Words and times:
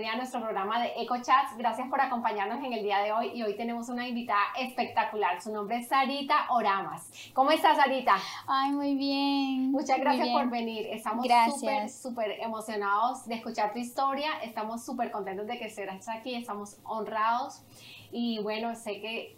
bienvenida 0.00 0.14
a 0.14 0.16
nuestro 0.16 0.40
programa 0.40 0.82
de 0.82 0.92
EcoChats. 0.96 1.58
Gracias 1.58 1.86
por 1.88 2.00
acompañarnos 2.00 2.64
en 2.64 2.72
el 2.72 2.82
día 2.82 3.00
de 3.00 3.12
hoy 3.12 3.32
y 3.34 3.42
hoy 3.42 3.54
tenemos 3.54 3.90
una 3.90 4.08
invitada 4.08 4.40
espectacular. 4.58 5.42
Su 5.42 5.52
nombre 5.52 5.76
es 5.76 5.88
Sarita 5.88 6.46
Oramas. 6.48 7.10
¿Cómo 7.34 7.50
estás, 7.50 7.76
Sarita? 7.76 8.16
Ay, 8.46 8.70
muy 8.70 8.94
bien. 8.94 9.70
Muchas 9.70 9.98
gracias 10.00 10.28
por 10.28 10.48
venir. 10.48 10.86
Estamos 10.86 11.26
súper, 11.52 11.90
súper 11.90 12.30
emocionados 12.40 13.26
de 13.26 13.34
escuchar 13.34 13.74
tu 13.74 13.78
historia. 13.78 14.38
Estamos 14.42 14.86
súper 14.86 15.10
contentos 15.10 15.46
de 15.46 15.58
que 15.58 15.66
estés 15.66 16.08
aquí. 16.08 16.34
Estamos 16.34 16.78
honrados 16.84 17.60
y 18.10 18.38
bueno, 18.42 18.74
sé 18.76 19.02
que 19.02 19.36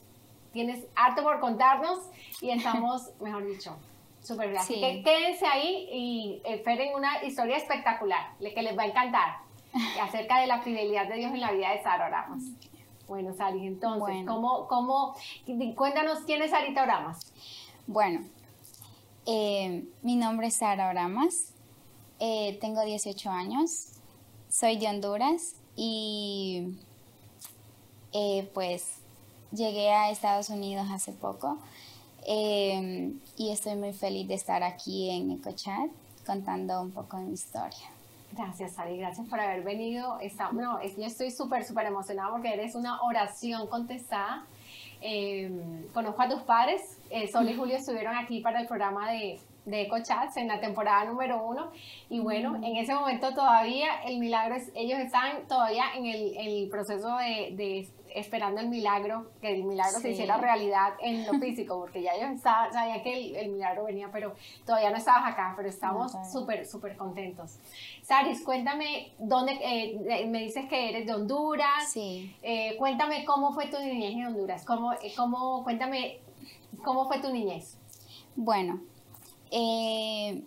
tienes 0.53 0.87
harto 0.95 1.25
por 1.25 1.41
contarnos 1.41 1.99
y 2.41 2.51
estamos, 2.51 3.11
mejor 3.21 3.45
dicho, 3.49 3.77
súper 4.21 4.51
bien. 4.51 4.61
Así 4.61 4.75
que 4.75 5.03
quédense 5.03 5.45
ahí 5.45 5.89
y 5.91 6.43
esperen 6.45 6.95
una 6.95 7.25
historia 7.25 7.57
espectacular 7.57 8.37
que 8.39 8.63
les 8.63 8.79
va 8.79 8.85
a 8.85 8.87
encantar 8.87 9.52
acerca 10.01 10.41
de 10.41 10.47
la 10.47 10.61
fidelidad 10.63 11.09
de 11.09 11.17
Dios 11.17 11.33
en 11.33 11.41
la 11.41 11.53
vida 11.53 11.71
de 11.71 11.83
Sara 11.83 12.07
Oramas. 12.07 12.43
Bueno, 13.09 13.35
Sari, 13.35 13.67
entonces, 13.67 14.25
¿cómo, 14.27 14.67
cómo, 14.69 15.15
cuéntanos 15.77 16.21
quién 16.25 16.41
es 16.43 16.51
Sarita 16.51 16.83
Oramas? 16.83 17.33
Bueno, 17.87 18.25
eh, 19.27 19.85
mi 20.03 20.17
nombre 20.17 20.47
es 20.47 20.57
Sara 20.57 20.89
Oramas, 20.89 21.53
eh, 22.21 22.57
tengo 22.61 22.83
18 22.83 23.31
años, 23.31 23.89
soy 24.49 24.79
de 24.79 24.87
Honduras 24.87 25.57
y 25.77 26.79
eh, 28.13 28.51
pues 28.55 28.99
llegué 29.51 29.91
a 29.91 30.11
Estados 30.11 30.49
Unidos 30.49 30.87
hace 30.91 31.13
poco 31.13 31.59
em, 32.27 33.21
y 33.37 33.51
estoy 33.51 33.77
muy 33.77 33.93
feliz 33.93 34.29
de 34.29 34.35
estar 34.35 34.63
aquí 34.63 35.11
en 35.11 35.33
EcoChat 35.33 35.91
contando 36.25 36.81
un 36.81 36.93
poco 36.93 37.19
de 37.19 37.25
mi 37.25 37.35
historia. 37.35 37.92
Gracias, 38.35 38.75
Sari, 38.75 38.97
gracias 38.97 39.29
por 39.29 39.39
haber 39.39 39.63
venido. 39.63 40.19
no, 40.53 40.83
yo 40.83 41.05
estoy 41.05 41.31
súper, 41.31 41.65
súper 41.65 41.87
emocionada 41.87 42.31
porque 42.31 42.53
eres 42.53 42.75
una 42.75 43.03
oración 43.03 43.67
contestada. 43.67 44.47
Em, 45.03 45.87
conozco 45.93 46.23
a 46.23 46.29
tus 46.29 46.43
padres, 46.43 46.81
eh, 47.11 47.29
Sol 47.29 47.49
y 47.49 47.55
Julio 47.55 47.77
estuvieron 47.77 48.17
aquí 48.17 48.41
para 48.41 48.61
el 48.61 48.67
programa 48.67 49.11
de, 49.11 49.39
de 49.67 49.83
EcoChats 49.83 50.37
en 50.37 50.49
la 50.49 50.61
temporada 50.61 51.05
número 51.05 51.45
uno. 51.45 51.73
Y 52.09 52.21
bueno, 52.21 52.57
en 52.57 52.77
ese 52.77 52.95
momento 52.95 53.35
todavía 53.35 54.03
el 54.07 54.19
milagro 54.19 54.55
es, 54.55 54.71
ellos 54.75 54.99
están 55.01 55.47
todavía 55.47 55.85
en 55.95 56.07
el, 56.07 56.37
el 56.37 56.69
proceso 56.71 57.17
de, 57.19 57.55
de, 57.55 57.89
esperando 58.15 58.61
el 58.61 58.69
milagro, 58.69 59.31
que 59.41 59.55
el 59.55 59.65
milagro 59.65 60.01
se 60.01 60.11
hiciera 60.11 60.37
realidad 60.37 60.95
en 61.01 61.27
lo 61.27 61.33
físico, 61.41 61.79
porque 61.79 62.03
ya 62.03 62.13
ellos 62.13 62.41
sabían 62.41 63.03
que 63.03 63.41
el, 63.41 63.51
milagro 63.51 63.85
venía, 63.85 64.11
pero 64.13 64.35
todavía 64.67 64.91
no 64.91 64.97
estabas 64.97 65.33
acá, 65.33 65.55
pero 65.57 65.69
estamos 65.69 66.13
súper, 66.31 66.67
súper 66.67 66.97
contentos. 66.97 67.59
Saris, 68.03 68.43
cuéntame, 68.43 69.13
¿dónde, 69.19 69.59
eh, 69.63 70.27
me 70.27 70.41
dices 70.41 70.67
que 70.69 70.91
eres 70.91 71.07
de 71.07 71.15
Honduras, 71.15 71.91
sí. 71.91 72.35
Eh, 72.43 72.77
cuéntame 72.79 73.25
cómo 73.25 73.53
fue 73.53 73.67
tu 73.67 73.79
niñez 73.79 74.13
en 74.15 74.27
Honduras, 74.27 74.65
cómo, 74.65 74.93
cómo, 75.17 75.63
cuéntame 75.65 76.21
cómo 76.85 77.07
fue 77.07 77.21
tu 77.21 77.33
niñez. 77.33 77.79
Bueno, 78.35 78.81
eh, 79.51 80.43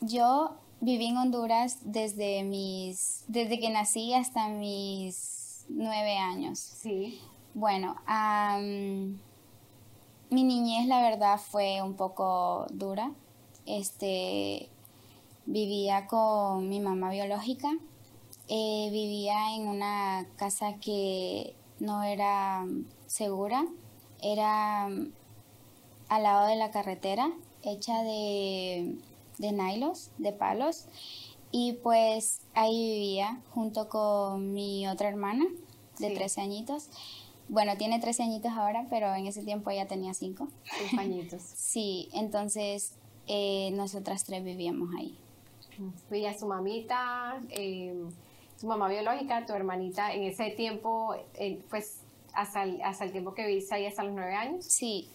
yo 0.00 0.56
viví 0.80 1.06
en 1.06 1.16
Honduras 1.16 1.78
desde 1.82 2.44
mis, 2.44 3.24
desde 3.28 3.58
que 3.58 3.70
nací 3.70 4.14
hasta 4.14 4.48
mis 4.48 5.35
nueve 5.68 6.16
años. 6.18 6.58
Sí. 6.58 7.20
Bueno, 7.54 7.96
mi 10.30 10.42
niñez 10.44 10.86
la 10.86 11.00
verdad 11.00 11.38
fue 11.38 11.80
un 11.82 11.94
poco 11.94 12.66
dura. 12.70 13.12
Este, 13.64 14.68
vivía 15.46 16.06
con 16.06 16.68
mi 16.68 16.80
mamá 16.80 17.10
biológica. 17.10 17.70
Eh, 18.48 18.88
vivía 18.92 19.54
en 19.56 19.66
una 19.66 20.26
casa 20.36 20.74
que 20.80 21.54
no 21.80 22.02
era 22.02 22.64
segura. 23.06 23.66
Era 24.20 24.86
al 24.86 26.22
lado 26.22 26.46
de 26.46 26.56
la 26.56 26.70
carretera 26.70 27.30
hecha 27.62 28.02
de, 28.02 28.96
de 29.38 29.52
nylos, 29.52 30.10
de 30.18 30.32
palos. 30.32 30.86
Y 31.52 31.74
pues 31.82 32.40
ahí 32.54 32.94
vivía 32.94 33.40
junto 33.54 33.88
con 33.88 34.52
mi 34.52 34.86
otra 34.88 35.08
hermana 35.08 35.44
de 35.98 36.10
13 36.10 36.40
añitos. 36.40 36.88
Bueno, 37.48 37.76
tiene 37.76 38.00
13 38.00 38.24
añitos 38.24 38.52
ahora, 38.52 38.86
pero 38.90 39.14
en 39.14 39.26
ese 39.26 39.42
tiempo 39.42 39.70
ella 39.70 39.86
tenía 39.86 40.12
5. 40.14 40.48
5 40.90 41.00
añitos. 41.00 41.42
sí, 41.56 42.08
entonces 42.12 42.94
eh, 43.26 43.70
nosotras 43.72 44.24
tres 44.24 44.44
vivíamos 44.44 44.90
ahí. 44.98 45.16
Vivía 46.10 46.36
su 46.36 46.46
mamita, 46.46 47.40
eh, 47.50 47.94
su 48.58 48.66
mamá 48.66 48.88
biológica, 48.88 49.44
tu 49.46 49.52
hermanita, 49.52 50.12
en 50.12 50.24
ese 50.24 50.50
tiempo, 50.50 51.14
eh, 51.34 51.60
pues 51.70 52.00
hasta 52.32 52.62
el, 52.62 52.80
hasta 52.82 53.04
el 53.04 53.12
tiempo 53.12 53.34
que 53.34 53.46
viviste 53.46 53.74
ahí, 53.74 53.86
hasta 53.86 54.02
los 54.02 54.14
9 54.14 54.34
años. 54.34 54.64
Sí, 54.64 55.08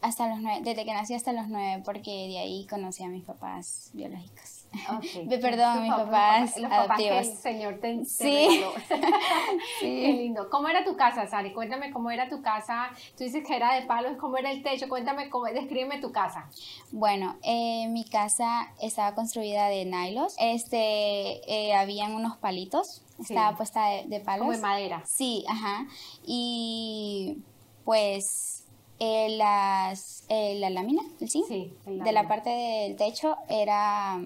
hasta 0.00 0.28
los 0.28 0.40
nueve, 0.40 0.60
desde 0.64 0.84
que 0.84 0.92
nací 0.92 1.14
hasta 1.14 1.32
los 1.32 1.48
nueve, 1.48 1.82
porque 1.84 2.10
de 2.10 2.38
ahí 2.38 2.66
conocí 2.68 3.02
a 3.02 3.08
mis 3.08 3.24
papás 3.24 3.90
biológicos. 3.92 4.57
Okay. 4.98 5.28
Perdón, 5.40 5.82
mis 5.82 5.92
papás, 5.92 6.58
los 6.58 6.70
papás 6.70 6.98
que 6.98 7.18
el 7.18 7.24
Señor 7.24 7.78
te, 7.80 8.04
sí. 8.04 8.48
sí. 9.80 10.02
Qué 10.02 10.12
lindo. 10.12 10.48
¿Cómo 10.50 10.68
era 10.68 10.84
tu 10.84 10.96
casa, 10.96 11.26
Sari? 11.26 11.52
Cuéntame 11.52 11.90
cómo 11.90 12.10
era 12.10 12.28
tu 12.28 12.42
casa. 12.42 12.90
Tú 13.16 13.24
dices 13.24 13.44
que 13.46 13.56
era 13.56 13.74
de 13.74 13.86
palos, 13.86 14.16
¿cómo 14.18 14.36
era 14.36 14.50
el 14.50 14.62
techo? 14.62 14.88
Cuéntame, 14.88 15.30
cómo, 15.30 15.46
descríbeme 15.46 16.00
tu 16.00 16.12
casa. 16.12 16.50
Bueno, 16.92 17.36
eh, 17.42 17.88
mi 17.88 18.04
casa 18.04 18.72
estaba 18.80 19.14
construida 19.14 19.68
de 19.68 19.84
nylos. 19.84 20.34
Este, 20.38 21.40
eh, 21.50 21.74
habían 21.74 22.14
unos 22.14 22.36
palitos. 22.36 23.02
Estaba 23.18 23.56
puesta 23.56 23.86
de, 23.86 24.04
de 24.06 24.20
palos. 24.20 24.46
Como 24.46 24.52
de 24.52 24.62
madera. 24.62 25.02
Sí, 25.04 25.44
ajá. 25.48 25.86
Y 26.24 27.38
pues 27.84 28.58
eh, 29.00 29.36
las, 29.36 30.24
eh, 30.28 30.56
la 30.58 30.70
lámina, 30.70 31.02
el 31.20 31.30
zinc, 31.30 31.46
de 31.48 32.12
la 32.12 32.26
parte 32.26 32.50
del 32.50 32.96
techo 32.96 33.36
era... 33.48 34.20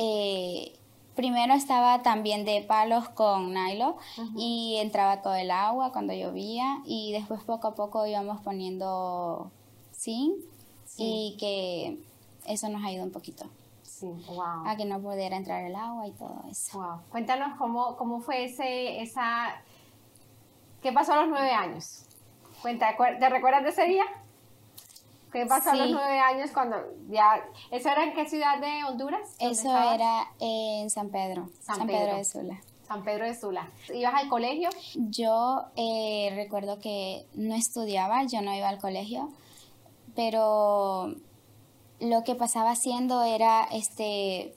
Eh, 0.00 0.78
primero 1.16 1.52
estaba 1.52 2.02
también 2.02 2.44
de 2.44 2.62
palos 2.62 3.08
con 3.08 3.52
nylon 3.52 3.96
y 4.36 4.76
entraba 4.80 5.20
todo 5.20 5.34
el 5.34 5.50
agua 5.50 5.90
cuando 5.92 6.14
llovía 6.14 6.80
y 6.86 7.10
después 7.12 7.42
poco 7.42 7.66
a 7.66 7.74
poco 7.74 8.06
íbamos 8.06 8.40
poniendo 8.42 9.50
zinc 9.92 10.36
y 10.96 11.36
que 11.40 11.98
eso 12.46 12.68
nos 12.68 12.84
ayudó 12.84 13.02
un 13.02 13.10
poquito. 13.10 13.46
A 14.64 14.76
que 14.76 14.84
no 14.84 15.00
pudiera 15.00 15.36
entrar 15.36 15.64
el 15.64 15.74
agua 15.74 16.06
y 16.06 16.12
todo 16.12 16.44
eso. 16.48 17.02
Cuéntanos 17.10 17.58
cómo, 17.58 17.96
cómo 17.96 18.20
fue 18.20 18.44
ese, 18.44 19.02
esa... 19.02 19.60
¿Qué 20.80 20.92
pasó 20.92 21.14
a 21.14 21.22
los 21.22 21.28
nueve 21.28 21.50
años? 21.50 22.04
Cuenta, 22.62 22.96
¿te 23.18 23.28
recuerdas 23.28 23.64
de 23.64 23.70
ese 23.70 23.86
día? 23.86 24.04
¿Qué 25.32 25.46
pasó 25.46 25.70
a 25.70 25.76
los 25.76 25.90
nueve 25.90 26.18
años 26.18 26.50
cuando 26.52 26.76
ya... 27.08 27.44
¿Eso 27.70 27.88
era 27.88 28.04
en 28.04 28.14
qué 28.14 28.28
ciudad 28.28 28.58
de 28.58 28.84
Honduras? 28.84 29.36
Eso 29.38 29.70
era 29.70 30.32
en 30.40 30.88
San 30.90 31.10
Pedro, 31.10 31.50
San, 31.60 31.86
Pedro. 31.86 32.16
de 32.16 32.24
Sula. 32.24 32.60
San 32.86 33.04
Pedro 33.04 33.26
de 33.26 33.34
Sula. 33.34 33.70
¿Ibas 33.92 34.14
al 34.14 34.28
colegio? 34.28 34.70
Yo 34.94 35.64
eh, 35.76 36.32
recuerdo 36.34 36.78
que 36.78 37.26
no 37.34 37.54
estudiaba, 37.54 38.24
yo 38.24 38.40
no 38.40 38.54
iba 38.54 38.68
al 38.68 38.78
colegio, 38.78 39.28
pero 40.16 41.14
lo 42.00 42.24
que 42.24 42.34
pasaba 42.34 42.70
haciendo 42.70 43.22
era 43.22 43.64
este 43.70 44.54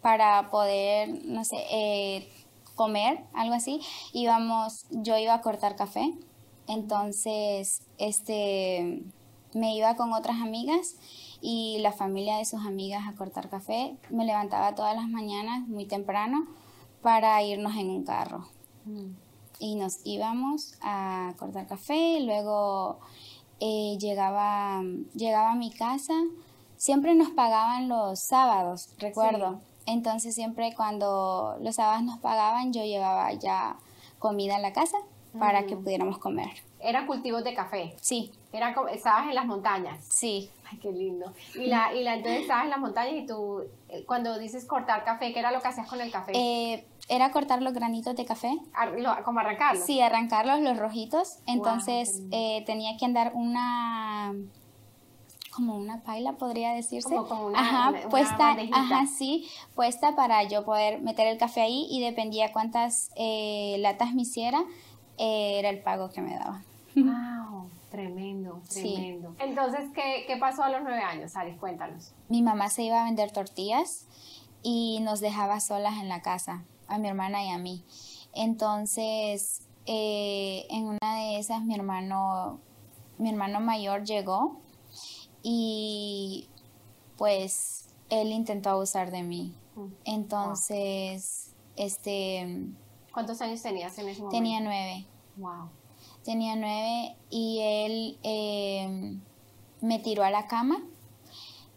para 0.00 0.50
poder, 0.50 1.24
no 1.26 1.44
sé, 1.44 1.56
eh, 1.70 2.32
comer, 2.74 3.22
algo 3.34 3.54
así, 3.54 3.80
íbamos, 4.12 4.86
yo 4.90 5.16
iba 5.16 5.34
a 5.34 5.40
cortar 5.42 5.76
café 5.76 6.12
entonces, 6.66 7.82
este, 7.98 9.02
me 9.54 9.74
iba 9.74 9.96
con 9.96 10.12
otras 10.12 10.40
amigas 10.40 10.96
y 11.40 11.78
la 11.80 11.92
familia 11.92 12.38
de 12.38 12.44
sus 12.44 12.64
amigas 12.64 13.06
a 13.06 13.14
cortar 13.14 13.48
café. 13.48 13.96
Me 14.10 14.24
levantaba 14.24 14.74
todas 14.74 14.94
las 14.94 15.08
mañanas 15.08 15.66
muy 15.68 15.86
temprano 15.86 16.46
para 17.02 17.42
irnos 17.42 17.76
en 17.76 17.90
un 17.90 18.04
carro. 18.04 18.46
Mm. 18.84 19.14
Y 19.58 19.74
nos 19.74 20.00
íbamos 20.04 20.74
a 20.82 21.34
cortar 21.38 21.66
café, 21.66 22.20
luego 22.20 22.98
eh, 23.60 23.96
llegaba, 23.98 24.82
llegaba 25.14 25.52
a 25.52 25.56
mi 25.56 25.70
casa. 25.70 26.14
Siempre 26.76 27.14
nos 27.14 27.30
pagaban 27.30 27.88
los 27.88 28.20
sábados, 28.20 28.90
recuerdo. 28.98 29.60
Entonces 29.86 30.34
siempre 30.34 30.74
cuando 30.74 31.56
los 31.60 31.76
sábados 31.76 32.04
nos 32.04 32.18
pagaban 32.18 32.72
yo 32.72 32.84
llevaba 32.84 33.32
ya 33.32 33.76
comida 34.18 34.56
a 34.56 34.60
la 34.60 34.72
casa 34.72 34.96
para 35.38 35.66
que 35.66 35.76
pudiéramos 35.76 36.18
comer. 36.18 36.50
¿Eran 36.82 37.06
cultivos 37.06 37.44
de 37.44 37.54
café? 37.54 37.94
Sí. 38.00 38.32
Era, 38.52 38.74
¿Estabas 38.92 39.28
en 39.28 39.34
las 39.34 39.46
montañas? 39.46 40.04
Sí. 40.10 40.50
Ay, 40.70 40.78
qué 40.78 40.90
lindo. 40.92 41.32
Y, 41.54 41.66
la, 41.66 41.94
y 41.94 42.02
la, 42.02 42.14
entonces 42.14 42.42
estabas 42.42 42.64
en 42.64 42.70
las 42.70 42.78
montañas 42.80 43.14
y 43.22 43.26
tú, 43.26 43.62
eh, 43.88 44.04
cuando 44.06 44.38
dices 44.38 44.64
cortar 44.66 45.04
café, 45.04 45.32
¿qué 45.32 45.38
era 45.38 45.52
lo 45.52 45.60
que 45.60 45.68
hacías 45.68 45.88
con 45.88 46.00
el 46.00 46.10
café? 46.10 46.32
Eh, 46.34 46.86
era 47.08 47.30
cortar 47.30 47.62
los 47.62 47.72
granitos 47.72 48.14
de 48.16 48.24
café. 48.24 48.56
¿Cómo 49.24 49.40
arrancarlos? 49.40 49.84
Sí, 49.84 50.00
arrancarlos, 50.00 50.60
los 50.60 50.76
rojitos. 50.78 51.38
Entonces 51.46 52.22
eh, 52.30 52.62
tenía 52.66 52.96
que 52.96 53.04
andar 53.04 53.32
una, 53.34 54.32
como 55.54 55.76
una 55.76 56.02
paila, 56.02 56.32
podría 56.32 56.72
decirse. 56.72 57.08
Como, 57.08 57.28
como 57.28 57.46
una, 57.48 57.58
ajá, 57.60 57.88
una- 57.90 57.98
una 58.00 58.08
puesta, 58.08 58.36
bandejita. 58.38 58.78
ajá, 58.80 59.06
sí, 59.06 59.48
puesta 59.74 60.14
para 60.16 60.42
yo 60.44 60.64
poder 60.64 61.00
meter 61.02 61.26
el 61.26 61.38
café 61.38 61.62
ahí 61.62 61.86
y 61.90 62.00
dependía 62.00 62.52
cuántas 62.52 63.10
eh, 63.16 63.76
latas 63.80 64.14
me 64.14 64.22
hiciera, 64.22 64.64
eh, 65.18 65.58
era 65.58 65.68
el 65.68 65.82
pago 65.82 66.10
que 66.10 66.22
me 66.22 66.34
daba. 66.36 66.62
Wow, 66.96 67.68
tremendo, 67.90 68.60
Sí. 68.68 68.94
tremendo. 68.94 69.34
Entonces, 69.38 69.90
¿qué, 69.94 70.24
qué 70.26 70.36
pasó 70.36 70.62
a 70.62 70.70
los 70.70 70.82
nueve 70.82 71.02
años, 71.02 71.34
Alice? 71.36 71.58
Cuéntanos. 71.58 72.12
Mi 72.28 72.42
mamá 72.42 72.68
se 72.68 72.82
iba 72.82 73.00
a 73.00 73.04
vender 73.04 73.30
tortillas 73.32 74.06
y 74.62 75.00
nos 75.02 75.20
dejaba 75.20 75.60
solas 75.60 75.98
en 76.00 76.08
la 76.08 76.22
casa, 76.22 76.64
a 76.88 76.98
mi 76.98 77.08
hermana 77.08 77.42
y 77.44 77.50
a 77.50 77.58
mí. 77.58 77.84
Entonces, 78.34 79.62
eh, 79.86 80.66
en 80.70 80.84
una 80.84 81.16
de 81.16 81.38
esas 81.38 81.62
mi 81.64 81.74
hermano, 81.74 82.60
mi 83.18 83.30
hermano 83.30 83.60
mayor 83.60 84.04
llegó 84.04 84.60
y 85.42 86.48
pues 87.16 87.88
él 88.10 88.32
intentó 88.32 88.70
abusar 88.70 89.10
de 89.10 89.22
mí. 89.22 89.54
Mm. 89.76 89.86
Entonces, 90.04 91.54
este, 91.76 92.66
¿Cuántos 93.12 93.40
años 93.40 93.62
tenías 93.62 93.96
en 93.98 94.08
ese 94.08 94.20
momento? 94.20 94.36
tenía 94.36 94.60
nueve. 94.60 95.06
Wow. 95.36 95.70
Tenía 96.24 96.56
nueve 96.56 97.16
y 97.30 97.58
él 97.60 98.18
eh, 98.22 99.18
me 99.80 99.98
tiró 99.98 100.24
a 100.24 100.30
la 100.30 100.46
cama. 100.46 100.82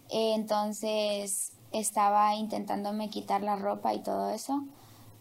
Entonces 0.10 1.54
estaba 1.72 2.36
intentándome 2.36 3.10
quitar 3.10 3.42
la 3.42 3.56
ropa 3.56 3.94
y 3.94 4.00
todo 4.00 4.30
eso, 4.30 4.64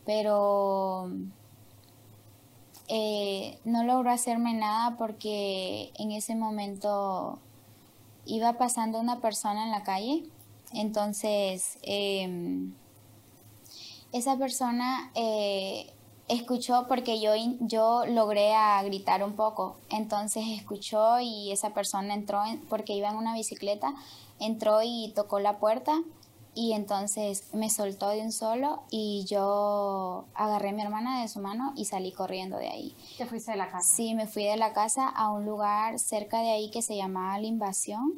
pero 0.05 1.11
eh, 2.88 3.59
no 3.65 3.82
logró 3.85 4.11
hacerme 4.11 4.53
nada 4.53 4.97
porque 4.97 5.91
en 5.99 6.12
ese 6.12 6.35
momento 6.35 7.38
iba 8.27 8.55
pasando 8.55 9.00
una 9.00 9.20
persona 9.20 9.65
en 9.65 9.70
la 9.70 9.82
calle. 9.82 10.25
Entonces, 10.73 11.79
em, 11.82 12.75
esa 14.12 14.37
persona 14.37 15.11
eh, 15.15 15.93
escuchó 16.29 16.87
porque 16.88 17.21
yo, 17.21 17.32
yo 17.61 18.05
logré 18.06 18.55
a 18.55 18.82
gritar 18.82 19.23
un 19.25 19.35
poco. 19.35 19.76
Entonces 19.91 20.44
escuchó 20.49 21.21
y 21.21 21.50
esa 21.53 21.71
persona 21.75 22.15
entró 22.15 22.44
en- 22.44 22.61
porque 22.67 22.94
iba 22.94 23.09
en 23.11 23.17
una 23.17 23.35
bicicleta, 23.35 23.94
entró 24.41 24.81
y 24.82 25.12
tocó 25.15 25.38
la 25.41 25.59
puerta 25.59 26.00
y 26.56 26.73
entonces 26.73 27.53
me 27.53 27.69
soltó 27.69 28.09
de 28.11 28.23
un 28.23 28.31
solo 28.31 28.85
y 28.88 29.25
yo 29.29 30.25
agarré 30.35 30.69
a 30.69 30.73
mi 30.73 30.82
hermana 30.82 31.21
de 31.21 31.26
su 31.29 31.41
mano 31.41 31.73
y 31.76 31.87
salí 31.87 32.12
corriendo 32.12 32.56
de 32.59 32.69
ahí. 32.69 32.97
Te 33.19 33.27
fuiste 33.27 33.50
de 33.50 33.56
la 33.56 33.70
casa. 33.70 33.97
Sí, 33.97 34.15
me 34.15 34.29
fui 34.29 34.44
de 34.44 34.56
la 34.56 34.73
casa 34.73 35.09
a 35.09 35.31
un 35.31 35.44
lugar 35.44 35.99
cerca 35.99 36.41
de 36.41 36.53
ahí 36.53 36.70
que 36.70 36.81
se 36.81 36.97
llamaba 36.97 37.38
La 37.41 37.47
Invasión 37.49 38.12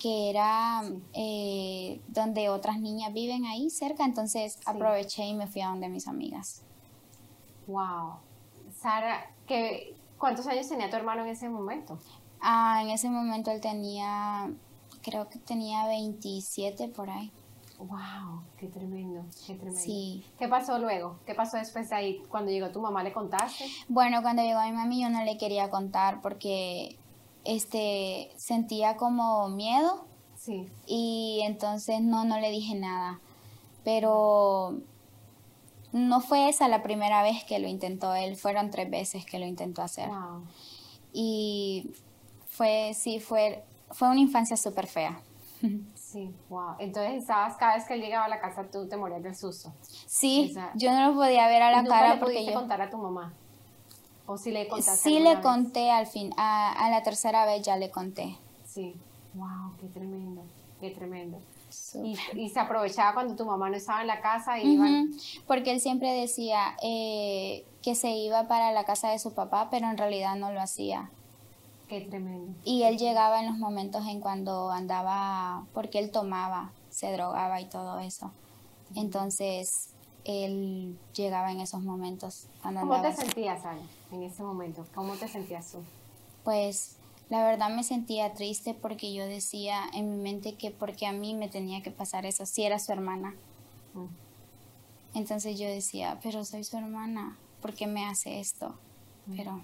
que 0.00 0.30
era 0.30 0.82
Sí. 0.84 0.98
eh, 1.14 2.00
donde 2.08 2.48
otras 2.48 2.80
niñas 2.80 3.12
viven 3.12 3.44
ahí 3.46 3.70
cerca, 3.70 4.04
entonces 4.04 4.58
aproveché 4.66 5.24
y 5.24 5.34
me 5.34 5.46
fui 5.46 5.60
a 5.62 5.68
donde 5.68 5.88
mis 5.88 6.08
amigas. 6.08 6.62
Wow. 7.66 8.14
Sara, 8.80 9.30
¿qué, 9.46 9.94
¿cuántos 10.18 10.46
años 10.46 10.68
tenía 10.68 10.90
tu 10.90 10.96
hermano 10.96 11.22
en 11.22 11.28
ese 11.28 11.48
momento? 11.48 11.98
Ah, 12.40 12.80
en 12.82 12.90
ese 12.90 13.08
momento 13.10 13.50
él 13.50 13.60
tenía, 13.60 14.50
creo 15.02 15.28
que 15.28 15.38
tenía 15.38 15.86
27 15.86 16.88
por 16.88 17.10
ahí. 17.10 17.32
Wow, 17.78 18.42
qué 18.56 18.68
tremendo, 18.68 19.22
qué 19.46 19.54
tremendo. 19.54 19.80
Sí. 19.80 20.24
¿Qué 20.38 20.48
pasó 20.48 20.78
luego? 20.78 21.18
¿Qué 21.26 21.34
pasó 21.34 21.58
después 21.58 21.90
de 21.90 21.96
ahí? 21.96 22.22
Cuando 22.30 22.50
llegó 22.50 22.70
tu 22.70 22.80
mamá, 22.80 23.02
¿le 23.02 23.12
contaste? 23.12 23.66
Bueno, 23.88 24.22
cuando 24.22 24.42
llegó 24.42 24.62
mi 24.62 24.72
mami 24.72 25.02
yo 25.02 25.10
no 25.10 25.22
le 25.24 25.36
quería 25.36 25.68
contar 25.68 26.20
porque 26.22 26.96
este 27.44 28.30
sentía 28.36 28.96
como 28.96 29.48
miedo 29.48 30.06
Sí. 30.36 30.66
y 30.86 31.40
entonces 31.44 32.00
no, 32.00 32.24
no 32.24 32.38
le 32.40 32.50
dije 32.50 32.74
nada. 32.76 33.20
Pero 33.84 34.78
no 35.92 36.20
fue 36.20 36.48
esa 36.48 36.68
la 36.68 36.82
primera 36.82 37.22
vez 37.22 37.44
que 37.44 37.58
lo 37.58 37.68
intentó 37.68 38.14
él, 38.14 38.36
fueron 38.36 38.70
tres 38.70 38.90
veces 38.90 39.24
que 39.24 39.38
lo 39.38 39.46
intentó 39.46 39.82
hacer. 39.82 40.08
Wow. 40.08 40.44
y 41.12 41.90
fue, 42.48 42.92
sí, 42.94 43.20
fue, 43.20 43.62
fue 43.90 44.08
una 44.08 44.20
infancia 44.20 44.56
súper 44.56 44.86
fea. 44.86 45.20
Sí, 45.94 46.30
wow. 46.48 46.76
Entonces 46.78 47.14
estabas, 47.22 47.56
cada 47.56 47.74
vez 47.76 47.84
que 47.84 47.92
él 47.94 48.00
llegaba 48.00 48.24
a 48.24 48.28
la 48.28 48.40
casa, 48.40 48.64
tú 48.70 48.86
te 48.88 48.96
morías 48.96 49.22
del 49.22 49.34
susto. 49.34 49.70
Sí, 50.06 50.48
Esa- 50.50 50.70
yo 50.74 50.90
no 50.92 51.08
lo 51.10 51.14
podía 51.14 51.46
ver 51.48 51.60
a 51.62 51.70
la 51.70 51.78
¿Y 51.80 51.82
nunca 51.82 51.98
cara 51.98 52.14
le 52.14 52.20
porque 52.20 52.46
yo... 52.46 52.54
contar 52.54 52.80
a 52.80 52.88
tu 52.88 52.96
mamá? 52.96 53.32
¿O 54.26 54.38
si 54.38 54.50
le 54.50 54.66
contaste 54.68 54.96
Sí 54.96 55.18
le 55.20 55.34
vez? 55.34 55.42
conté 55.42 55.90
al 55.90 56.06
fin, 56.06 56.32
a, 56.38 56.72
a 56.72 56.90
la 56.90 57.02
tercera 57.02 57.44
vez 57.44 57.62
ya 57.62 57.76
le 57.76 57.90
conté. 57.90 58.36
Sí. 58.64 58.94
Wow, 59.34 59.72
qué 59.80 59.88
tremendo, 59.88 60.42
qué 60.80 60.90
tremendo. 60.90 61.38
Y, 62.04 62.16
y 62.34 62.48
se 62.48 62.60
aprovechaba 62.60 63.14
cuando 63.14 63.36
tu 63.36 63.44
mamá 63.44 63.70
no 63.70 63.76
estaba 63.76 64.00
en 64.00 64.06
la 64.06 64.20
casa 64.20 64.58
y 64.58 64.72
iban... 64.74 65.08
Ujú, 65.08 65.16
Porque 65.46 65.70
él 65.70 65.80
siempre 65.80 66.12
decía 66.12 66.76
eh, 66.82 67.64
que 67.82 67.94
se 67.94 68.10
iba 68.10 68.48
para 68.48 68.72
la 68.72 68.84
casa 68.84 69.10
de 69.10 69.18
su 69.18 69.34
papá, 69.34 69.68
pero 69.70 69.88
en 69.88 69.96
realidad 69.96 70.36
no 70.36 70.52
lo 70.52 70.60
hacía. 70.60 71.10
Qué 71.88 72.00
tremendo. 72.00 72.52
Y 72.64 72.82
él 72.82 72.98
llegaba 72.98 73.40
en 73.40 73.46
los 73.46 73.58
momentos 73.58 74.06
en 74.06 74.20
cuando 74.20 74.70
andaba, 74.70 75.64
porque 75.72 75.98
él 75.98 76.10
tomaba, 76.10 76.72
se 76.90 77.12
drogaba 77.12 77.60
y 77.60 77.66
todo 77.66 78.00
eso. 78.00 78.32
Entonces, 78.94 79.90
él 80.24 80.98
llegaba 81.14 81.52
en 81.52 81.60
esos 81.60 81.82
momentos 81.82 82.48
¿Cómo 82.62 83.00
te 83.00 83.12
sentías, 83.12 83.64
Ana, 83.64 83.82
en 84.10 84.22
ese 84.24 84.42
momento? 84.42 84.84
¿Cómo 84.94 85.14
te 85.14 85.28
sentías 85.28 85.70
tú? 85.70 85.78
Pues 86.42 86.96
la 87.28 87.44
verdad 87.44 87.70
me 87.70 87.82
sentía 87.82 88.32
triste 88.34 88.74
porque 88.74 89.12
yo 89.12 89.26
decía 89.26 89.80
en 89.92 90.10
mi 90.16 90.22
mente 90.22 90.54
que 90.56 90.70
porque 90.70 91.06
a 91.06 91.12
mí 91.12 91.34
me 91.34 91.48
tenía 91.48 91.82
que 91.82 91.90
pasar 91.90 92.24
eso, 92.26 92.46
si 92.46 92.64
era 92.64 92.78
su 92.78 92.92
hermana. 92.92 93.34
Mm. 93.94 94.06
Entonces 95.14 95.58
yo 95.58 95.66
decía, 95.66 96.18
pero 96.22 96.44
soy 96.44 96.62
su 96.64 96.76
hermana, 96.76 97.36
¿por 97.62 97.74
qué 97.74 97.86
me 97.86 98.04
hace 98.06 98.38
esto? 98.40 98.74
Pero 99.36 99.60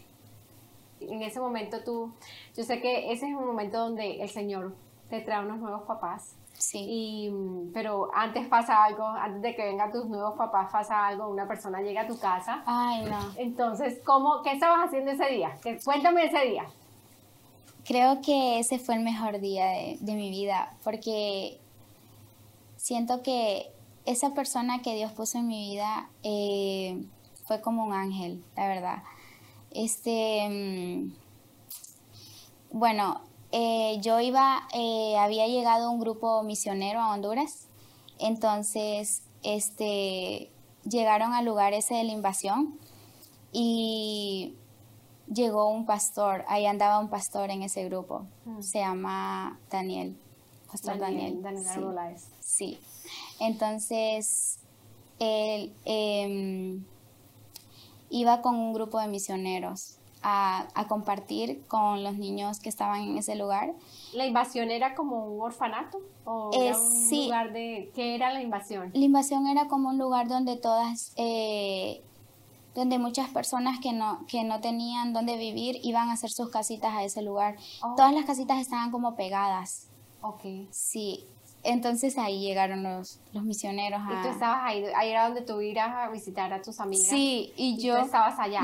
En 1.01 1.23
ese 1.23 1.41
momento 1.41 1.83
tú, 1.85 2.13
yo 2.57 2.65
sé 2.65 2.81
que 2.81 3.13
ese 3.13 3.29
es 3.29 3.35
un 3.37 3.45
momento 3.47 3.79
donde 3.79 4.23
el 4.23 4.29
Señor 4.31 4.75
te 5.11 5.21
trae 5.21 5.45
unos 5.45 5.59
nuevos 5.59 5.83
papás. 5.83 6.35
sí, 6.57 6.79
Y, 6.89 7.31
mm, 7.31 7.73
pero 7.73 8.09
antes 8.15 8.47
pasa 8.49 8.83
algo, 8.85 9.05
antes 9.07 9.43
de 9.43 9.55
que 9.55 9.65
vengan 9.65 9.93
tus 9.93 10.07
nuevos 10.07 10.37
papás 10.39 10.71
pasa 10.73 11.07
algo, 11.07 11.29
una 11.29 11.47
persona 11.47 11.81
llega 11.83 12.03
a 12.03 12.07
tu 12.07 12.19
casa. 12.19 12.63
ay 12.67 13.05
no, 13.05 13.19
Entonces, 13.37 14.01
¿cómo, 14.05 14.43
¿qué 14.43 14.53
estabas 14.53 14.87
haciendo 14.87 15.11
ese 15.13 15.27
día? 15.29 15.57
¿Qué- 15.63 15.79
Cuéntame 15.85 16.25
ese 16.25 16.45
día. 16.47 16.65
Creo 17.85 18.21
que 18.21 18.59
ese 18.59 18.79
fue 18.79 18.95
el 18.95 19.03
mejor 19.03 19.41
día 19.41 19.67
de, 19.67 20.15
mi 20.15 20.31
vida 20.31 20.75
porque 20.85 21.59
siento 22.77 23.23
que 23.23 23.71
esa 24.05 24.35
persona 24.35 24.83
que 24.83 24.95
Dios 24.95 25.13
puso 25.13 25.39
en 25.39 25.47
mi 25.47 25.71
vida 25.71 26.09
eh, 26.23 27.05
fue 27.45 27.61
como 27.61 27.85
un 27.85 27.93
ángel, 27.93 28.45
la 28.57 28.69
verdad. 28.69 29.03
Este, 29.71 30.49
mm, 30.49 31.13
bueno, 32.73 33.21
eh, 33.53 33.99
yo 34.01 34.21
iba, 34.21 34.67
eh, 34.75 35.17
había 35.19 35.47
llegado 35.47 35.91
un 35.91 36.01
grupo 36.01 36.43
misionero 36.43 37.01
a 37.01 37.13
Honduras, 37.13 37.67
entonces, 38.19 39.23
este, 39.43 40.51
llegaron 40.85 41.33
al 41.33 41.45
lugar 41.45 41.73
ese 41.73 41.95
de 41.95 42.05
la 42.05 42.13
invasión 42.13 42.79
y 43.53 44.55
llegó 45.27 45.69
un 45.69 45.87
pastor, 45.87 46.45
ahí 46.49 46.67
andaba 46.67 46.99
un 46.99 47.09
pastor 47.09 47.51
en 47.51 47.63
ese 47.63 47.85
grupo, 47.89 48.27
Mm. 48.45 48.63
se 48.63 48.79
llama 48.81 49.59
Daniel, 49.71 50.17
Pastor 50.71 50.99
Daniel. 50.99 51.43
Daniel 51.43 51.65
sí. 51.65 51.71
Arbeláez. 51.71 52.25
Sí. 52.41 52.79
Entonces, 53.41 54.59
él 55.19 55.73
em, 55.85 56.85
iba 58.11 58.41
con 58.43 58.55
un 58.57 58.73
grupo 58.73 58.99
de 58.99 59.07
misioneros 59.09 59.97
a, 60.23 60.69
a 60.75 60.87
compartir 60.87 61.63
con 61.67 62.05
los 62.05 62.17
niños 62.17 62.61
que 62.61 62.69
estaban 62.69 63.01
en 63.03 63.19
ese 63.19 63.35
lugar. 63.35 63.73
¿La 64.15 64.25
invasión 64.27 64.71
era 64.71 64.95
como 64.95 65.27
un 65.27 65.43
orfanato? 65.43 65.99
¿O 66.25 66.51
Eh, 66.55 66.69
era 66.69 66.79
un 66.79 66.93
sí. 67.09 67.25
lugar 67.25 67.53
de... 67.53 67.91
¿Qué 67.95 68.15
era 68.15 68.33
la 68.33 68.41
invasión? 68.41 68.91
La 68.95 69.05
invasión 69.05 69.47
era 69.49 69.67
como 69.69 69.89
un 69.89 69.99
lugar 69.99 70.29
donde 70.29 70.57
todas, 70.57 71.13
eh, 71.17 72.03
donde 72.75 72.99
muchas 72.99 73.29
personas 73.29 73.79
que 73.81 73.93
no, 73.93 74.25
que 74.27 74.45
no 74.45 74.61
tenían 74.61 75.13
dónde 75.13 75.37
vivir 75.37 75.79
iban 75.83 76.09
a 76.09 76.15
hacer 76.15 76.31
sus 76.31 76.51
casitas 76.51 76.95
a 76.95 77.05
ese 77.05 77.23
lugar. 77.23 77.57
Oh. 77.83 77.95
Todas 77.97 78.15
las 78.15 78.25
casitas 78.25 78.61
estaban 78.61 78.91
como 78.91 79.15
pegadas. 79.15 79.89
Ok. 80.23 80.45
Y 80.45 80.69
Sí. 80.71 81.27
Entonces 81.65 82.19
ahí 82.19 82.41
llegaron 82.41 82.83
los, 82.83 83.21
los 83.33 83.45
misioneros 83.45 84.01
a... 84.03 84.23
tú 84.23 84.29
estabas 84.31 84.63
ahí, 84.65 84.85
ahí 84.97 85.11
era 85.11 85.27
donde 85.27 85.43
tú 85.43 85.61
irás 85.61 85.95
a 85.95 86.09
visitar 86.11 86.53
a 86.53 86.61
tus 86.61 86.81
amigas. 86.81 87.07
Sí, 87.07 87.53
y, 87.57 87.75
Y 87.75 87.77
yo... 87.77 87.99
tú 87.99 88.07
estabas 88.07 88.39
allá. 88.39 88.63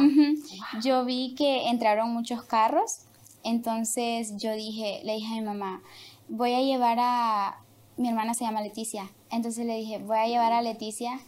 Yo 0.82 1.04
vi 1.04 1.34
que 1.36 1.68
entraron 1.68 2.12
muchos 2.12 2.42
carros, 2.42 3.02
entonces 3.44 4.36
yo 4.36 4.52
dije, 4.52 5.00
le 5.04 5.14
dije 5.14 5.32
a 5.32 5.36
mi 5.36 5.42
mamá, 5.42 5.80
voy 6.28 6.54
a 6.54 6.60
llevar 6.60 6.98
a, 7.00 7.60
mi 7.96 8.08
hermana 8.08 8.34
se 8.34 8.44
llama 8.44 8.62
Leticia, 8.62 9.08
entonces 9.30 9.64
le 9.64 9.76
dije, 9.76 9.98
voy 9.98 10.18
a 10.18 10.26
llevar 10.26 10.52
a 10.52 10.60
Leticia 10.60 11.20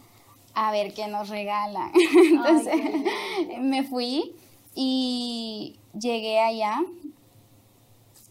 a 0.53 0.71
ver 0.71 0.93
qué 0.93 1.07
nos 1.07 1.29
regalan. 1.29 1.91
entonces 2.31 2.81
me 3.59 3.83
fui 3.83 4.35
y 4.75 5.77
llegué 5.99 6.39
allá. 6.39 6.81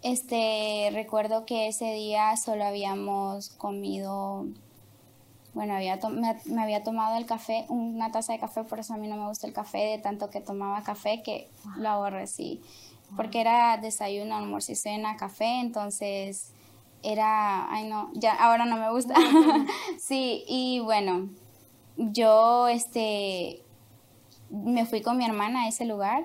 Este, 0.03 0.91
recuerdo 0.93 1.45
que 1.45 1.69
ese 1.69 1.93
día 1.93 2.35
solo 2.37 2.65
habíamos 2.65 3.51
comido, 3.51 4.47
bueno, 5.53 5.75
había 5.75 5.99
me, 6.09 6.63
había 6.63 6.83
tomado 6.83 7.19
el 7.19 7.27
café, 7.27 7.67
una 7.69 8.11
taza 8.11 8.33
de 8.33 8.39
café, 8.39 8.65
por 8.65 8.79
eso 8.79 8.95
a 8.95 8.97
mí 8.97 9.09
no 9.09 9.17
me 9.17 9.27
gusta 9.27 9.47
el 9.47 9.53
café, 9.53 9.79
de 9.79 9.99
tanto 9.99 10.31
que 10.31 10.41
tomaba 10.41 10.83
café 10.83 11.23
que 11.23 11.51
lo 11.77 11.91
aborrecí, 11.91 12.63
porque 13.15 13.43
era 13.43 13.77
desayuno, 13.77 14.37
almuerzo 14.37 14.73
y 14.73 14.77
cena, 14.77 15.19
café, 15.19 15.61
entonces 15.61 16.53
era, 17.03 17.71
ay 17.71 17.87
no, 17.87 18.11
ya 18.15 18.33
ahora 18.33 18.65
no 18.65 18.77
me 18.77 18.91
gusta. 18.91 19.15
sí, 19.99 20.45
y 20.49 20.81
bueno, 20.81 21.29
yo 22.01 22.69
este 22.69 23.63
me 24.49 24.87
fui 24.87 25.03
con 25.03 25.17
mi 25.17 25.25
hermana 25.25 25.65
a 25.65 25.69
ese 25.69 25.85
lugar 25.85 26.25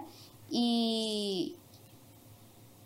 y 0.50 1.58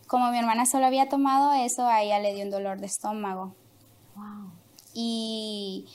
como 0.07 0.31
mi 0.31 0.39
hermana 0.39 0.65
solo 0.65 0.87
había 0.87 1.07
tomado 1.07 1.53
eso, 1.53 1.87
a 1.87 2.01
ella 2.01 2.19
le 2.19 2.33
dio 2.33 2.43
un 2.43 2.49
dolor 2.49 2.79
de 2.79 2.87
estómago. 2.87 3.53
Wow. 4.15 4.51
Y 4.93 5.85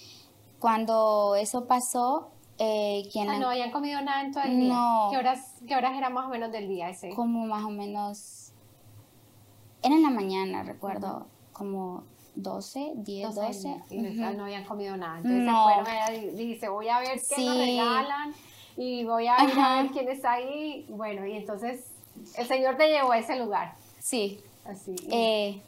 cuando 0.60 1.34
eso 1.34 1.66
pasó, 1.66 2.30
eh, 2.58 3.08
¿quién 3.12 3.28
ah, 3.28 3.38
no 3.38 3.50
habían 3.50 3.72
comido 3.72 4.00
nada 4.02 4.22
en 4.22 4.32
todo 4.32 4.44
el 4.44 4.60
día. 4.60 4.72
No. 4.72 5.08
¿Qué 5.10 5.16
horas, 5.18 5.54
¿Qué 5.66 5.74
horas 5.74 5.96
eran 5.98 6.12
más 6.12 6.26
o 6.26 6.28
menos 6.28 6.52
del 6.52 6.68
día 6.68 6.90
ese? 6.90 7.10
Como 7.10 7.44
más 7.46 7.64
o 7.64 7.70
menos. 7.70 8.52
Era 9.82 9.96
en 9.96 10.02
la 10.04 10.10
mañana, 10.10 10.62
recuerdo. 10.62 11.26
Como 11.52 12.04
12, 12.36 12.92
10, 12.96 13.34
12. 13.34 13.76
Y 13.90 13.98
no 13.98 14.44
habían 14.44 14.64
comido 14.64 14.96
nada. 14.96 15.18
Entonces 15.18 15.44
se 15.44 15.84
fueron 15.84 16.40
y 16.40 16.46
dice, 16.46 16.68
voy 16.68 16.88
a 16.88 17.00
ver 17.00 17.20
qué 17.28 17.44
nos 17.44 17.56
regalan 17.56 18.34
y 18.76 19.04
voy 19.04 19.26
a 19.26 19.44
ir 19.44 19.58
a 19.58 19.82
ver 19.82 19.92
quién 19.92 20.08
está 20.08 20.32
ahí. 20.32 20.86
Bueno, 20.88 21.26
y 21.26 21.32
entonces 21.36 21.86
el 22.36 22.46
Señor 22.46 22.76
te 22.76 22.88
llevó 22.88 23.12
a 23.12 23.18
ese 23.18 23.36
lugar. 23.38 23.74
Sí. 24.00 24.40
Eh, 25.10 25.60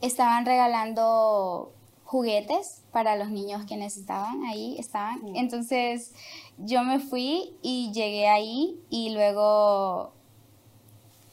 estaban 0.00 0.46
regalando 0.46 1.72
juguetes 2.04 2.82
para 2.92 3.16
los 3.16 3.30
niños 3.30 3.64
que 3.66 3.76
necesitaban 3.76 4.44
ahí, 4.44 4.76
estaban. 4.78 5.20
Entonces 5.34 6.14
yo 6.58 6.82
me 6.82 7.00
fui 7.00 7.54
y 7.62 7.92
llegué 7.92 8.28
ahí 8.28 8.80
y 8.90 9.10
luego 9.10 10.12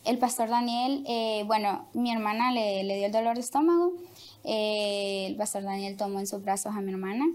el 0.05 0.17
pastor 0.17 0.49
Daniel, 0.49 1.03
eh, 1.07 1.43
bueno, 1.45 1.85
mi 1.93 2.11
hermana 2.11 2.51
le, 2.51 2.83
dio 2.83 3.05
el 3.05 3.11
dolor 3.11 3.35
de 3.35 3.41
estómago. 3.41 3.93
Eh, 4.43 5.27
el 5.27 5.35
pastor 5.35 5.63
Daniel 5.63 5.95
tomó 5.95 6.19
en 6.19 6.27
sus 6.27 6.43
brazos 6.43 6.75
a 6.75 6.81
mi 6.81 6.91
hermana, 6.91 7.25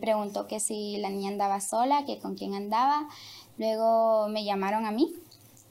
preguntó 0.00 0.46
que 0.46 0.60
si 0.60 0.96
la 0.98 1.10
niña 1.10 1.30
andaba 1.30 1.60
sola, 1.60 2.04
que 2.04 2.18
con 2.18 2.34
quién 2.34 2.54
andaba. 2.54 3.08
Luego 3.58 4.28
me 4.28 4.44
llamaron 4.44 4.86
a 4.86 4.90
mí 4.90 5.14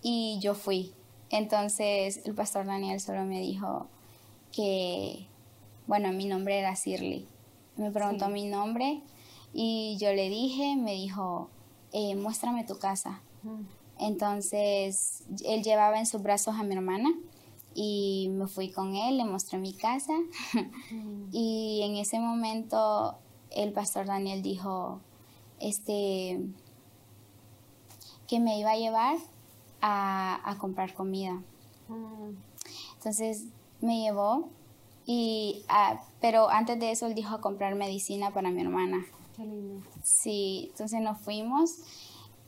y 0.01 0.39
yo 0.39 0.55
fui. 0.55 0.93
Entonces 1.29 2.21
el 2.25 2.33
pastor 2.33 2.65
Daniel 2.65 2.99
solo 2.99 3.25
me 3.25 3.41
dijo 3.41 3.87
que, 4.51 5.27
bueno, 5.87 6.11
mi 6.13 6.25
nombre 6.25 6.57
era 6.59 6.75
Sirly. 6.75 7.27
Me 7.77 7.91
preguntó 7.91 8.29
mi 8.29 8.45
nombre 8.45 9.01
y 9.53 9.97
yo 9.99 10.13
le 10.13 10.29
dije, 10.29 10.75
me 10.77 10.93
dijo, 10.93 11.49
eh, 11.91 12.15
muéstrame 12.15 12.63
tu 12.63 12.77
casa. 12.77 13.21
Entonces 13.99 15.23
él 15.45 15.63
llevaba 15.63 15.99
en 15.99 16.05
sus 16.05 16.21
brazos 16.21 16.55
a 16.55 16.63
mi 16.63 16.75
hermana 16.75 17.13
y 17.75 18.29
me 18.31 18.47
fui 18.47 18.71
con 18.71 18.95
él, 18.95 19.17
le 19.17 19.25
mostré 19.25 19.59
mi 19.59 19.73
casa 19.73 20.13
y 21.31 21.81
en 21.83 21.97
ese 21.97 22.19
momento 22.19 23.17
el 23.51 23.73
pastor 23.73 24.05
Daniel 24.05 24.41
dijo, 24.41 25.01
este, 25.59 26.39
que 28.27 28.39
me 28.39 28.57
iba 28.57 28.71
a 28.71 28.77
llevar 28.77 29.17
a, 29.81 30.55
comprar 30.59 30.93
comida. 30.93 31.33
Mm. 31.89 32.35
Entonces 32.95 33.45
me 33.81 34.01
llevó 34.01 34.49
y 35.05 35.63
ah, 35.67 36.01
pero 36.21 36.49
antes 36.49 36.79
de 36.79 36.91
eso 36.91 37.05
él 37.05 37.13
dijo 37.13 37.35
a 37.35 37.41
comprar 37.41 37.75
medicina 37.75 38.31
para 38.31 38.49
mi 38.51 38.61
hermana. 38.61 39.05
Sí, 40.01 40.69
entonces 40.71 41.01
nos 41.01 41.19
fuimos 41.19 41.71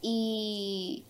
y 0.01 1.03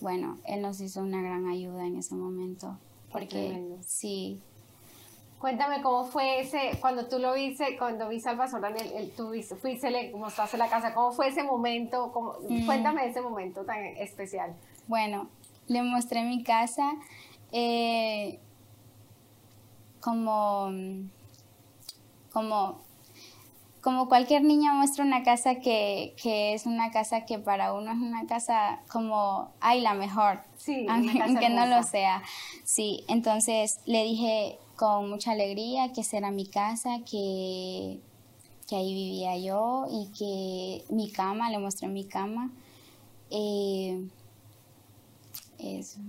bueno, 0.00 0.38
él 0.44 0.60
nos 0.60 0.80
hizo 0.80 1.00
una 1.00 1.22
gran 1.22 1.46
ayuda 1.46 1.86
en 1.86 1.96
ese 1.96 2.14
momento. 2.14 2.78
Porque 3.14 3.76
sí. 3.86 4.42
Cuéntame 5.38 5.82
cómo 5.82 6.04
fue 6.04 6.40
ese, 6.40 6.72
cuando 6.80 7.06
tú 7.06 7.20
lo 7.20 7.32
viste, 7.34 7.78
cuando 7.78 8.08
viste 8.08 8.28
al 8.28 8.36
pastor 8.36 8.60
Daniel, 8.60 9.12
tú 9.16 9.30
fuiste, 9.60 9.88
le 9.88 10.10
mostraste 10.16 10.56
la 10.56 10.68
casa, 10.68 10.92
¿cómo 10.94 11.12
fue 11.12 11.28
ese 11.28 11.44
momento? 11.44 12.10
Cómo, 12.12 12.34
mm. 12.48 12.66
Cuéntame 12.66 13.06
ese 13.06 13.20
momento 13.20 13.64
tan 13.64 13.84
especial. 13.84 14.56
Bueno, 14.88 15.28
le 15.68 15.82
mostré 15.82 16.24
mi 16.24 16.42
casa 16.42 16.94
eh, 17.52 18.40
como, 20.00 20.72
como, 22.32 22.83
como 23.84 24.08
cualquier 24.08 24.42
niño 24.44 24.72
muestra 24.72 25.04
una 25.04 25.22
casa 25.22 25.56
que, 25.56 26.14
es 26.24 26.64
una 26.64 26.90
casa 26.90 27.26
que 27.26 27.38
para 27.38 27.74
uno 27.74 27.92
es 27.92 27.98
una 27.98 28.24
casa 28.24 28.80
como, 28.90 29.52
ay, 29.60 29.82
la 29.82 29.92
mejor, 29.92 30.40
sí, 30.56 30.86
aunque 30.88 31.50
no 31.50 31.66
lo 31.66 31.82
sea. 31.82 32.22
Sí, 32.64 33.04
entonces 33.08 33.80
le 33.84 34.02
dije 34.04 34.58
con 34.76 35.10
mucha 35.10 35.32
alegría 35.32 35.92
que 35.92 36.02
será 36.02 36.30
mi 36.30 36.46
casa, 36.46 37.00
que, 37.00 38.00
que 38.66 38.76
ahí 38.76 38.94
vivía 38.94 39.36
yo 39.36 39.84
y 39.90 40.10
que 40.18 40.94
mi 40.94 41.12
cama, 41.12 41.50
le 41.50 41.58
mostré 41.58 41.86
mi 41.88 42.06
cama. 42.06 42.50
Eh, 43.30 44.02
eso. 45.58 46.00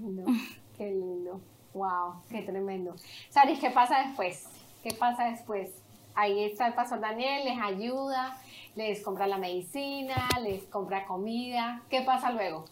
qué 0.77 0.91
lindo. 0.91 1.41
Wow, 1.73 2.21
qué 2.29 2.41
tremendo. 2.41 2.95
Saris, 3.29 3.59
¿qué 3.59 3.69
pasa 3.69 3.99
después? 4.07 4.45
¿Qué 4.81 4.93
pasa 4.93 5.25
después? 5.25 5.71
Ahí 6.15 6.43
está 6.43 6.67
el 6.67 6.73
pastor 6.73 7.01
Daniel, 7.01 7.43
les 7.43 7.61
ayuda, 7.61 8.37
les 8.75 9.01
compra 9.03 9.27
la 9.27 9.37
medicina, 9.37 10.29
les 10.41 10.63
compra 10.63 11.05
comida. 11.05 11.83
¿Qué 11.89 12.01
pasa 12.01 12.31
luego? 12.31 12.65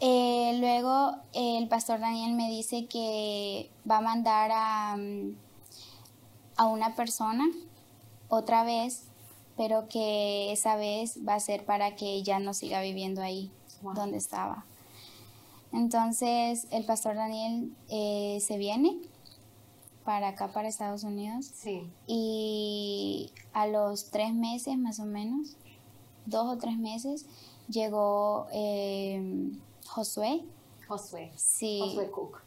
Eh, 0.00 0.56
luego 0.58 1.12
el 1.34 1.68
pastor 1.68 2.00
Daniel 2.00 2.32
me 2.32 2.48
dice 2.48 2.86
que 2.86 3.70
va 3.88 3.98
a 3.98 4.00
mandar 4.00 4.50
a, 4.52 4.96
mm, 4.96 5.36
a 6.56 6.66
una 6.66 6.94
persona 6.96 7.46
otra 8.28 8.64
vez, 8.64 9.04
pero 9.56 9.88
que 9.88 10.52
esa 10.52 10.76
vez 10.76 11.18
va 11.26 11.34
a 11.34 11.40
ser 11.40 11.64
para 11.64 11.96
que 11.96 12.06
ella 12.06 12.38
no 12.38 12.54
siga 12.54 12.80
viviendo 12.80 13.22
ahí 13.22 13.52
donde 13.94 14.18
estaba. 14.18 14.64
Entonces 15.72 16.66
el 16.70 16.84
pastor 16.84 17.14
Daniel 17.14 17.72
eh, 17.88 18.38
se 18.40 18.58
viene 18.58 18.98
para 20.10 20.30
acá, 20.30 20.48
para 20.48 20.66
Estados 20.66 21.04
Unidos. 21.04 21.46
Sí. 21.54 21.88
Y 22.08 23.30
a 23.52 23.68
los 23.68 24.10
tres 24.10 24.34
meses 24.34 24.76
más 24.76 24.98
o 24.98 25.04
menos, 25.04 25.56
dos 26.26 26.52
o 26.52 26.58
tres 26.58 26.76
meses, 26.76 27.26
llegó 27.68 28.48
eh, 28.52 29.52
Josué. 29.86 30.42
Josué. 30.88 31.30
Sí. 31.36 31.78
Josué 31.80 32.10
Cook. 32.10 32.38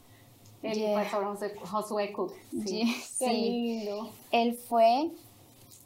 El 0.62 0.92
pastor 0.92 1.38
Josué 1.64 2.12
Cook. 2.12 2.34
Sí. 2.66 2.94
Qué 3.18 3.32
lindo. 3.32 4.10
Él 4.30 4.58
fue 4.68 5.10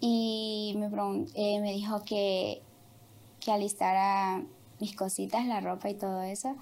y 0.00 0.74
me, 0.78 0.86
eh, 1.36 1.60
me 1.60 1.72
dijo 1.74 2.02
que, 2.04 2.60
que 3.38 3.52
alistara 3.52 4.42
mis 4.80 4.96
cositas, 4.96 5.46
la 5.46 5.60
ropa 5.60 5.88
y 5.88 5.94
todo 5.94 6.22
eso. 6.22 6.56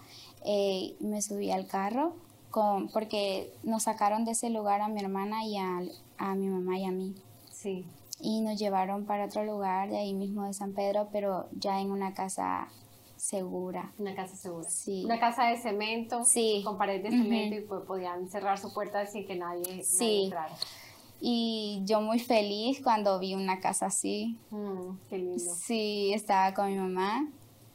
Eh, 0.45 0.95
me 1.01 1.23
subí 1.23 1.51
al 1.51 1.67
carro 1.67 2.26
con, 2.51 2.89
porque 2.89 3.53
nos 3.63 3.85
sacaron 3.85 4.25
de 4.25 4.33
ese 4.33 4.51
lugar 4.51 4.81
a 4.81 4.89
mi 4.89 5.01
hermana 5.01 5.45
y 5.45 5.57
a, 5.57 6.35
mi 6.35 6.49
mamá 6.49 6.79
y 6.79 6.85
a 6.85 6.91
mí. 6.91 7.15
Sí. 7.51 7.85
Y 8.21 8.41
nos 8.41 8.59
llevaron 8.59 9.05
para 9.05 9.27
otro 9.27 9.45
lugar 9.45 9.91
de 9.91 9.99
ahí 9.99 10.15
mismo 10.15 10.45
de 10.45 10.55
San 10.55 10.73
Pedro, 10.73 11.09
pero 11.13 11.49
ya 11.53 11.81
en 11.81 11.91
una 11.91 12.15
casa 12.15 12.69
segura. 13.17 13.93
Una 13.99 14.15
casa 14.15 14.37
segura. 14.37 14.69
Sí. 14.69 15.05
Una 15.05 15.21
casa 15.21 15.45
de 15.47 15.59
cemento. 15.59 16.25
Sí. 16.25 16.63
Con 16.65 16.79
paredes 16.79 17.05
de 17.05 17.11
cemento 17.11 17.57
y 17.57 17.61
pues 17.61 17.83
podían 17.83 18.29
cerrar 18.29 18.59
su 18.59 18.73
puerta 18.73 19.05
sin 19.07 19.27
que 19.27 19.37
nadie, 19.37 19.83
sí. 19.83 20.25
entrara. 20.25 20.55
Y 21.21 21.83
yo 21.85 22.01
muy 22.01 22.19
feliz 22.19 22.81
cuando 22.83 23.19
vi 23.19 23.35
una 23.35 23.61
casa 23.61 23.87
así. 23.87 24.39
Mm, 24.51 24.97
qué 25.09 25.19
lindo. 25.19 25.55
Sí, 25.55 26.13
estaba 26.15 26.55
con 26.55 26.69
mi 26.69 26.77
mamá 26.77 27.27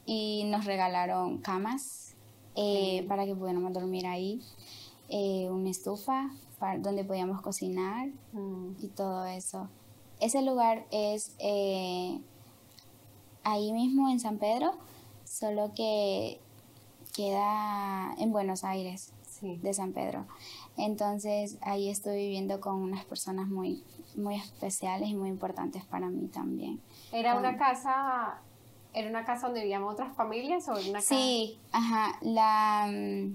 y 0.06 0.44
nos 0.46 0.64
regalaron 0.64 1.38
camas 1.38 2.14
eh, 2.54 3.04
para 3.08 3.24
que 3.24 3.34
pudiéramos 3.34 3.72
dormir 3.72 4.06
ahí, 4.06 4.40
eh, 5.12 5.50
una 5.50 5.68
estufa 5.68 6.30
donde 6.78 7.04
podíamos 7.04 7.42
cocinar 7.42 8.08
mm. 8.32 8.76
y 8.80 8.88
todo 8.88 9.26
eso. 9.26 9.68
Ese 10.20 10.42
lugar 10.42 10.86
es 10.90 11.34
eh, 11.38 12.18
ahí 13.44 13.72
mismo 13.72 14.08
en 14.08 14.20
San 14.20 14.38
Pedro, 14.38 14.72
solo 15.24 15.72
que 15.74 16.40
queda 17.14 18.14
en 18.18 18.32
Buenos 18.32 18.64
Aires 18.64 19.12
de 19.42 19.74
San 19.74 19.92
Pedro. 19.92 20.24
Entonces 20.76 21.58
ahí 21.60 21.90
estoy 21.90 22.16
viviendo 22.16 22.60
con 22.60 22.76
unas 22.76 23.04
personas 23.04 23.48
muy, 23.48 23.82
muy 24.16 24.36
especiales 24.36 25.08
y 25.08 25.14
muy 25.14 25.28
importantes 25.28 25.84
para 25.84 26.08
mí 26.08 26.28
también. 26.28 26.80
Era 27.12 27.36
una 27.36 27.58
casa 27.58 28.40
¿Era 28.94 29.08
una 29.08 29.24
casa 29.24 29.46
donde 29.46 29.60
vivían 29.60 29.84
otras 29.84 30.14
familias 30.14 30.68
o 30.68 30.74
una 30.88 31.00
Sí, 31.00 31.58
ajá. 31.72 32.18
La, 32.20 32.86
mm, 32.90 33.34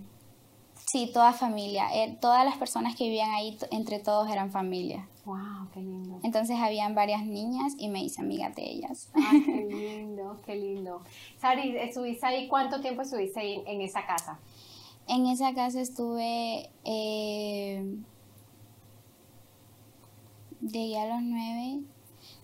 Sí, 0.88 1.12
toda 1.14 1.34
familia. 1.34 1.90
Eh, 1.94 2.18
todas 2.22 2.46
las 2.46 2.56
personas 2.56 2.96
que 2.96 3.04
vivían 3.04 3.32
ahí, 3.32 3.58
entre 3.72 4.00
todos 4.00 4.30
eran 4.30 4.52
familia. 4.52 5.06
¡Wow! 5.26 5.68
¡Qué 5.74 5.82
lindo! 5.82 6.18
Entonces 6.24 6.58
habían 6.58 6.96
varias 6.96 7.26
niñas 7.26 7.74
y 7.78 7.90
me 7.90 8.02
hice 8.02 8.22
amiga 8.22 8.52
de 8.52 8.64
ellas. 8.64 9.10
¡Ay, 9.14 9.44
qué 9.44 9.66
lindo! 9.70 10.40
¡Qué 10.46 10.56
lindo! 10.56 11.02
Sari, 11.42 11.76
¿estuviste 11.76 12.26
ahí? 12.26 12.48
¿Cuánto 12.48 12.80
tiempo 12.80 13.02
estuviste 13.02 13.38
ahí 13.38 13.62
en, 13.68 13.82
esa 13.82 14.06
casa? 14.06 14.40
En 15.10 15.26
esa 15.26 15.54
casa 15.54 15.82
estuve 15.82 16.70
eh, 16.86 17.98
de 20.62 20.98
a 21.00 21.08
los 21.08 21.22
nueve, 21.22 21.82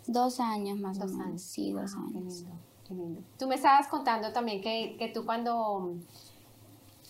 dos 0.05 0.41
años 0.41 0.77
más 0.79 0.99
o 0.99 1.07
menos. 1.07 1.41
Sí, 1.41 1.71
dos 1.71 1.95
años. 1.95 2.11
Qué 2.13 2.13
lindo, 2.13 2.59
qué 2.89 2.93
lindo. 2.93 3.21
Tú 3.39 3.47
me 3.47 3.55
estabas 3.55 3.87
contando 3.87 4.33
también 4.33 4.59
que, 4.59 4.97
que 4.99 5.07
tú 5.07 5.25
cuando 5.25 5.95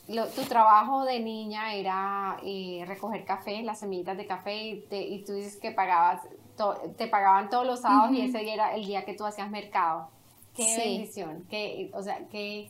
tu 0.08 0.42
trabajo 0.44 1.06
de 1.06 1.20
niña 1.20 1.74
era 1.74 2.38
eh, 2.44 2.84
recoger 2.86 3.26
café, 3.26 3.62
las 3.64 3.80
semillitas 3.80 4.18
de 4.18 4.26
café, 4.26 4.56
y, 4.56 4.86
y 4.92 5.24
tú 5.24 5.34
dices 5.34 5.58
que 5.58 5.72
pagabas, 5.72 6.22
te 6.98 7.08
pagaban 7.08 7.50
todos 7.50 7.66
los 7.66 7.82
sábados 7.82 8.12
y 8.16 8.22
ese 8.22 8.40
día 8.40 8.54
era 8.54 8.76
el 8.76 8.86
día 8.86 9.06
que 9.06 9.14
tú 9.14 9.26
hacías 9.26 9.50
mercado. 9.50 10.10
Qué 10.56 10.78
bendición, 10.78 11.46
qué, 11.50 11.90
o 11.94 12.04
sea, 12.04 12.20
qué, 12.30 12.70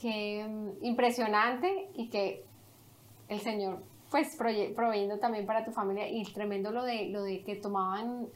qué 0.00 0.44
mm, 0.46 0.84
impresionante 0.84 1.88
y 1.94 2.08
que 2.08 2.44
el 3.28 3.40
Señor 3.40 3.82
pues 4.10 4.36
proveyendo 4.36 5.18
también 5.18 5.44
para 5.44 5.64
tu 5.64 5.72
familia 5.72 6.08
y 6.08 6.22
tremendo 6.22 6.70
lo 6.70 6.84
de, 6.84 7.08
lo 7.08 7.24
de 7.24 7.42
que 7.42 7.56
tomaban 7.56 8.28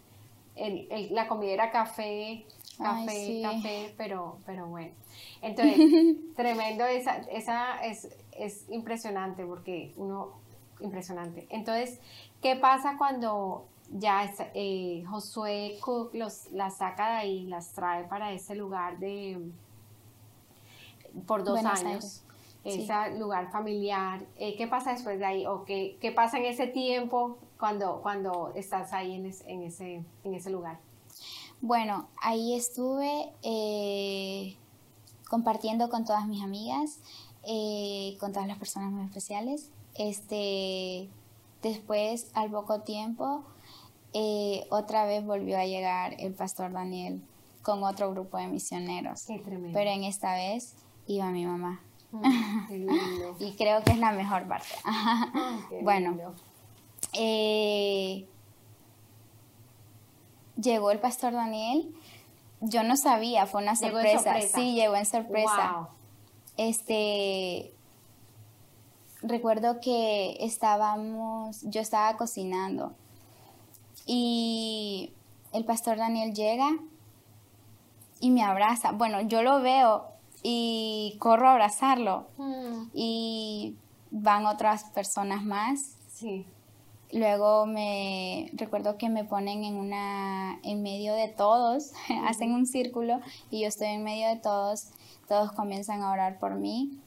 el, 0.57 0.89
la 1.13 1.29
comida 1.29 1.53
era 1.53 1.71
café, 1.71 2.45
café, 2.79 3.43
café, 3.43 3.95
pero, 3.97 4.39
pero 4.47 4.67
bueno. 4.67 4.95
Entonces, 5.43 6.17
tremendo, 6.37 6.85
esa, 6.85 7.19
esa 7.31 7.85
es, 7.85 8.09
es 8.33 8.69
impresionante 8.71 9.45
porque 9.45 9.93
uno, 9.97 10.33
impresionante. 10.81 11.47
Entonces, 11.51 12.01
¿qué 12.41 12.57
pasa 12.57 12.97
cuando 12.97 13.67
ya 13.91 14.31
eh, 14.55 15.05
Josué 15.09 15.79
Cook 15.81 16.15
los, 16.15 16.51
las 16.53 16.79
saca 16.79 17.11
de 17.11 17.17
ahí, 17.17 17.47
las 17.47 17.73
trae 17.73 18.05
para 18.05 18.33
ese 18.33 18.55
lugar 18.55 18.99
de 18.99 19.51
por 21.27 21.45
dos 21.45 21.65
años? 21.65 22.25
Ese 22.65 23.19
lugar 23.19 23.51
familiar. 23.51 24.21
Eh, 24.37 24.57
¿Qué 24.57 24.67
pasa 24.67 24.93
después 24.93 25.19
de 25.19 25.25
ahí? 25.25 25.47
¿O 25.47 25.65
qué, 25.65 25.97
qué 26.01 26.13
pasa 26.13 26.39
en 26.39 26.45
ese 26.45 26.67
tiempo 26.67 27.39
cuando, 27.59 28.03
cuando 28.03 28.53
estás 28.55 28.93
ahí 28.93 29.15
en, 29.15 29.33
en, 29.47 29.63
ese, 29.63 30.05
en 30.25 30.35
ese 30.35 30.51
lugar? 30.51 30.79
Bueno, 31.61 32.09
ahí 32.21 32.55
estuve 32.55 33.33
eh, 33.43 34.57
compartiendo 35.29 35.89
con 35.91 36.05
todas 36.05 36.27
mis 36.27 36.43
amigas. 36.43 37.01
Eh, 37.51 38.17
con 38.21 38.33
todas 38.33 38.47
las 38.47 38.59
personas 38.59 38.91
muy 38.93 39.07
especiales. 39.07 39.71
Este, 39.95 41.09
después, 41.63 42.31
al 42.35 42.51
poco 42.51 42.81
tiempo, 42.81 43.43
eh, 44.13 44.67
otra 44.71 45.07
vez 45.07 45.25
volvió 45.25 45.59
a 45.59 45.65
llegar 45.65 46.15
el 46.19 46.35
pastor 46.35 46.73
Daniel 46.73 47.23
con 47.63 47.83
otro 47.85 48.11
grupo 48.11 48.37
de 48.37 48.49
misioneros. 48.49 49.25
Pero 49.27 49.91
en 49.91 50.05
esta 50.05 50.35
vez 50.35 50.75
iba 51.07 51.31
mi 51.31 51.47
mamá. 51.47 51.81
Ah, 52.13 52.69
y 53.39 53.53
creo 53.53 53.83
que 53.83 53.93
es 53.93 53.99
la 53.99 54.13
mejor 54.13 54.47
parte. 54.47 54.75
bueno, 55.83 56.35
eh, 57.15 58.27
llegó 60.61 60.91
el 60.91 60.99
pastor 60.99 61.33
Daniel. 61.33 61.95
Yo 62.61 62.83
no 62.83 62.97
sabía, 62.97 63.47
fue 63.47 63.63
una 63.63 63.77
sorpresa. 63.77 64.35
Sí, 64.41 64.75
llegó 64.75 64.97
en 64.97 65.07
sorpresa 65.07 65.89
este, 66.59 67.73
recuerdo 69.23 69.81
que 69.81 70.37
estábamos, 70.41 71.63
yo 71.63 71.81
estaba 71.81 72.17
cocinando 72.19 72.93
y 74.05 75.13
el 75.53 75.65
pastor 75.65 75.97
Daniel 75.97 76.35
llega 76.35 76.69
y 78.21 78.31
me 78.31 78.43
abraza. 78.43 78.91
Bueno, 78.91 79.21
yo 79.23 79.43
lo 79.43 79.61
veo 79.63 80.09
y 80.43 81.17
corro 81.21 81.49
a 81.49 81.53
abrazarlo 81.53 82.27
mm. 82.37 82.91
y 82.93 83.77
van 84.11 84.45
otras 84.45 84.85
personas 84.91 85.45
más. 85.45 85.97
Sí. 86.13 86.45
Luego 87.13 87.67
me 87.67 88.51
recuerdo 88.53 88.99
que 88.99 89.09
me 89.09 89.25
ponen 89.25 89.65
en 89.65 89.77
una 89.77 90.59
en 90.63 90.83
medio 90.83 91.15
de 91.15 91.29
todos, 91.29 91.93
hacen 92.27 92.53
un 92.53 92.67
círculo 92.67 93.21
y 93.51 93.61
yo 93.63 93.69
estoy 93.69 93.89
en 93.89 94.05
medio 94.05 94.29
de 94.29 94.37
todos 94.37 94.91
todos 95.29 95.53
comienzan 95.53 96.03
a 96.03 96.11
orar 96.11 96.39
por 96.39 96.55
mí. 96.55 96.99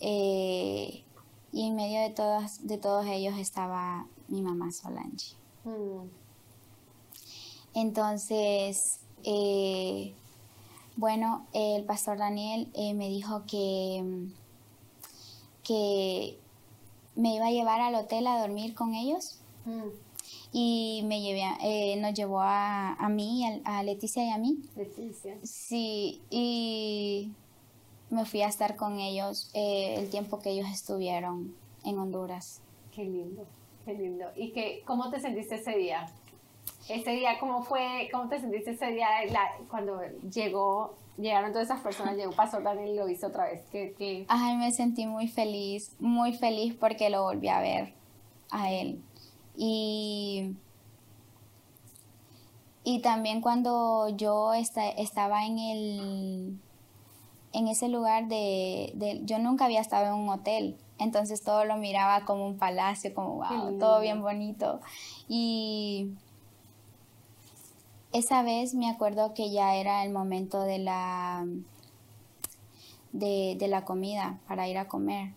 Eh, 0.00 1.04
y 1.52 1.68
en 1.68 1.76
medio 1.76 2.00
de 2.00 2.10
todos, 2.10 2.66
de 2.66 2.76
todos 2.76 3.06
ellos 3.06 3.38
estaba 3.38 4.06
mi 4.28 4.42
mamá 4.42 4.72
Solange. 4.72 5.36
Mm. 5.64 6.08
Entonces, 7.74 9.00
eh, 9.22 10.12
bueno, 10.96 11.46
el 11.52 11.84
pastor 11.84 12.18
Daniel 12.18 12.68
eh, 12.74 12.94
me 12.94 13.08
dijo 13.08 13.44
que, 13.46 14.28
que 15.62 16.38
me 17.14 17.34
iba 17.34 17.46
a 17.46 17.50
llevar 17.50 17.80
al 17.80 17.94
hotel 17.94 18.26
a 18.26 18.40
dormir 18.40 18.74
con 18.74 18.94
ellos. 18.94 19.40
Mm. 19.64 19.88
Y 20.52 21.02
me 21.06 21.22
llevé, 21.22 21.96
nos 21.96 22.14
llevó 22.14 22.40
a, 22.40 22.92
a 22.94 23.08
mí, 23.08 23.44
a, 23.64 23.78
a, 23.78 23.82
Leticia 23.82 24.24
y 24.24 24.30
a 24.30 24.38
mí. 24.38 24.58
Leticia. 24.76 25.36
Sí, 25.42 26.20
y 26.30 27.32
me 28.10 28.26
fui 28.26 28.42
a 28.42 28.48
estar 28.48 28.76
con 28.76 29.00
ellos 29.00 29.50
eh, 29.54 29.96
el 29.98 30.10
tiempo 30.10 30.38
que 30.40 30.50
ellos 30.50 30.68
estuvieron 30.70 31.54
en 31.84 31.98
Honduras. 31.98 32.60
Qué 32.94 33.04
lindo, 33.04 33.46
qué 33.84 33.94
lindo. 33.94 34.26
¿Y 34.36 34.52
qué, 34.52 34.82
cómo 34.84 35.10
te 35.10 35.18
sentiste 35.18 35.56
ese 35.56 35.76
día? 35.76 36.12
Ese 36.88 37.10
día, 37.12 37.38
¿cómo 37.40 37.62
fue? 37.62 38.08
¿Cómo 38.12 38.28
te 38.28 38.38
sentiste 38.38 38.72
ese 38.72 38.86
día 38.88 39.06
cuando 39.70 40.02
llegó, 40.30 40.94
llegaron 41.18 41.52
todas 41.52 41.68
esas 41.68 41.80
personas, 41.80 42.16
llegó 42.16 42.32
Pastor 42.32 42.62
Daniel 42.62 42.90
y 42.90 42.96
lo 42.96 43.08
hizo 43.08 43.28
otra 43.28 43.44
vez? 43.44 43.62
¿Qué, 43.70 44.26
Ay, 44.28 44.56
me 44.56 44.70
sentí 44.72 45.06
muy 45.06 45.28
feliz, 45.28 45.94
muy 45.98 46.32
feliz 46.32 46.74
porque 46.74 47.10
lo 47.10 47.22
volví 47.22 47.48
a 47.48 47.60
ver 47.60 47.94
a 48.50 48.70
él. 48.70 49.02
Y, 49.56 50.54
y 52.84 53.00
también 53.00 53.40
cuando 53.40 54.08
yo 54.16 54.52
estaba 54.54 55.46
en 55.46 55.58
el 55.58 56.58
en 57.52 57.68
ese 57.68 57.88
lugar 57.88 58.28
de, 58.28 59.20
yo 59.24 59.38
nunca 59.38 59.66
había 59.66 59.80
estado 59.80 60.06
en 60.06 60.14
un 60.14 60.28
hotel, 60.28 60.76
entonces 60.98 61.42
todo 61.42 61.64
lo 61.64 61.76
miraba 61.76 62.24
como 62.24 62.46
un 62.46 62.56
palacio, 62.56 63.12
como 63.14 63.36
wow, 63.36 63.78
todo 63.78 64.00
bien 64.00 64.22
bonito. 64.22 64.80
Y 65.28 66.10
esa 68.12 68.42
vez 68.42 68.74
me 68.74 68.88
acuerdo 68.90 69.34
que 69.34 69.50
ya 69.50 69.76
era 69.76 70.04
el 70.04 70.12
momento 70.12 70.62
de 70.62 70.78
la, 70.78 71.46
de, 73.12 73.56
de 73.58 73.68
la 73.68 73.84
comida 73.84 74.38
para 74.46 74.68
ir 74.68 74.78
a 74.78 74.88
comer. 74.88 75.32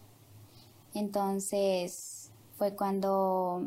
Entonces 0.93 2.31
fue 2.57 2.75
cuando 2.75 3.63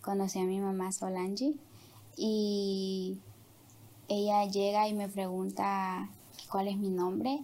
conocí 0.00 0.38
a 0.38 0.44
mi 0.44 0.60
mamá 0.60 0.92
Solange 0.92 1.54
y 2.16 3.18
ella 4.08 4.44
llega 4.44 4.86
y 4.88 4.94
me 4.94 5.08
pregunta 5.08 6.08
cuál 6.50 6.68
es 6.68 6.76
mi 6.76 6.90
nombre. 6.90 7.40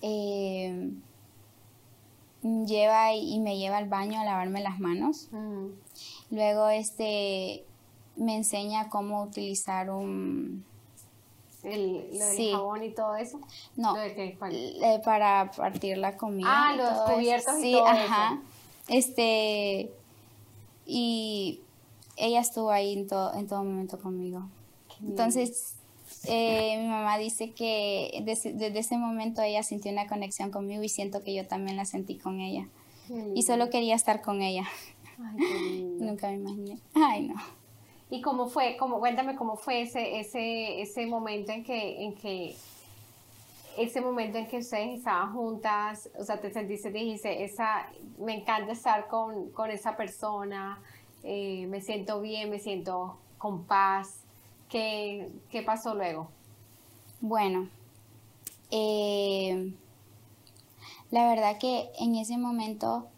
Eh, 0.00 0.92
lleva 2.42 3.14
y, 3.14 3.38
me 3.40 3.58
lleva 3.58 3.78
al 3.78 3.88
baño 3.88 4.20
a 4.20 4.24
lavarme 4.24 4.62
las 4.62 4.78
manos. 4.78 5.28
Mm. 5.32 5.66
Luego 6.30 6.68
este 6.68 7.64
me 8.16 8.36
enseña 8.36 8.88
cómo 8.88 9.22
utilizar 9.22 9.90
un 9.90 10.64
el, 11.64 12.08
jabón 12.52 12.82
y 12.82 12.90
todo 12.90 13.16
eso. 13.16 13.40
No, 13.76 13.94
para 15.04 15.50
partir 15.50 15.98
la 15.98 16.16
comida. 16.16 16.46
Ah, 16.48 16.76
los 16.76 17.14
cubiertos 17.14 17.62
y 17.62 17.72
todo 17.72 17.86
ajá. 17.86 18.40
Este 18.88 19.90
y 20.86 21.60
ella 22.16 22.40
estuvo 22.40 22.70
ahí 22.70 22.92
en 22.92 23.08
todo, 23.08 23.34
en 23.34 23.46
todo 23.46 23.64
momento 23.64 23.98
conmigo. 23.98 24.46
Entonces 25.02 25.74
eh, 26.26 26.78
mi 26.80 26.86
mamá 26.86 27.18
dice 27.18 27.52
que 27.52 28.22
desde, 28.24 28.78
ese 28.78 28.96
momento 28.96 29.42
ella 29.42 29.62
sintió 29.62 29.90
una 29.90 30.06
conexión 30.06 30.50
conmigo 30.50 30.82
y 30.82 30.88
siento 30.88 31.22
que 31.22 31.34
yo 31.34 31.46
también 31.46 31.76
la 31.76 31.84
sentí 31.84 32.16
con 32.16 32.40
ella. 32.40 32.68
Y 33.34 33.42
solo 33.42 33.68
quería 33.68 33.94
estar 33.94 34.22
con 34.22 34.40
ella. 34.40 34.66
Nunca 35.98 36.28
me 36.28 36.34
imaginé. 36.34 36.78
Ay, 36.94 37.28
no. 37.28 37.34
¿Y 38.14 38.20
cómo 38.22 38.46
fue? 38.46 38.76
Cómo, 38.76 39.00
cuéntame 39.00 39.34
cómo 39.34 39.56
fue 39.56 39.82
ese, 39.82 40.20
ese, 40.20 40.80
ese 40.80 41.04
momento 41.04 41.50
en 41.50 41.64
que, 41.64 42.04
en 42.04 42.14
que 42.14 42.54
ese 43.76 44.00
momento 44.00 44.38
en 44.38 44.46
que 44.46 44.58
ustedes 44.58 44.98
estaban 44.98 45.32
juntas, 45.32 46.08
o 46.16 46.22
sea, 46.22 46.40
te 46.40 46.52
sentiste, 46.52 46.92
dijiste, 46.92 47.42
esa, 47.42 47.88
me 48.20 48.34
encanta 48.34 48.70
estar 48.70 49.08
con, 49.08 49.50
con 49.50 49.68
esa 49.68 49.96
persona, 49.96 50.80
eh, 51.24 51.66
me 51.66 51.80
siento 51.80 52.20
bien, 52.20 52.50
me 52.50 52.60
siento 52.60 53.18
con 53.36 53.64
paz. 53.64 54.20
¿Qué, 54.68 55.32
pasó 55.66 55.96
luego? 55.96 56.28
Bueno, 57.20 57.68
eh, 58.70 59.74
la 61.10 61.28
verdad 61.28 61.58
que 61.58 61.90
en 61.98 62.14
ese 62.14 62.38
momento 62.38 63.08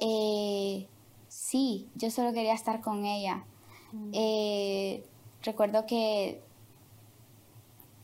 Eh, 0.00 0.88
sí, 1.28 1.88
yo 1.94 2.10
solo 2.10 2.32
quería 2.32 2.54
estar 2.54 2.80
con 2.80 3.06
ella. 3.06 3.44
Eh, 4.12 5.04
recuerdo 5.42 5.86
que 5.86 6.42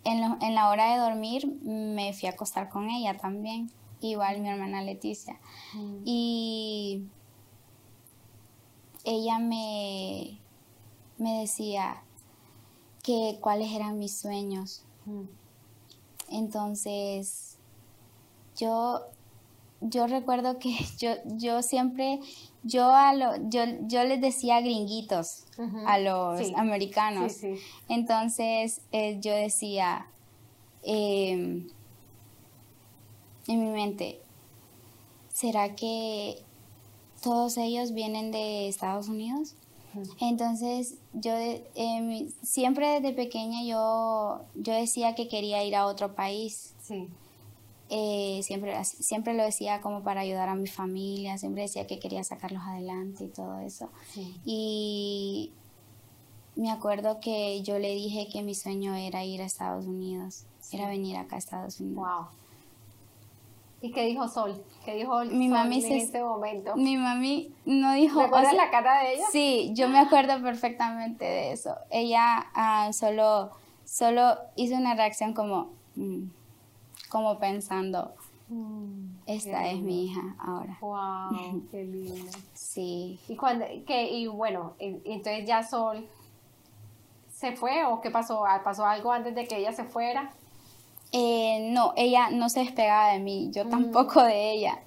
en, 0.05 0.21
lo- 0.21 0.39
en 0.41 0.55
la 0.55 0.69
hora 0.71 0.93
de 0.93 0.99
dormir 1.01 1.47
me 1.63 2.13
fui 2.13 2.29
a 2.29 2.33
acostar 2.33 2.69
con 2.69 2.89
ella 2.91 3.17
también, 3.19 3.71
igual 4.01 4.41
mi 4.41 4.49
hermana 4.49 4.83
Leticia. 4.83 5.39
Mm. 5.75 5.97
Y 6.05 7.05
ella 9.05 9.39
me, 9.39 10.39
me 11.19 11.41
decía 11.41 12.03
que 13.03 13.39
cuáles 13.41 13.73
eran 13.73 13.99
mis 13.99 14.17
sueños. 14.17 14.85
Mm. 15.07 15.23
Entonces, 16.29 17.57
yo, 18.57 19.03
yo 19.81 20.07
recuerdo 20.07 20.59
que 20.59 20.75
yo, 20.99 21.11
yo 21.25 21.63
siempre, 21.63 22.21
yo, 22.63 22.93
a 22.95 23.15
lo, 23.15 23.37
yo, 23.49 23.63
yo 23.87 24.05
les 24.05 24.21
decía 24.21 24.61
gringuitos 24.61 25.45
a 25.87 25.99
los 25.99 26.39
Sí. 26.47 26.53
americanos. 26.57 27.33
Sí, 27.33 27.57
sí. 27.57 27.63
Entonces 27.89 28.81
eh, 28.93 29.19
yo 29.21 29.33
decía 29.33 30.07
em, 30.83 31.69
en 33.47 33.65
mi 33.65 33.71
mente, 33.71 34.21
¿será 35.33 35.75
que 35.75 36.43
todos 37.23 37.57
ellos 37.57 37.93
vienen 37.93 38.31
de 38.33 38.69
Estados 38.69 39.09
Unidos? 39.09 39.55
Entonces 40.21 40.95
yo 41.13 41.33
em, 41.75 42.31
siempre 42.43 43.01
desde 43.01 43.13
pequeña 43.13 43.65
yo, 43.65 44.41
yo 44.55 44.73
decía 44.73 45.15
que 45.17 45.27
quería 45.27 45.65
ir 45.65 45.75
a 45.75 45.87
otro 45.87 46.15
país. 46.15 46.75
Sí. 46.81 47.09
Eh, 47.93 48.41
siempre, 48.45 48.83
siempre 48.85 49.35
lo 49.35 49.43
decía 49.43 49.81
como 49.81 50.03
para 50.05 50.21
ayudar 50.21 50.49
a 50.49 50.55
mi 50.55 50.69
familia, 50.69 51.37
siempre 51.39 51.63
decía 51.63 51.87
que 51.89 51.99
quería 51.99 52.23
sacarlos 52.23 52.63
adelante 52.63 53.25
y 53.25 53.29
todo 53.29 53.59
eso. 53.61 53.91
Sí. 54.13 54.37
Y 54.45 55.53
me 56.57 56.71
acuerdo 56.71 57.19
que 57.21 57.63
yo 57.63 57.79
le 57.81 57.95
dije 57.95 58.29
que 58.33 58.43
mi 58.43 58.55
sueño 58.55 58.95
era 58.95 59.25
ir 59.25 59.43
a 59.43 59.45
Estados 59.45 59.87
Unidos, 59.87 60.45
Sí. 60.61 60.77
era 60.77 60.89
venir 60.89 61.17
acá 61.17 61.37
a 61.37 61.39
Estados 61.41 61.81
Unidos. 61.81 61.99
Wow. 62.07 62.27
¿Y 63.83 63.93
qué 63.93 64.05
dijo 64.05 64.29
Sol? 64.29 64.63
¿Qué 64.85 64.95
dijo 64.95 65.25
Mi 65.25 65.49
Sol 65.49 65.57
mami 65.59 65.77
en 65.77 65.83
se- 65.83 65.97
este 65.97 66.23
momento? 66.23 66.77
Mi 66.77 66.97
mami 66.97 67.51
no 67.65 67.95
dijo... 67.95 68.21
o 68.21 68.23
¿Recuerdas 68.25 68.53
sea, 68.53 68.65
la 68.67 68.71
cara 68.71 69.03
de 69.03 69.15
ella? 69.15 69.25
Sí, 69.33 69.71
yo 69.75 69.89
me 69.89 69.99
acuerdo 69.99 70.41
perfectamente 70.43 71.25
de 71.25 71.53
eso. 71.53 71.75
Ella 71.91 72.47
ah, 72.55 72.91
solo, 72.93 73.51
solo 73.87 74.37
hizo 74.57 74.77
una 74.77 74.95
reacción 74.95 75.33
como, 75.33 75.71
mm, 75.97 76.25
como 77.11 77.39
pensando, 77.39 78.15
Mm, 78.53 79.21
esta 79.27 79.69
es 79.71 79.81
mi 79.81 80.07
hija 80.07 80.35
ahora. 80.41 80.77
Wow, 80.81 81.63
qué 81.71 81.85
lindo. 81.85 82.33
Sí. 82.53 83.21
Y 83.29 83.37
cuando, 83.37 83.65
que, 83.87 84.11
y 84.11 84.27
bueno, 84.27 84.75
entonces 84.81 85.47
ya 85.47 85.63
Sol 85.63 86.09
se 87.31 87.53
fue 87.53 87.85
o 87.85 88.01
qué 88.01 88.11
pasó? 88.11 88.45
Ah, 88.45 88.63
¿Pasó 88.65 88.85
algo 88.85 89.13
antes 89.13 89.35
de 89.37 89.47
que 89.47 89.57
ella 89.59 89.73
se 89.73 89.85
fuera? 89.85 90.31
Eh, 91.13 91.71
no, 91.73 91.93
ella 91.97 92.31
no 92.31 92.49
se 92.49 92.61
despegaba 92.61 93.13
de 93.13 93.21
mí, 93.21 93.51
yo 93.53 93.65
Mm. 93.67 93.71
tampoco 93.71 94.23
de 94.23 94.53
ella. 94.53 94.81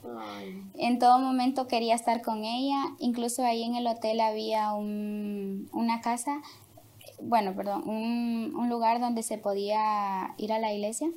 En 0.76 1.00
todo 1.00 1.20
momento 1.20 1.68
quería 1.68 1.96
estar 1.96 2.22
con 2.22 2.44
ella, 2.44 2.84
incluso 3.00 3.46
ahí 3.46 3.64
en 3.64 3.76
el 3.76 3.88
hotel 3.88 4.20
había 4.20 4.74
un- 4.74 5.70
una 5.72 6.02
casa, 6.02 6.42
bueno, 7.22 7.54
perdón, 7.56 7.88
un, 7.88 8.54
un 8.56 8.70
lugar 8.70 9.00
donde 9.00 9.24
se 9.24 9.38
podía 9.38 10.34
ir 10.38 10.52
a 10.52 10.60
la 10.60 10.74
iglesia. 10.74 11.08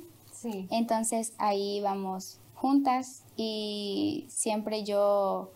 Sí. 0.41 0.67
Entonces 0.71 1.33
ahí 1.37 1.77
íbamos 1.77 2.39
juntas 2.55 3.23
y 3.35 4.25
siempre 4.29 4.83
yo, 4.83 5.51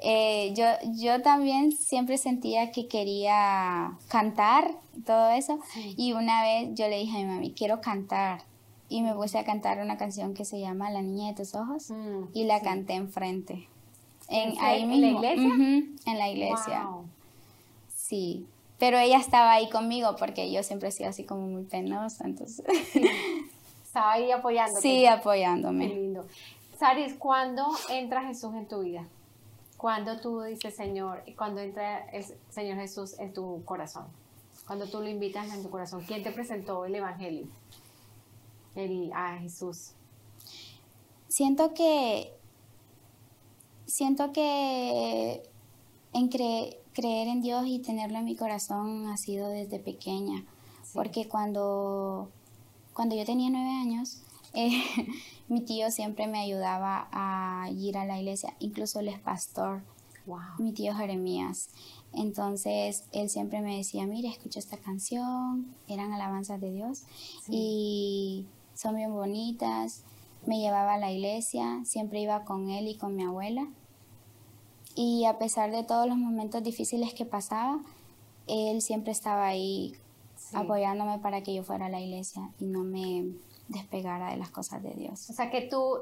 eh, 0.00 0.52
yo, 0.54 0.64
yo 0.94 1.20
también 1.22 1.72
siempre 1.72 2.16
sentía 2.18 2.70
que 2.72 2.86
quería 2.88 3.98
cantar 4.08 4.72
todo 5.06 5.30
eso. 5.30 5.58
Sí. 5.72 5.94
Y 5.96 6.12
una 6.12 6.42
vez 6.42 6.70
yo 6.74 6.88
le 6.88 6.98
dije 6.98 7.16
a 7.16 7.20
mi 7.20 7.26
mami, 7.26 7.52
quiero 7.52 7.80
cantar. 7.80 8.42
Y 8.88 9.00
me 9.02 9.14
puse 9.14 9.38
a 9.38 9.44
cantar 9.44 9.78
una 9.78 9.96
canción 9.96 10.34
que 10.34 10.44
se 10.44 10.60
llama 10.60 10.90
La 10.90 11.00
niña 11.00 11.28
de 11.28 11.34
tus 11.34 11.54
ojos 11.54 11.90
Mm, 11.90 12.24
y 12.34 12.44
la 12.44 12.58
sí. 12.58 12.64
canté 12.64 12.92
enfrente. 12.94 13.66
¿En 14.28 14.52
ahí 14.60 14.82
¿En 14.82 14.90
la 14.90 14.96
mismo. 14.96 15.18
iglesia? 15.18 15.54
En 16.06 16.18
la 16.18 16.28
iglesia. 16.30 16.84
Wow. 16.86 17.04
Sí. 17.94 18.46
Pero 18.78 18.98
ella 18.98 19.16
estaba 19.18 19.52
ahí 19.52 19.70
conmigo 19.70 20.16
porque 20.18 20.50
yo 20.52 20.62
siempre 20.62 20.88
he 20.88 20.92
sido 20.92 21.08
así 21.10 21.24
como 21.24 21.46
muy 21.46 21.62
penosa, 21.64 22.24
entonces 22.26 22.64
Estaba 23.92 24.12
ahí 24.12 24.30
apoyándote. 24.32 24.80
sí, 24.80 25.00
Qué 25.00 25.08
apoyándome. 25.08 25.86
lindo. 25.86 26.24
Saris, 26.78 27.12
¿cuándo 27.18 27.66
entra 27.90 28.22
Jesús 28.24 28.54
en 28.54 28.66
tu 28.66 28.80
vida? 28.80 29.06
¿Cuándo 29.76 30.18
tú 30.18 30.40
dices, 30.40 30.74
Señor, 30.74 31.22
y 31.26 31.32
cuando 31.34 31.60
entra 31.60 32.08
el 32.10 32.24
Señor 32.48 32.76
Jesús 32.78 33.18
en 33.18 33.34
tu 33.34 33.62
corazón? 33.66 34.06
Cuando 34.66 34.86
tú 34.88 35.00
lo 35.00 35.08
invitas 35.08 35.52
en 35.52 35.62
tu 35.62 35.68
corazón, 35.68 36.02
¿quién 36.06 36.22
te 36.22 36.30
presentó 36.32 36.86
el 36.86 36.94
Evangelio? 36.94 37.46
El, 38.74 39.12
a 39.12 39.36
Jesús. 39.38 39.90
Siento 41.28 41.74
que 41.74 42.32
siento 43.86 44.32
que 44.32 45.42
en 46.14 46.30
cre- 46.30 46.78
creer 46.94 47.28
en 47.28 47.42
Dios 47.42 47.64
y 47.66 47.78
tenerlo 47.80 48.18
en 48.18 48.24
mi 48.24 48.36
corazón 48.36 49.08
ha 49.08 49.16
sido 49.18 49.48
desde 49.50 49.78
pequeña, 49.78 50.44
Sí. 50.82 50.90
porque 50.94 51.28
cuando 51.28 52.30
cuando 52.94 53.16
yo 53.16 53.24
tenía 53.24 53.50
nueve 53.50 53.70
años 53.70 54.22
eh, 54.54 54.82
mi 55.48 55.60
tío 55.60 55.90
siempre 55.90 56.26
me 56.26 56.40
ayudaba 56.40 57.08
a 57.10 57.70
ir 57.70 57.96
a 57.96 58.04
la 58.04 58.18
iglesia, 58.18 58.54
incluso 58.58 59.00
él 59.00 59.08
es 59.08 59.18
pastor. 59.18 59.82
Wow. 60.24 60.38
mi 60.58 60.72
tío 60.72 60.94
Jeremías. 60.94 61.70
Entonces 62.12 63.04
él 63.12 63.28
siempre 63.28 63.60
me 63.60 63.76
decía, 63.76 64.06
mira, 64.06 64.28
escucha 64.28 64.60
esta 64.60 64.76
canción, 64.76 65.74
eran 65.88 66.12
alabanzas 66.12 66.60
de 66.60 66.70
Dios 66.70 67.02
y 67.48 68.46
son 68.74 68.96
bien 68.96 69.12
bonitas. 69.12 70.04
Me 70.46 70.58
llevaba 70.58 70.94
a 70.94 70.98
la 70.98 71.10
iglesia, 71.10 71.80
siempre 71.84 72.20
iba 72.20 72.44
con 72.44 72.70
él 72.70 72.86
y 72.88 72.96
con 72.96 73.16
mi 73.16 73.24
abuela. 73.24 73.66
Y 74.94 75.24
a 75.24 75.38
pesar 75.38 75.72
de 75.72 75.84
todos 75.84 76.06
los 76.06 76.18
momentos 76.18 76.62
difíciles 76.62 77.14
que 77.14 77.24
pasaba, 77.24 77.80
él 78.46 78.82
siempre 78.82 79.12
estaba 79.12 79.46
ahí 79.46 79.94
Sí. 80.52 80.64
apoyándome 80.64 81.18
para 81.18 81.42
que 81.42 81.54
yo 81.54 81.62
fuera 81.64 81.86
a 81.86 81.88
la 81.88 82.00
iglesia 82.00 82.48
y 82.60 82.64
no 82.66 82.84
me 82.84 83.24
despegara 83.68 84.30
de 84.30 84.36
las 84.36 84.50
cosas 84.50 84.82
de 84.82 84.90
Dios. 84.94 85.30
O 85.30 85.32
sea 85.32 85.50
que 85.50 85.62
tú 85.62 85.96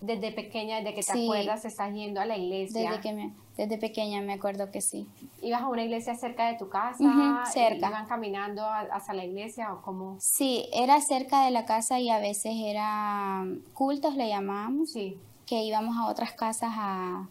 desde 0.00 0.32
pequeña, 0.32 0.76
desde 0.76 0.94
que 0.94 1.02
te 1.02 1.12
Sí. 1.12 1.24
acuerdas, 1.24 1.64
estás 1.64 1.92
yendo 1.92 2.20
a 2.20 2.24
la 2.24 2.36
iglesia. 2.38 2.88
Desde, 2.90 3.02
que 3.02 3.12
me, 3.12 3.32
desde 3.56 3.76
pequeña 3.76 4.22
me 4.22 4.32
acuerdo 4.32 4.70
que 4.70 4.80
sí. 4.80 5.06
¿Ibas 5.42 5.62
a 5.62 5.68
una 5.68 5.82
iglesia 5.84 6.14
cerca 6.14 6.46
de 6.50 6.56
tu 6.56 6.68
casa? 6.70 7.04
Ujú, 7.04 7.50
cerca. 7.52 7.88
¿Iban 7.88 8.06
caminando 8.06 8.62
a- 8.62 8.80
hacia 8.92 9.12
la 9.14 9.24
iglesia 9.26 9.74
o 9.74 9.82
cómo? 9.82 10.16
Sí, 10.20 10.66
era 10.72 11.00
cerca 11.02 11.44
de 11.44 11.50
la 11.50 11.66
casa 11.66 12.00
y 12.00 12.08
a 12.08 12.18
veces 12.18 12.54
eran 12.56 13.60
cultos, 13.74 14.14
le 14.16 14.28
llamábamos, 14.28 14.92
Sí, 14.92 15.18
que 15.44 15.62
íbamos 15.64 15.96
a 15.98 16.06
otras 16.06 16.32
casas 16.32 16.72
a 16.76 17.28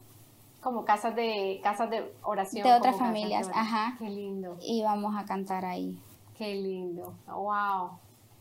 como 0.61 0.83
casas 0.83 1.15
de 1.15 1.59
casas 1.61 1.91
de 1.91 2.11
oración. 2.23 2.63
De 2.67 2.73
otras 2.73 2.95
de 2.95 2.99
familias, 2.99 3.45
oración. 3.47 3.65
ajá. 3.67 3.95
Qué 3.99 4.09
lindo, 4.09 4.57
íbamos 4.61 5.15
a 5.15 5.23
cantar 5.25 5.63
ahí. 5.63 5.95
Qué 6.37 6.55
lindo. 6.55 7.13
Wow, 7.27 7.91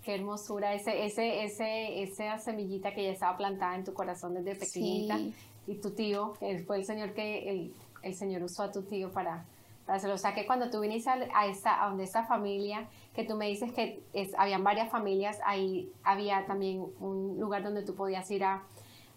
qué 0.02 0.14
hermosura. 0.16 0.74
Ese, 0.74 1.04
ese, 1.04 1.44
ese, 1.44 2.02
esa 2.02 2.38
semillita 2.38 2.94
que 2.94 3.04
ya 3.04 3.11
estaba 3.11 3.37
plantada 3.37 3.74
en 3.76 3.85
tu 3.85 3.92
corazón 3.94 4.35
desde 4.35 4.54
pequeñita. 4.57 5.16
Sí. 5.18 5.35
Y 5.66 5.74
tu 5.76 5.90
tío, 5.92 6.35
él 6.40 6.64
fue 6.64 6.76
el 6.78 6.85
señor 6.85 7.14
que 7.14 7.48
el, 7.48 7.74
el 8.02 8.14
señor 8.14 8.42
usó 8.42 8.64
a 8.64 8.70
tu 8.72 8.83
tío 8.83 9.11
para, 9.12 9.44
para 9.87 9.96
hacerlo. 9.96 10.14
O 10.14 10.18
sea 10.18 10.35
que 10.35 10.46
cuando 10.46 10.70
tú 10.70 10.80
viniste 10.80 11.09
a, 11.09 11.18
a 11.35 11.46
esta, 11.46 11.83
a 11.83 11.88
donde 11.88 12.04
esta 12.04 12.24
familia, 12.26 12.87
que 13.14 13.24
tú 13.24 13.37
me 13.37 13.48
dices 13.48 13.72
que 13.72 14.02
es, 14.12 14.35
habían 14.37 14.62
varias 14.64 14.90
familias, 14.90 15.38
ahí 15.44 15.90
había 16.02 16.44
también 16.46 16.85
un 17.00 17.38
lugar 17.40 17.62
donde 17.62 17.83
tú 17.83 17.94
podías 17.94 18.30
ir 18.30 18.44
a, 18.44 18.62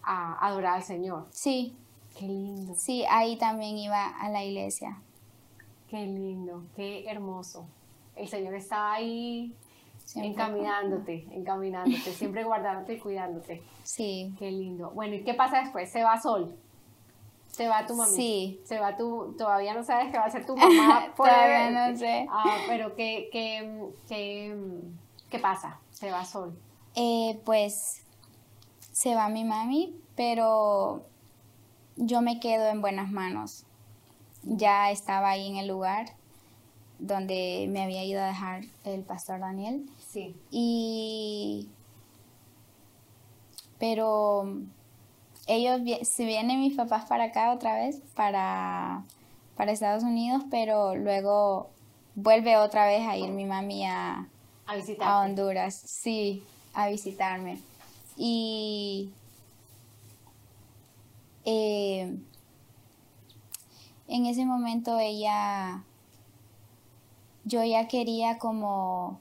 a 0.02 0.46
adorar 0.46 0.76
al 0.76 0.82
Señor. 0.82 1.26
Sí, 1.30 1.74
Qué 2.18 2.26
lindo, 2.26 2.74
sí, 2.74 3.04
ahí 3.08 3.36
también 3.38 3.76
iba 3.78 4.08
a 4.08 4.28
la 4.30 4.44
iglesia. 4.44 5.00
qué 5.88 6.04
lindo, 6.04 6.64
qué 6.74 7.08
hermoso. 7.08 7.66
El 8.18 8.28
Señor 8.28 8.54
está 8.54 8.92
ahí 8.92 9.54
Siempre 10.08 10.30
encaminándote, 10.30 11.26
encaminándote, 11.32 12.12
siempre 12.12 12.42
guardándote 12.42 12.94
y 12.94 12.98
cuidándote. 12.98 13.62
Sí, 13.82 14.34
Qué 14.38 14.50
lindo. 14.50 14.90
Bueno, 14.94 15.14
¿y 15.14 15.22
qué 15.22 15.34
pasa 15.34 15.60
después? 15.60 15.92
Se 15.92 16.02
va 16.02 16.18
Sol. 16.18 16.56
Se 17.48 17.68
va 17.68 17.86
tu 17.86 17.94
mamá. 17.94 18.08
Sí. 18.08 18.58
Se 18.64 18.78
va 18.78 18.96
tu, 18.96 19.34
todavía 19.36 19.74
no 19.74 19.84
sabes 19.84 20.10
qué 20.10 20.16
va 20.16 20.24
a 20.24 20.30
ser 20.30 20.46
tu 20.46 20.56
mamá. 20.56 21.12
Todavía 21.16 21.90
no 21.90 21.94
sé. 21.94 22.26
Ah, 22.30 22.56
pero 22.66 22.96
¿qué, 22.96 23.28
qué, 23.30 23.90
qué, 24.08 24.56
qué 25.28 25.38
pasa? 25.38 25.78
Se 25.90 26.10
va 26.10 26.24
Sol. 26.24 26.58
Eh, 26.94 27.38
pues 27.44 28.02
se 28.90 29.14
va 29.14 29.28
mi 29.28 29.44
mami, 29.44 29.94
pero 30.16 31.02
yo 31.96 32.22
me 32.22 32.40
quedo 32.40 32.66
en 32.68 32.80
buenas 32.80 33.10
manos. 33.10 33.66
Ya 34.42 34.90
estaba 34.90 35.28
ahí 35.28 35.48
en 35.48 35.56
el 35.56 35.68
lugar 35.68 36.17
donde 36.98 37.66
me 37.70 37.82
había 37.82 38.04
ido 38.04 38.20
a 38.20 38.26
dejar 38.26 38.64
el 38.84 39.02
pastor 39.02 39.40
Daniel. 39.40 39.88
Sí. 40.08 40.34
Y 40.50 41.68
pero 43.78 44.56
ellos, 45.46 45.80
si 46.02 46.24
vienen 46.24 46.60
mis 46.60 46.76
papás 46.76 47.04
para 47.06 47.24
acá 47.24 47.52
otra 47.52 47.74
vez, 47.74 48.00
para, 48.14 49.04
para 49.56 49.72
Estados 49.72 50.02
Unidos, 50.02 50.42
pero 50.50 50.94
luego 50.96 51.70
vuelve 52.14 52.56
otra 52.56 52.86
vez 52.86 53.06
a 53.06 53.16
ir 53.16 53.30
mi 53.30 53.44
mami 53.44 53.86
a, 53.86 54.26
a, 55.00 55.20
Honduras, 55.20 55.74
sí, 55.74 56.42
a 56.74 56.88
visitarme. 56.88 57.60
Y 58.16 59.10
eh, 61.44 62.14
en 64.08 64.26
ese 64.26 64.44
momento 64.44 64.98
ella, 64.98 65.84
yo 67.44 67.64
ya 67.64 67.88
quería 67.88 68.38
como 68.38 69.20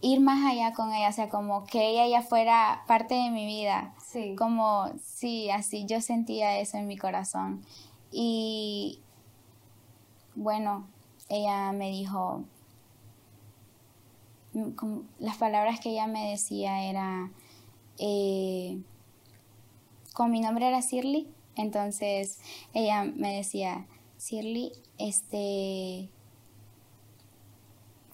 ir 0.00 0.20
más 0.20 0.44
allá 0.44 0.74
con 0.74 0.92
ella, 0.92 1.08
o 1.08 1.12
sea, 1.12 1.30
como 1.30 1.64
que 1.64 1.90
ella 1.90 2.06
ya 2.06 2.22
fuera 2.22 2.84
parte 2.86 3.14
de 3.14 3.30
mi 3.30 3.46
vida. 3.46 3.94
Sí. 4.06 4.36
Como, 4.36 4.90
sí, 5.02 5.48
así 5.50 5.86
yo 5.86 6.02
sentía 6.02 6.58
eso 6.58 6.76
en 6.76 6.86
mi 6.86 6.98
corazón. 6.98 7.64
Y 8.12 9.00
bueno, 10.34 10.86
ella 11.30 11.72
me 11.72 11.90
dijo, 11.90 12.44
mm, 14.52 14.98
las 15.20 15.38
palabras 15.38 15.80
que 15.80 15.90
ella 15.90 16.06
me 16.06 16.30
decía 16.30 16.82
era, 16.84 17.30
eh, 17.98 18.78
con 20.12 20.30
mi 20.30 20.40
nombre 20.40 20.68
era 20.68 20.82
Sirly, 20.82 21.28
entonces 21.56 22.40
ella 22.74 23.04
me 23.04 23.34
decía, 23.34 23.86
Sirly, 24.24 24.72
este, 24.96 26.08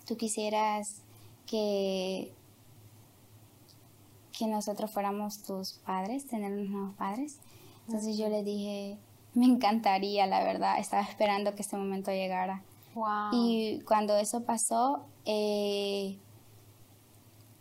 tú 0.09 0.16
quisieras 0.16 1.03
que, 1.46 2.33
que 4.37 4.49
nosotros 4.49 4.90
fuéramos 4.90 5.44
tus 5.44 5.75
padres, 5.87 6.27
tener 6.27 6.51
unos 6.51 6.68
nuevos 6.68 6.94
padres. 6.96 7.38
Entonces 7.87 8.18
yo 8.18 8.29
le 8.29 8.42
dije, 8.42 8.99
me 9.35 9.46
encantaría, 9.46 10.27
la 10.27 10.42
verdad, 10.42 10.81
estaba 10.81 11.05
esperando 11.05 11.55
que 11.55 11.62
este 11.62 11.77
momento 11.77 12.11
llegara. 12.11 12.64
Y 13.31 13.79
cuando 13.87 14.16
eso 14.16 14.42
pasó, 14.42 15.05
eh, 15.27 16.18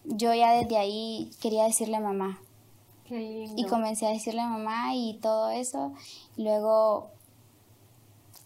yo 0.06 0.34
ya 0.34 0.54
desde 0.54 0.76
ahí 0.76 1.30
quería 1.40 1.66
decirle 1.66 1.98
a 1.98 2.00
mamá. 2.00 2.40
Y 3.12 3.64
comencé 3.70 4.08
a 4.08 4.10
decirle 4.10 4.42
a 4.42 4.48
mamá 4.48 4.96
y 4.96 5.20
todo 5.22 5.52
eso. 5.52 5.94
Luego 6.36 7.12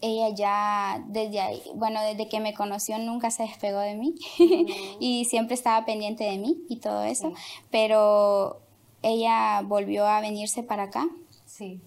ella 0.04 0.28
ya 0.34 1.02
desde 1.06 1.40
ahí, 1.40 1.62
bueno, 1.74 2.02
desde 2.02 2.28
que 2.28 2.38
me 2.38 2.52
conoció 2.52 2.98
nunca 2.98 3.30
se 3.30 3.44
despegó 3.44 3.78
de 3.78 3.94
mí 3.94 4.14
y 5.00 5.24
siempre 5.24 5.54
estaba 5.54 5.86
pendiente 5.86 6.24
de 6.24 6.36
mí 6.36 6.58
y 6.68 6.76
todo 6.76 7.04
eso, 7.04 7.32
pero 7.70 8.60
ella 9.02 9.62
volvió 9.64 10.06
a 10.06 10.20
venirse 10.20 10.62
para 10.62 10.84
acá. 10.84 11.08
Sí. 11.46 11.80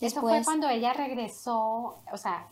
Eso 0.00 0.20
fue 0.20 0.42
cuando 0.44 0.68
ella 0.68 0.92
regresó, 0.92 1.98
o 2.12 2.16
sea, 2.16 2.46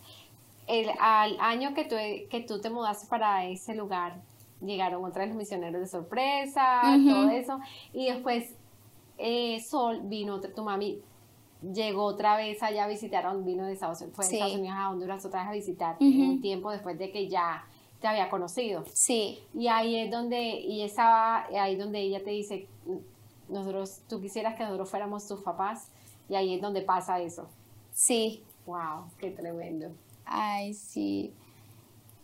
el, 0.66 0.90
al 1.00 1.38
año 1.40 1.74
que 1.74 1.84
tú, 1.84 1.96
que 2.28 2.40
tú 2.40 2.60
te 2.60 2.70
mudaste 2.70 3.06
para 3.06 3.44
ese 3.46 3.74
lugar, 3.74 4.20
llegaron 4.60 5.04
otras 5.04 5.28
los 5.28 5.36
misioneros 5.36 5.80
de 5.80 5.86
sorpresa, 5.86 6.82
todo 7.08 7.30
eso, 7.30 7.60
y 7.92 8.06
después 8.06 8.54
eh, 9.18 9.60
Sol 9.60 10.00
vino, 10.02 10.40
tu 10.40 10.64
mami 10.64 11.00
llegó 11.62 12.04
otra 12.04 12.36
vez 12.36 12.62
allá 12.62 12.84
a 12.84 12.88
visitar, 12.88 13.24
vino 13.42 13.66
de 13.66 13.72
Estados, 13.72 14.04
fue 14.12 14.26
de 14.26 14.34
Estados 14.34 14.54
Unidos 14.54 14.76
a 14.76 14.90
Honduras 14.90 15.24
otra 15.24 15.40
vez 15.40 15.48
a 15.50 15.52
visitar, 15.52 15.96
un 16.00 16.40
tiempo 16.40 16.70
después 16.70 16.98
de 16.98 17.10
que 17.10 17.28
ya 17.28 17.64
te 18.00 18.08
había 18.08 18.30
conocido. 18.30 18.84
Sí. 18.92 19.40
Y 19.54 19.68
ahí 19.68 19.96
es 19.96 20.10
donde, 20.10 20.40
y 20.40 20.82
estaba, 20.82 21.46
ahí 21.46 21.76
donde 21.76 22.00
ella 22.00 22.22
te 22.24 22.30
dice, 22.30 22.66
nosotros, 23.48 24.00
tú 24.08 24.20
quisieras 24.20 24.56
que 24.56 24.62
nosotros 24.62 24.90
fuéramos 24.90 25.26
tus 25.26 25.42
papás, 25.42 25.88
y 26.28 26.34
ahí 26.36 26.54
es 26.54 26.62
donde 26.62 26.82
pasa 26.82 27.20
eso. 27.20 27.48
Sí. 27.92 28.44
Wow, 28.66 29.10
qué 29.18 29.30
tremendo. 29.30 29.90
Ay, 30.24 30.74
sí. 30.74 31.34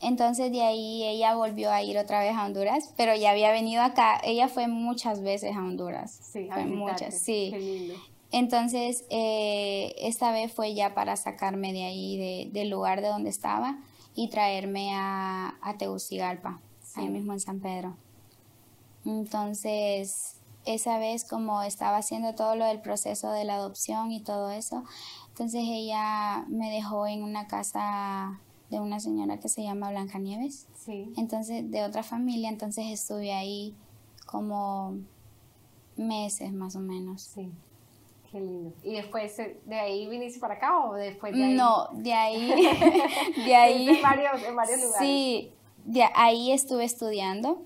Entonces 0.01 0.53
de 0.53 0.63
ahí 0.63 1.03
ella 1.05 1.35
volvió 1.35 1.73
a 1.73 1.83
ir 1.83 1.99
otra 1.99 2.21
vez 2.21 2.35
a 2.37 2.45
Honduras, 2.45 2.93
pero 2.97 3.15
ya 3.17 3.31
había 3.31 3.51
venido 3.51 3.83
acá. 3.83 4.21
Ella 4.23 4.49
fue 4.49 4.69
muchas 4.69 5.23
veces 5.23 5.57
a 5.57 5.59
Honduras. 5.59 6.13
Sí, 6.13 6.49
a 6.51 6.59
muchas, 6.59 7.19
sí. 7.19 7.49
Qué 7.51 7.59
lindo. 7.59 7.95
Entonces, 8.33 9.05
eh, 9.11 9.95
esta 9.99 10.33
vez 10.33 10.53
fue 10.53 10.75
ya 10.75 10.95
para 10.95 11.17
sacarme 11.17 11.73
de 11.73 11.85
ahí, 11.85 12.51
del 12.53 12.71
lugar 12.71 13.01
de 13.01 13.09
donde 13.09 13.31
estaba, 13.31 13.79
y 14.15 14.29
traerme 14.29 14.91
a, 14.95 15.57
a 15.61 15.79
Tegucigalpa, 15.79 16.61
ahí 16.95 17.09
mismo 17.09 17.33
en 17.33 17.41
San 17.41 17.61
Pedro. 17.61 17.97
Entonces, 19.05 20.37
esa 20.65 20.99
vez 20.99 21.25
como 21.25 21.63
estaba 21.63 21.99
haciendo 21.99 22.35
todo 22.35 22.57
lo 22.57 22.67
del 22.67 22.81
proceso 22.81 23.31
de 23.31 23.45
la 23.45 23.55
adopción 23.55 24.11
y 24.11 24.21
todo 24.21 24.51
eso, 24.51 24.85
entonces 25.29 25.63
ella 25.65 26.45
me 26.49 26.71
dejó 26.71 27.07
en 27.07 27.23
una 27.23 27.47
casa 27.47 28.41
de 28.71 28.81
una 28.81 28.99
señora 28.99 29.39
que 29.39 29.49
se 29.49 29.63
llama 29.63 29.91
Blancanieves. 29.91 30.67
Sí. 30.75 31.13
Entonces, 31.17 31.71
de 31.71 31.85
otra 31.85 32.03
familia, 32.03 32.49
entonces 32.49 32.87
estuve 32.87 33.33
ahí 33.33 33.77
como 34.27 34.97
meses 35.97 36.53
más 36.53 36.75
o 36.75 36.81
menos. 36.81 37.23
Sí. 37.23 37.53
Qué 38.37 38.43
lindo. 38.43 38.75
¿Y 38.83 38.93
después 38.93 39.35
de 39.65 39.81
ahí 39.81 40.07
viniste 40.09 40.39
para 40.39 40.55
acá 40.55 40.79
o 40.81 40.93
después 40.93 41.33
de 41.33 41.43
ahí? 41.43 41.55
No, 41.55 41.89
de 41.93 42.13
ahí. 42.13 42.53
de 43.47 43.57
ahí. 43.57 43.89
en, 43.89 44.03
varios, 44.03 44.43
en 44.43 44.55
varios 44.55 44.83
lugares. 44.83 44.99
Sí, 44.99 45.53
de 45.87 46.05
ahí 46.15 46.53
estuve 46.53 46.85
estudiando. 46.85 47.63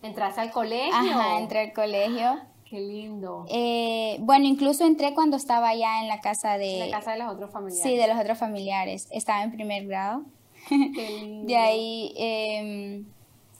¿Entraste 0.00 0.40
al 0.40 0.50
colegio? 0.50 0.94
Ajá, 0.94 1.38
entré 1.38 1.60
al 1.60 1.72
colegio. 1.74 2.38
Qué 2.64 2.80
lindo. 2.80 3.44
Eh, 3.50 4.16
bueno, 4.20 4.46
incluso 4.46 4.86
entré 4.86 5.12
cuando 5.12 5.36
estaba 5.36 5.74
ya 5.74 6.00
en 6.00 6.08
la 6.08 6.22
casa 6.22 6.56
de... 6.56 6.84
En 6.84 6.90
la 6.90 6.96
casa 6.96 7.12
de 7.12 7.18
los 7.18 7.34
otros 7.34 7.50
familiares. 7.50 7.82
Sí, 7.82 7.98
de 7.98 8.08
los 8.08 8.18
otros 8.18 8.38
familiares. 8.38 9.08
Estaba 9.10 9.42
en 9.42 9.52
primer 9.52 9.86
grado. 9.86 10.22
Qué 10.70 10.76
lindo. 11.20 11.48
De 11.48 11.56
ahí, 11.56 12.14
eh, 12.16 13.04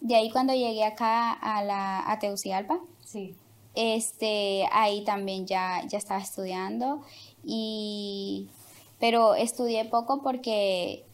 de 0.01 0.17
ahí 0.17 0.31
cuando 0.31 0.55
llegué 0.55 0.83
acá 0.83 1.33
a 1.33 1.63
la 1.63 2.11
a 2.11 2.19
Tegucigalpa. 2.19 2.81
Sí 3.05 3.37
este, 3.77 4.67
ahí 4.73 5.05
también 5.05 5.47
ya, 5.47 5.87
ya 5.87 5.99
estaba 5.99 6.21
estudiando, 6.21 7.03
y, 7.45 8.49
pero 8.99 9.35
estudié 9.35 9.85
poco 9.85 10.23
porque 10.23 11.05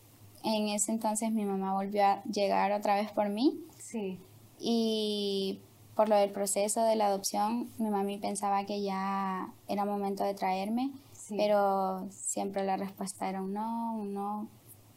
en 0.44 0.68
ese 0.68 0.92
entonces 0.92 1.30
mi 1.32 1.44
mamá 1.44 1.74
volvió 1.74 2.04
a 2.04 2.22
llegar 2.24 2.72
otra 2.72 2.96
vez 2.96 3.10
por 3.10 3.28
mí. 3.28 3.60
Sí. 3.78 4.18
Y 4.58 5.58
por 5.94 6.08
lo 6.08 6.16
del 6.16 6.30
proceso 6.30 6.82
de 6.82 6.96
la 6.96 7.06
adopción, 7.06 7.68
mi 7.78 7.90
mami 7.90 8.18
pensaba 8.18 8.64
que 8.64 8.82
ya 8.82 9.52
era 9.68 9.84
momento 9.84 10.24
de 10.24 10.34
traerme, 10.34 10.90
pero 11.28 12.06
siempre 12.10 12.64
la 12.64 12.76
respuesta 12.76 13.28
era 13.28 13.42
un 13.42 13.52
no, 13.52 13.96
un 13.96 14.14
no. 14.14 14.48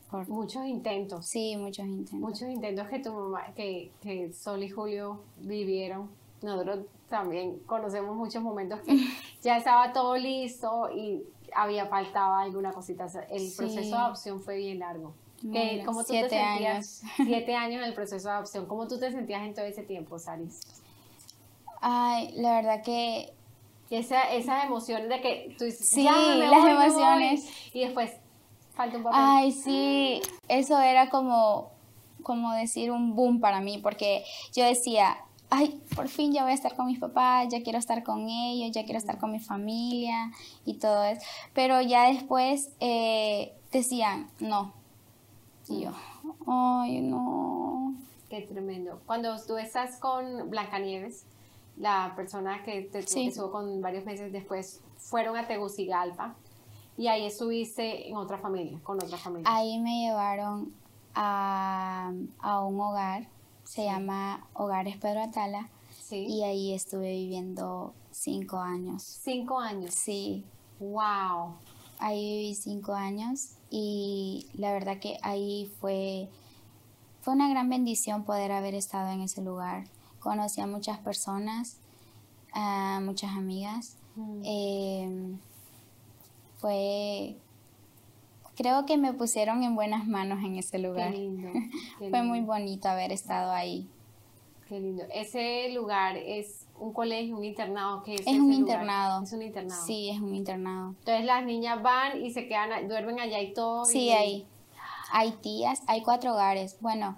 Por... 0.09 0.29
Muchos 0.29 0.65
intentos. 0.65 1.25
Sí, 1.25 1.57
muchos 1.57 1.85
intentos. 1.85 2.13
Muchos 2.13 2.49
intentos 2.49 2.87
que 2.87 2.99
tu 2.99 3.11
mamá, 3.11 3.53
que, 3.55 3.91
que 4.01 4.31
Sol 4.33 4.63
y 4.63 4.69
Julio 4.69 5.21
vivieron. 5.37 6.09
Nosotros 6.41 6.85
también 7.09 7.59
conocemos 7.59 8.15
muchos 8.15 8.41
momentos 8.41 8.79
que 8.81 8.95
ya 9.41 9.57
estaba 9.57 9.93
todo 9.93 10.17
listo 10.17 10.89
y 10.95 11.23
había 11.53 11.85
faltaba 11.87 12.41
alguna 12.41 12.71
cosita. 12.71 13.05
El 13.29 13.51
proceso 13.55 13.95
de 13.95 13.95
adopción 13.95 14.41
fue 14.41 14.57
bien 14.57 14.79
largo. 14.79 15.13
¿cómo 15.85 16.01
tú 16.01 16.07
siete 16.09 16.29
te 16.29 16.43
sentías? 16.43 17.03
Años. 17.03 17.13
Siete 17.17 17.55
años 17.55 17.81
en 17.81 17.87
el 17.87 17.93
proceso 17.93 18.27
de 18.27 18.33
adopción. 18.33 18.65
¿Cómo 18.65 18.87
tú 18.87 18.99
te 18.99 19.11
sentías 19.11 19.43
en 19.43 19.53
todo 19.53 19.65
ese 19.65 19.83
tiempo, 19.83 20.17
Saris? 20.17 20.61
Ay, 21.81 22.31
la 22.35 22.55
verdad 22.55 22.83
que... 22.83 23.33
Esa, 23.91 24.31
esas 24.33 24.65
emociones 24.65 25.09
de 25.09 25.21
que 25.21 25.55
tú 25.59 25.65
Sí, 25.69 26.03
las 26.03 26.67
emociones. 26.67 27.47
y 27.71 27.81
después 27.81 28.11
falta 28.73 28.97
un 28.97 29.03
poco 29.03 29.15
Ay, 29.15 29.51
sí, 29.51 30.21
eso 30.47 30.79
era 30.79 31.11
como, 31.11 31.69
como 32.23 32.51
decir 32.53 32.89
un 32.89 33.15
boom 33.15 33.39
para 33.39 33.61
mí, 33.61 33.77
porque 33.77 34.25
yo 34.53 34.65
decía, 34.65 35.17
ay, 35.49 35.81
por 35.95 36.07
fin 36.07 36.33
ya 36.33 36.43
voy 36.43 36.51
a 36.51 36.55
estar 36.55 36.75
con 36.75 36.87
mis 36.87 36.99
papás, 36.99 37.47
ya 37.49 37.61
quiero 37.61 37.79
estar 37.79 38.03
con 38.03 38.29
ellos, 38.29 38.71
ya 38.71 38.83
quiero 38.83 38.97
estar 38.97 39.17
con 39.17 39.31
mi 39.31 39.39
familia 39.39 40.31
y 40.65 40.75
todo 40.75 41.03
eso. 41.03 41.21
Pero 41.53 41.81
ya 41.81 42.07
después 42.07 42.71
eh, 42.79 43.53
decían, 43.71 44.29
no. 44.39 44.73
Y 45.67 45.81
yo, 45.81 45.91
ay, 46.47 47.01
no. 47.01 47.95
Qué 48.29 48.41
tremendo. 48.41 49.01
Cuando 49.05 49.35
tú 49.45 49.57
estás 49.57 49.97
con 49.99 50.49
Blancanieves, 50.49 51.25
la 51.77 52.13
persona 52.15 52.63
que 52.63 52.81
te 52.81 52.99
estuvo 52.99 53.51
con 53.51 53.81
varios 53.81 54.05
meses 54.05 54.31
después, 54.31 54.81
fueron 54.97 55.37
a 55.37 55.47
Tegucigalpa 55.47 56.35
y 56.97 57.07
ahí 57.07 57.25
estuviste 57.25 58.09
en 58.09 58.15
otra 58.15 58.37
familia, 58.37 58.79
con 58.83 59.01
otra 59.03 59.17
familia. 59.17 59.49
Ahí 59.53 59.77
me 59.79 60.07
llevaron 60.07 60.73
a, 61.13 62.11
a 62.39 62.61
un 62.61 62.79
hogar 62.79 63.27
se 63.65 63.83
llama 63.83 64.47
Hogares 64.53 64.95
Pedro 64.97 65.23
Atala. 65.23 65.69
Y 66.11 66.43
ahí 66.43 66.73
estuve 66.73 67.11
viviendo 67.11 67.93
cinco 68.11 68.57
años. 68.59 69.01
¿Cinco 69.03 69.59
años? 69.59 69.93
Sí. 69.93 70.45
¡Wow! 70.79 71.55
Ahí 71.99 72.37
viví 72.37 72.55
cinco 72.55 72.93
años 72.93 73.55
y 73.69 74.47
la 74.53 74.71
verdad 74.71 74.99
que 74.99 75.17
ahí 75.23 75.71
fue, 75.81 76.29
fue 77.21 77.33
una 77.33 77.49
gran 77.49 77.69
bendición 77.69 78.23
poder 78.23 78.51
haber 78.51 78.75
estado 78.75 79.09
en 79.11 79.21
ese 79.21 79.41
lugar. 79.41 79.85
Conocí 80.19 80.61
a 80.61 80.67
muchas 80.67 80.99
personas. 80.99 81.77
a 82.53 83.01
muchas 83.03 83.31
amigas. 83.35 83.97
Mm. 84.15 84.41
Eh, 84.45 85.37
fue, 86.57 87.35
creo 88.55 88.85
que 88.85 88.97
me 88.97 89.13
pusieron 89.13 89.63
en 89.63 89.75
buenas 89.75 90.07
manos 90.07 90.43
en 90.43 90.55
ese 90.57 90.77
Qué 90.77 90.79
lugar. 90.79 91.11
lindo. 91.11 91.49
qué 91.99 92.09
Fue 92.09 92.23
muy 92.23 92.39
lindo, 92.39 92.53
bonito 92.53 92.87
haber 92.89 93.11
estado 93.11 93.51
ahí. 93.51 93.87
Qué 94.67 94.79
lindo. 94.79 95.03
Ese 95.13 95.69
lugar 95.73 96.17
es 96.17 96.65
un 96.79 96.91
colegio, 96.91 97.37
un 97.37 97.43
internado. 97.43 98.01
¿qué 98.03 98.15
es, 98.15 98.25
un 98.27 98.39
lugar? 98.39 98.55
internado. 98.59 99.23
Es 99.23 99.31
un 99.33 99.41
internado. 99.43 99.85
Sí, 99.85 100.09
es 100.09 100.19
un 100.19 100.33
internado. 100.35 100.89
Entonces 100.99 101.25
las 101.25 101.45
niñas 101.45 101.81
van 101.83 102.23
y 102.23 102.31
se 102.31 102.47
quedan, 102.47 102.87
duermen 102.87 103.19
allá 103.19 103.39
y 103.41 103.53
todo. 103.53 103.85
Sí, 103.85 104.05
y- 104.05 104.09
hay, 104.11 104.47
hay 105.11 105.31
tías, 105.33 105.83
hay 105.87 106.01
cuatro 106.01 106.33
hogares. 106.33 106.77
Bueno, 106.81 107.15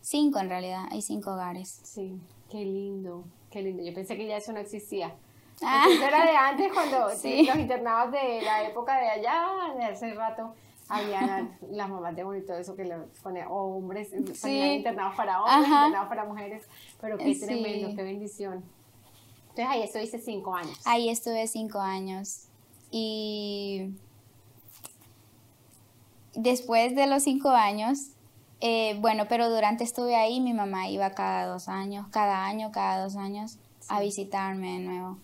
cinco 0.00 0.38
en 0.40 0.48
realidad, 0.50 0.84
hay 0.90 1.00
cinco 1.00 1.32
hogares. 1.32 1.80
Sí, 1.84 2.18
qué 2.50 2.64
lindo, 2.64 3.24
qué 3.50 3.62
lindo. 3.62 3.82
Yo 3.82 3.94
pensé 3.94 4.16
que 4.16 4.26
ya 4.26 4.36
eso 4.36 4.52
no 4.52 4.58
existía. 4.60 5.14
Ah. 5.60 5.84
Eso 5.88 6.04
era 6.04 6.24
de 6.24 6.36
antes 6.36 6.72
cuando 6.72 7.10
Sí. 7.16 7.44
los 7.46 7.56
internados 7.56 8.12
de 8.12 8.42
la 8.42 8.64
época 8.64 8.96
de 8.98 9.08
allá, 9.08 9.44
de 9.76 9.84
hace 9.84 10.14
rato, 10.14 10.54
había 10.88 11.48
las 11.70 11.88
mamás 11.88 12.14
de 12.16 12.24
bonito 12.24 12.52
eso 12.54 12.74
que 12.76 12.84
le 12.84 12.96
ponían, 13.22 13.48
o 13.48 13.76
hombres, 13.76 14.08
ponían 14.10 14.34
Sí. 14.34 14.60
internados 14.76 15.14
para 15.14 15.40
hombres, 15.42 15.66
Ajá. 15.70 15.86
internados 15.86 16.08
para 16.08 16.24
mujeres, 16.24 16.64
pero 17.00 17.16
qué 17.18 17.34
Sí. 17.34 17.40
tremendo, 17.46 17.94
qué 17.94 18.02
bendición. 18.02 18.64
Entonces 19.50 19.66
ahí 19.68 19.82
estuviste 19.82 20.18
cinco 20.18 20.54
años. 20.54 20.78
Ahí 20.84 21.08
estuve 21.10 21.46
cinco 21.46 21.78
años. 21.80 22.48
Y 22.90 23.92
después 26.34 26.94
de 26.94 27.06
los 27.06 27.22
cinco 27.22 27.50
años, 27.50 28.08
eh, 28.60 28.96
bueno, 29.00 29.26
pero 29.28 29.50
durante 29.50 29.84
estuve 29.84 30.14
ahí, 30.16 30.40
mi 30.40 30.52
mamá 30.54 30.88
iba 30.88 31.10
cada 31.10 31.46
dos 31.46 31.68
años, 31.68 32.06
cada 32.10 32.44
año, 32.46 32.70
cada 32.72 33.02
dos 33.02 33.16
años, 33.16 33.58
a 33.88 34.00
visitarme 34.00 34.74
de 34.74 34.80
nuevo. 34.80 35.18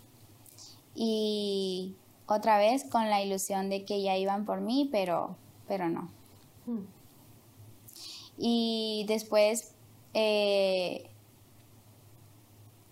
Y 1.01 1.95
otra 2.27 2.59
vez 2.59 2.83
con 2.83 3.09
la 3.09 3.23
ilusión 3.23 3.71
de 3.71 3.85
que 3.85 4.03
ya 4.03 4.17
iban 4.17 4.45
por 4.45 4.61
mí, 4.61 4.89
pero, 4.91 5.37
pero 5.69 5.89
no. 5.89 6.11
Mm. 6.67 6.81
Y 8.37 9.05
después, 9.07 9.75
eh, 10.13 11.09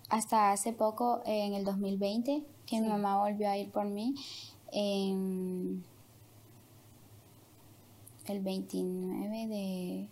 hasta 0.09 0.53
hace 0.53 0.73
poco, 0.73 1.21
en 1.27 1.55
el 1.55 1.65
2020, 1.65 2.45
que 2.65 2.81
mi 2.81 2.87
mamá 2.87 3.19
volvió 3.19 3.51
a 3.51 3.57
ir 3.57 3.73
por 3.73 3.87
mí, 3.87 4.15
en 4.71 5.85
el 8.29 8.41
29 8.41 9.47
de, 9.49 10.09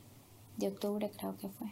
de 0.57 0.69
octubre 0.69 1.13
creo 1.17 1.37
que 1.37 1.49
fue. 1.49 1.69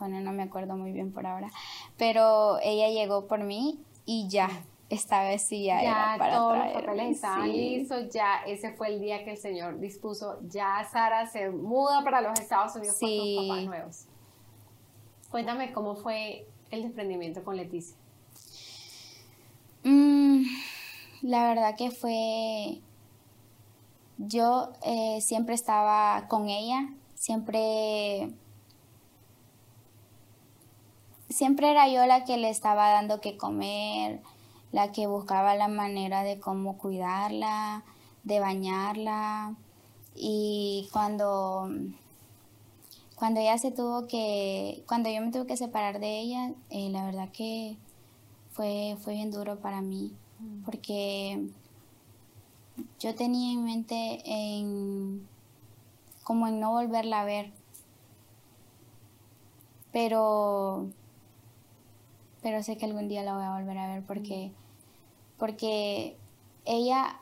Bueno, 0.00 0.18
no 0.18 0.32
me 0.32 0.42
acuerdo 0.42 0.76
muy 0.76 0.90
bien 0.90 1.12
por 1.12 1.26
ahora, 1.26 1.52
pero 1.96 2.58
ella 2.60 2.88
llegó 2.88 3.28
por 3.28 3.44
mí 3.44 3.78
y 4.04 4.26
ya, 4.28 4.50
esta 4.90 5.22
vez 5.22 5.42
sí 5.42 5.64
ya, 5.64 5.82
Ya 5.82 5.90
era 5.90 6.16
para 6.18 6.34
todos 6.34 6.56
los 6.56 6.66
traerme, 6.66 6.86
papeles 6.86 7.16
estaban 7.16 7.50
sí. 7.50 7.52
listos, 7.52 8.08
ya 8.10 8.42
ese 8.46 8.72
fue 8.72 8.88
el 8.88 9.00
día 9.00 9.24
que 9.24 9.32
el 9.32 9.36
Señor 9.38 9.80
dispuso, 9.80 10.38
ya 10.48 10.84
Sara 10.90 11.26
se 11.26 11.50
muda 11.50 12.02
para 12.04 12.20
los 12.20 12.38
Estados 12.38 12.76
Unidos 12.76 12.96
con 13.00 13.08
sus 13.08 13.48
papás 13.48 13.64
nuevos. 13.64 14.06
Cuéntame 15.30 15.72
cómo 15.72 15.96
fue 15.96 16.46
el 16.70 16.82
desprendimiento 16.82 17.42
con 17.42 17.56
Leticia. 17.56 17.96
Mm, 19.84 20.44
la 21.22 21.48
verdad 21.48 21.74
que 21.76 21.90
fue, 21.90 22.80
yo 24.18 24.72
eh, 24.82 25.20
siempre 25.20 25.54
estaba 25.54 26.26
con 26.28 26.48
ella, 26.48 26.88
siempre, 27.14 28.30
siempre 31.28 31.70
era 31.70 31.88
yo 31.88 32.06
la 32.06 32.24
que 32.24 32.36
le 32.36 32.48
estaba 32.48 32.90
dando 32.90 33.20
que 33.20 33.36
comer, 33.36 34.20
la 34.74 34.90
que 34.90 35.06
buscaba 35.06 35.54
la 35.54 35.68
manera 35.68 36.24
de 36.24 36.40
cómo 36.40 36.76
cuidarla, 36.78 37.84
de 38.24 38.40
bañarla. 38.40 39.54
Y 40.16 40.88
cuando, 40.92 41.70
cuando 43.14 43.38
ella 43.38 43.56
se 43.56 43.70
tuvo 43.70 44.08
que, 44.08 44.82
cuando 44.88 45.08
yo 45.10 45.20
me 45.20 45.30
tuve 45.30 45.46
que 45.46 45.56
separar 45.56 46.00
de 46.00 46.18
ella, 46.18 46.52
eh, 46.70 46.90
la 46.90 47.04
verdad 47.04 47.28
que 47.30 47.76
fue, 48.50 48.96
fue 49.00 49.14
bien 49.14 49.30
duro 49.30 49.60
para 49.60 49.80
mí, 49.80 50.12
porque 50.64 51.46
yo 52.98 53.14
tenía 53.14 53.52
en 53.52 53.62
mente 53.62 54.22
en 54.24 55.28
como 56.24 56.48
en 56.48 56.58
no 56.58 56.72
volverla 56.72 57.20
a 57.20 57.24
ver. 57.24 57.52
Pero 59.92 60.88
pero 62.42 62.62
sé 62.64 62.76
que 62.76 62.86
algún 62.86 63.08
día 63.08 63.22
la 63.22 63.34
voy 63.34 63.44
a 63.44 63.56
volver 63.56 63.78
a 63.78 63.86
ver 63.86 64.02
porque 64.02 64.52
porque 65.44 66.16
ella 66.64 67.20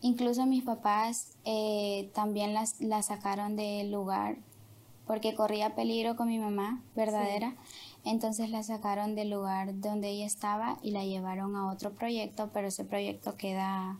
incluso 0.00 0.46
mis 0.46 0.64
papás 0.64 1.34
eh, 1.44 2.10
también 2.14 2.54
las, 2.54 2.80
la 2.80 3.02
sacaron 3.02 3.56
del 3.56 3.92
lugar 3.92 4.38
porque 5.06 5.34
corría 5.34 5.74
peligro 5.74 6.16
con 6.16 6.28
mi 6.28 6.38
mamá 6.38 6.80
verdadera. 6.96 7.54
Entonces 8.06 8.48
la 8.48 8.62
sacaron 8.62 9.14
del 9.14 9.28
lugar 9.28 9.78
donde 9.82 10.08
ella 10.08 10.24
estaba 10.24 10.78
y 10.80 10.92
la 10.92 11.04
llevaron 11.04 11.54
a 11.54 11.70
otro 11.70 11.92
proyecto 11.92 12.48
pero 12.54 12.68
ese 12.68 12.86
proyecto 12.86 13.36
queda 13.36 13.98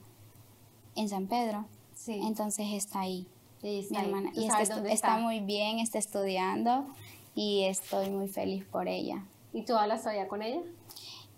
en 0.96 1.10
San 1.10 1.26
Pedro. 1.26 1.66
Sí, 1.94 2.22
entonces 2.24 2.68
está 2.72 3.00
ahí. 3.00 3.26
Está 3.62 3.98
mi 3.98 4.06
hermana 4.06 4.32
¿Tú 4.32 4.40
y 4.40 4.46
está, 4.46 4.74
dónde 4.74 4.92
está 4.94 5.18
muy 5.18 5.40
bien 5.40 5.78
está 5.78 5.98
estudiando 5.98 6.86
y 7.34 7.64
estoy 7.64 8.08
muy 8.08 8.28
feliz 8.28 8.64
por 8.64 8.88
ella. 8.88 9.26
¿Y 9.52 9.66
tú 9.66 9.76
hablas 9.76 10.00
todavía 10.00 10.26
con 10.26 10.40
ella? 10.40 10.62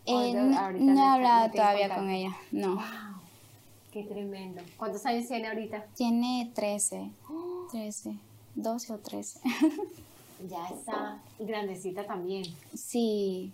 ¿O 0.06 0.20
Eh, 0.20 0.32
de- 0.32 0.38
n- 0.40 0.56
ahorita 0.56 0.84
no 0.84 1.00
he 1.00 1.06
hablado 1.06 1.50
todavía 1.50 1.88
contacto? 1.88 2.02
con 2.02 2.10
ella, 2.10 2.36
no. 2.52 2.74
Wow, 2.76 3.22
qué 3.90 4.02
tremendo. 4.04 4.62
¿Cuántos 4.76 5.04
años 5.06 5.26
tiene 5.28 5.48
ahorita? 5.48 5.86
Tiene 5.96 6.52
13, 6.54 7.10
13, 7.70 8.14
12 8.54 8.92
o 8.92 8.98
13. 8.98 9.40
Ya 10.50 10.66
está 10.66 11.22
grandecita 11.38 12.04
también. 12.06 12.44
sí, 12.74 13.52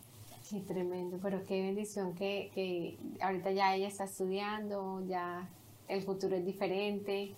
Qué 0.48 0.58
tremendo, 0.60 1.18
pero 1.22 1.44
qué 1.46 1.60
bendición 1.62 2.14
que, 2.14 2.50
que 2.54 2.96
ahorita 3.22 3.52
ya 3.52 3.76
ella 3.76 3.86
está 3.86 4.04
estudiando, 4.04 5.00
ya 5.06 5.46
el 5.86 6.02
futuro 6.02 6.34
es 6.34 6.44
diferente. 6.44 7.32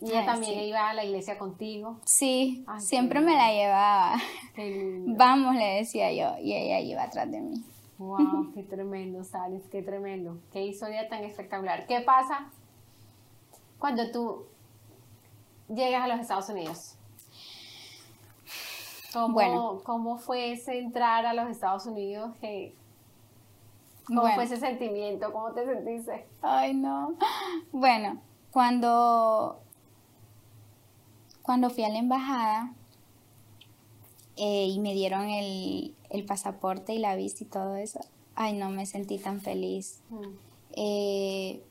Y 0.00 0.06
ella 0.08 0.20
Ay, 0.20 0.26
también 0.26 0.54
sí. 0.54 0.60
iba 0.66 0.90
a 0.90 0.94
la 0.94 1.04
iglesia 1.04 1.38
contigo. 1.38 1.98
sí, 2.04 2.64
Ay, 2.66 2.80
siempre 2.80 3.20
me 3.20 3.36
la 3.36 3.52
llevaba. 3.52 4.16
Vamos, 5.06 5.54
le 5.54 5.76
decía 5.76 6.10
yo, 6.12 6.42
y 6.42 6.54
ella 6.54 6.80
iba 6.80 7.04
atrás 7.04 7.30
de 7.30 7.40
mí. 7.40 7.62
Wow, 7.98 8.50
qué 8.54 8.62
tremendo, 8.62 9.24
Salis, 9.24 9.62
qué 9.70 9.82
tremendo. 9.82 10.38
Qué 10.52 10.66
historia 10.66 11.08
tan 11.08 11.24
espectacular. 11.24 11.86
¿Qué 11.86 12.00
pasa 12.00 12.50
cuando 13.78 14.10
tú 14.10 14.44
llegas 15.68 16.02
a 16.04 16.08
los 16.08 16.20
Estados 16.20 16.48
Unidos? 16.48 16.94
¿Cómo, 19.12 19.34
Bueno. 19.34 19.80
¿cómo 19.84 20.18
fue 20.18 20.52
ese 20.52 20.78
entrar 20.78 21.24
a 21.24 21.32
los 21.32 21.48
Estados 21.48 21.86
Unidos? 21.86 22.32
¿Qué- 22.40 22.74
¿Cómo 24.06 24.20
Bueno. 24.20 24.34
fue 24.36 24.44
ese 24.44 24.58
sentimiento? 24.58 25.32
¿Cómo 25.32 25.52
te 25.52 25.64
sentiste? 25.64 26.26
Ay, 26.42 26.74
no. 26.74 27.14
Bueno, 27.72 28.20
cuando, 28.52 29.58
cuando 31.42 31.70
fui 31.70 31.82
a 31.84 31.88
la 31.88 31.98
embajada 31.98 32.72
eh, 34.36 34.66
y 34.66 34.78
me 34.80 34.92
dieron 34.92 35.28
el, 35.30 35.95
el 36.10 36.24
pasaporte 36.24 36.94
y 36.94 36.98
la 36.98 37.16
visa 37.16 37.44
y 37.44 37.46
todo 37.46 37.76
eso, 37.76 38.00
ay, 38.34 38.52
no 38.54 38.70
me 38.70 38.86
sentí 38.86 39.18
tan 39.18 39.40
feliz. 39.40 40.00
Mm. 40.10 40.22
Eh, 40.72 41.62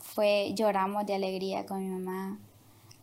fue, 0.00 0.52
lloramos 0.54 1.06
de 1.06 1.14
alegría 1.14 1.66
con 1.66 1.80
mi 1.80 1.88
mamá, 1.88 2.38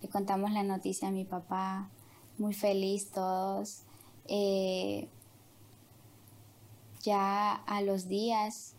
le 0.01 0.09
contamos 0.09 0.51
la 0.51 0.63
noticia 0.63 1.09
a 1.09 1.11
mi 1.11 1.25
papá, 1.25 1.89
muy 2.37 2.53
feliz 2.53 3.11
todos. 3.11 3.83
Eh, 4.27 5.07
ya 7.03 7.53
a 7.53 7.81
los 7.81 8.07
días 8.07 8.75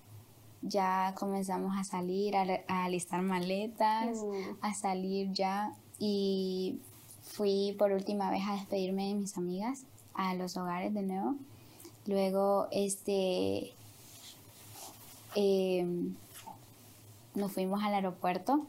ya 0.62 1.14
comenzamos 1.18 1.76
a 1.76 1.84
salir, 1.84 2.36
a, 2.36 2.46
a 2.68 2.84
alistar 2.84 3.20
maletas, 3.22 4.18
Mm. 4.22 4.56
a 4.60 4.74
salir 4.74 5.32
ya 5.32 5.72
y 5.98 6.78
fui 7.22 7.74
por 7.78 7.92
última 7.92 8.30
vez 8.30 8.42
a 8.48 8.54
despedirme 8.54 9.08
de 9.08 9.14
mis 9.14 9.36
amigas 9.36 9.84
a 10.14 10.34
los 10.34 10.56
hogares 10.56 10.94
de 10.94 11.02
nuevo. 11.02 11.36
Luego, 12.06 12.68
este, 12.72 13.72
em, 15.34 16.14
nos 17.34 17.52
fuimos 17.52 17.82
al 17.82 17.94
aeropuerto. 17.94 18.66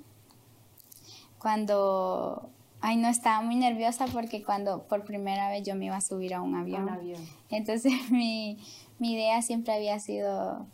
Cuando, 1.39 2.49
ay 2.81 2.97
no, 2.97 3.09
estaba 3.09 3.41
muy 3.41 3.55
nerviosa 3.55 4.05
porque 4.07 4.43
cuando 4.43 4.83
por 4.83 5.03
primera 5.03 5.49
vez 5.49 5.63
yo 5.63 5.75
me 5.75 5.85
iba 5.85 5.97
a 5.97 6.01
subir 6.01 6.33
a 6.33 6.41
un 6.41 6.55
avión. 6.55 6.83
Un 6.83 6.89
avión. 6.89 7.21
Entonces 7.49 7.93
mi, 8.11 8.57
mi 8.99 9.13
idea 9.13 9.41
siempre 9.41 9.73
había 9.73 9.99
sido, 9.99 10.65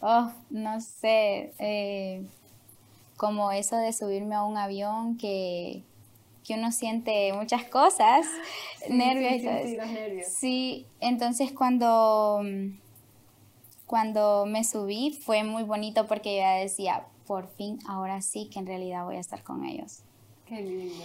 oh, 0.00 0.30
no 0.50 0.80
sé, 0.80 1.54
eh, 1.58 2.26
como 3.16 3.52
eso 3.52 3.76
de 3.76 3.92
subirme 3.92 4.34
a 4.34 4.42
un 4.42 4.56
avión 4.56 5.16
que, 5.16 5.84
que 6.44 6.54
uno 6.54 6.72
siente 6.72 7.32
muchas 7.32 7.64
cosas, 7.64 8.26
nervios 8.88 9.32
sí, 9.32 9.36
y 9.36 9.40
sí, 9.40 9.46
todo 9.46 9.58
sí, 9.58 9.72
eso. 9.72 9.82
los 9.82 9.90
nervios. 9.90 10.28
Sí, 10.28 10.86
entonces 11.00 11.52
cuando, 11.52 12.42
cuando 13.86 14.46
me 14.46 14.64
subí 14.64 15.12
fue 15.12 15.44
muy 15.44 15.62
bonito 15.62 16.06
porque 16.06 16.36
ya 16.36 16.52
decía, 16.52 17.06
por 17.26 17.46
fin, 17.46 17.78
ahora 17.86 18.20
sí 18.22 18.48
que 18.52 18.58
en 18.58 18.66
realidad 18.66 19.04
voy 19.04 19.16
a 19.16 19.20
estar 19.20 19.42
con 19.42 19.64
ellos. 19.64 20.00
Qué 20.46 20.60
lindo. 20.60 21.04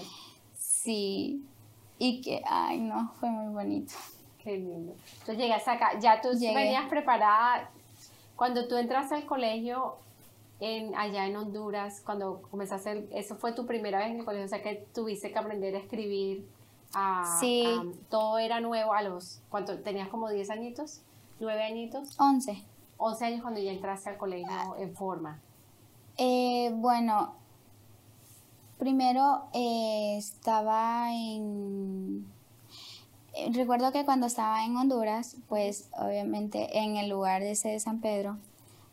Sí, 0.57 1.43
y 1.99 2.21
que, 2.21 2.41
ay, 2.45 2.79
no, 2.79 3.11
fue 3.19 3.29
muy 3.29 3.53
bonito. 3.53 3.93
Qué 4.43 4.57
lindo. 4.57 4.93
Entonces 5.13 5.37
llegas 5.37 5.67
acá, 5.67 5.99
ya 5.99 6.21
tú 6.21 6.29
venías 6.39 6.87
preparada, 6.89 7.69
cuando 8.35 8.67
tú 8.67 8.77
entraste 8.77 9.15
al 9.15 9.25
colegio 9.25 9.97
en, 10.59 10.95
allá 10.95 11.25
en 11.27 11.35
Honduras, 11.35 12.01
cuando 12.05 12.41
comenzaste, 12.49 13.07
eso 13.11 13.35
fue 13.35 13.53
tu 13.53 13.65
primera 13.65 13.99
vez 13.99 14.09
en 14.09 14.19
el 14.19 14.25
colegio, 14.25 14.45
o 14.45 14.49
sea 14.49 14.61
que 14.61 14.87
tuviste 14.93 15.31
que 15.31 15.37
aprender 15.37 15.75
a 15.75 15.79
escribir, 15.79 16.47
sí. 17.39 17.65
todo 18.09 18.39
era 18.39 18.59
nuevo 18.59 18.93
a 18.93 19.01
los, 19.01 19.41
¿cuánto? 19.49 19.77
¿Tenías 19.79 20.09
como 20.09 20.29
10 20.29 20.49
añitos? 20.49 21.01
¿9 21.39 21.61
añitos? 21.61 22.19
11. 22.19 22.63
11 22.97 23.25
años 23.25 23.41
cuando 23.41 23.59
ya 23.59 23.71
entraste 23.71 24.09
al 24.09 24.17
colegio 24.17 24.75
en 24.79 24.95
forma. 24.95 25.39
Eh, 26.17 26.71
bueno, 26.73 27.35
primero 28.79 29.43
eh, 29.53 30.15
estaba 30.17 31.13
en... 31.13 32.25
Eh, 33.35 33.51
recuerdo 33.53 33.91
que 33.91 34.03
cuando 34.03 34.25
estaba 34.25 34.65
en 34.65 34.75
Honduras, 34.75 35.35
pues 35.47 35.89
obviamente 35.91 36.79
en 36.79 36.97
el 36.97 37.09
lugar 37.09 37.43
de 37.43 37.51
ese 37.51 37.69
de 37.69 37.79
San 37.79 38.01
Pedro, 38.01 38.37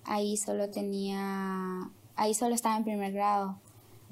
ahí 0.04 0.36
solo 0.36 0.70
tenía, 0.70 1.90
ahí 2.16 2.34
solo 2.34 2.54
estaba 2.54 2.76
en 2.76 2.84
primer 2.84 3.12
grado. 3.12 3.58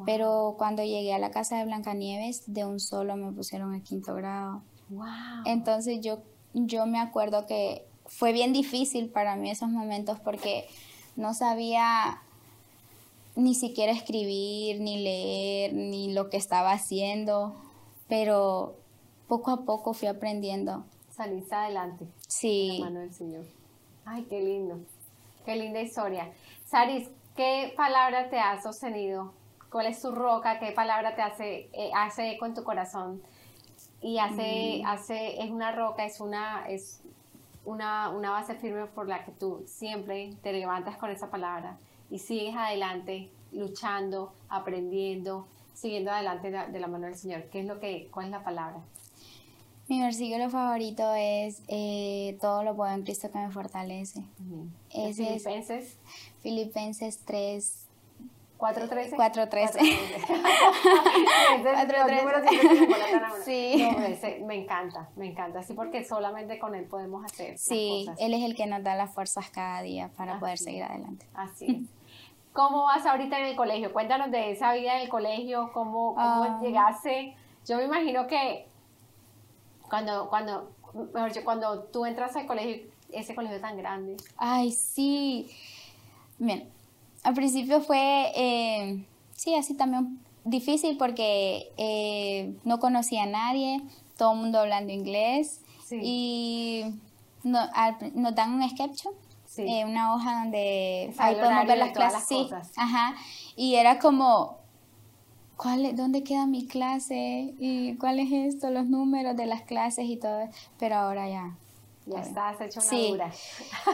Pero 0.04 0.56
cuando 0.58 0.82
llegué 0.82 1.14
a 1.14 1.18
la 1.18 1.30
casa 1.30 1.58
de 1.58 1.64
Blancanieves, 1.64 2.42
de 2.52 2.64
un 2.64 2.80
solo 2.80 3.16
me 3.16 3.30
pusieron 3.30 3.72
a 3.74 3.80
quinto 3.80 4.14
grado. 4.14 4.62
Wow. 4.88 5.04
Entonces 5.44 6.00
yo, 6.00 6.18
yo 6.54 6.86
me 6.86 6.98
acuerdo 6.98 7.46
que 7.46 7.86
fue 8.06 8.32
bien 8.32 8.52
difícil 8.52 9.08
para 9.10 9.36
mí 9.36 9.50
esos 9.50 9.68
momentos 9.68 10.18
porque 10.18 10.66
no 11.14 11.34
sabía 11.34 12.20
ni 13.36 13.54
siquiera 13.54 13.92
escribir, 13.92 14.80
ni 14.80 15.02
leer, 15.02 15.72
ni 15.72 16.12
lo 16.12 16.28
que 16.28 16.36
estaba 16.36 16.72
haciendo, 16.72 17.54
pero 18.08 18.76
poco 19.28 19.50
a 19.50 19.64
poco 19.64 19.94
fui 19.94 20.08
aprendiendo. 20.08 20.84
Saliste 21.10 21.54
adelante. 21.54 22.06
Sí. 22.28 22.78
mano 22.80 23.00
del 23.00 23.14
Señor. 23.14 23.44
Ay, 24.04 24.26
qué 24.28 24.42
lindo. 24.42 24.80
Qué 25.44 25.56
linda 25.56 25.80
historia. 25.80 26.30
Saris, 26.64 27.08
¿qué 27.36 27.72
palabra 27.76 28.30
te 28.30 28.38
ha 28.38 28.60
sostenido? 28.62 29.32
¿Cuál 29.70 29.86
es 29.86 30.00
tu 30.00 30.12
roca? 30.12 30.58
¿Qué 30.58 30.72
palabra 30.72 31.16
te 31.16 31.22
hace, 31.22 31.68
eh, 31.72 31.90
hace 31.94 32.32
eco 32.32 32.46
en 32.46 32.54
tu 32.54 32.62
corazón? 32.62 33.22
Y 34.00 34.18
hace, 34.18 34.82
mm. 34.82 34.86
hace, 34.86 35.42
es 35.42 35.50
una 35.50 35.72
roca, 35.72 36.04
es 36.04 36.20
una, 36.20 36.68
es 36.68 37.02
una, 37.64 38.10
una 38.10 38.30
base 38.30 38.54
firme 38.54 38.86
por 38.86 39.08
la 39.08 39.24
que 39.24 39.32
tú 39.32 39.64
siempre 39.66 40.34
te 40.42 40.52
levantas 40.52 40.96
con 40.96 41.10
esa 41.10 41.30
palabra 41.30 41.76
y 42.10 42.18
sigues 42.18 42.54
adelante, 42.54 43.30
luchando, 43.52 44.34
aprendiendo, 44.48 45.46
siguiendo 45.72 46.10
adelante 46.10 46.50
de, 46.50 46.80
la 46.80 46.86
mano 46.86 47.06
del 47.06 47.16
Señor. 47.16 47.44
¿Qué 47.44 47.60
es 47.60 47.66
lo 47.66 47.80
que, 47.80 48.08
cuál 48.12 48.26
es 48.26 48.32
la 48.32 48.44
palabra? 48.44 48.80
Mi 49.92 50.00
versículo 50.00 50.48
favorito 50.48 51.12
es 51.14 51.62
eh, 51.68 52.38
todo 52.40 52.64
lo 52.64 52.74
puedo 52.74 52.90
en 52.90 53.02
Cristo 53.02 53.30
que 53.30 53.38
me 53.38 53.50
fortalece. 53.50 54.22
Filipenses. 54.90 55.98
Filipenses 56.40 57.20
3, 57.26 57.88
413. 58.56 59.16
413. 59.16 59.80
sí. 63.44 63.86
me 64.46 64.62
encanta, 64.62 65.10
me 65.14 65.26
encanta. 65.26 65.58
Así 65.58 65.74
porque 65.74 66.02
solamente 66.06 66.58
con 66.58 66.74
él 66.74 66.86
podemos 66.86 67.26
hacer. 67.26 67.58
Sí, 67.58 68.08
él 68.18 68.32
es 68.32 68.44
el 68.44 68.56
que 68.56 68.64
nos 68.64 68.82
da 68.82 68.94
las 68.94 69.12
fuerzas 69.12 69.50
cada 69.50 69.82
día 69.82 70.08
para 70.16 70.40
poder 70.40 70.56
seguir 70.56 70.84
adelante. 70.84 71.26
Así 71.34 71.66
es. 71.66 71.82
¿Cómo 72.54 72.84
vas 72.84 73.04
ahorita 73.04 73.38
en 73.40 73.44
el 73.44 73.56
colegio? 73.56 73.92
Cuéntanos 73.92 74.30
de 74.30 74.52
esa 74.52 74.72
vida 74.72 74.96
en 74.96 75.02
el 75.02 75.10
colegio, 75.10 75.70
cómo, 75.74 76.14
cómo 76.14 76.44
ah. 76.44 76.60
llegaste. 76.62 77.36
Yo 77.66 77.76
me 77.76 77.84
imagino 77.84 78.26
que 78.26 78.71
cuando, 79.92 80.30
cuando, 80.30 80.70
cuando 81.44 81.82
tú 81.92 82.06
entras 82.06 82.34
al 82.34 82.46
colegio, 82.46 82.90
ese 83.12 83.34
colegio 83.34 83.60
tan 83.60 83.76
grande. 83.76 84.16
Ay, 84.38 84.72
sí. 84.72 85.50
Bien, 86.38 86.66
al 87.22 87.34
principio 87.34 87.82
fue, 87.82 88.32
eh, 88.34 89.04
sí, 89.32 89.54
así 89.54 89.74
también 89.74 90.18
difícil 90.44 90.96
porque 90.96 91.70
eh, 91.76 92.54
no 92.64 92.78
conocía 92.78 93.24
a 93.24 93.26
nadie, 93.26 93.82
todo 94.16 94.32
el 94.32 94.38
mundo 94.38 94.60
hablando 94.60 94.94
inglés 94.94 95.60
y 95.90 96.86
no, 97.42 97.60
nos 98.14 98.34
dan 98.34 98.54
un 98.54 98.70
sketch, 98.70 99.04
eh, 99.58 99.84
una 99.84 100.14
hoja 100.14 100.44
donde 100.44 101.12
ahí 101.18 101.34
podemos 101.34 101.66
ver 101.66 101.76
las 101.76 101.92
clases. 101.92 102.26
sí, 102.26 102.48
ajá, 102.76 103.14
y 103.56 103.74
era 103.74 103.98
como, 103.98 104.56
¿cuál, 105.56 105.94
¿dónde 105.96 106.22
queda 106.22 106.46
mi 106.46 106.66
clase? 106.66 107.54
¿Y 107.58 107.96
cuál 107.96 108.18
es 108.18 108.32
esto? 108.32 108.70
Los 108.70 108.86
números 108.86 109.36
de 109.36 109.46
las 109.46 109.62
clases 109.62 110.06
y 110.06 110.16
todo, 110.16 110.48
pero 110.78 110.96
ahora 110.96 111.28
ya 111.28 111.56
ya 112.06 112.20
estás 112.20 112.60
hecho 112.60 112.80
una 112.80 112.88
sí. 112.88 113.16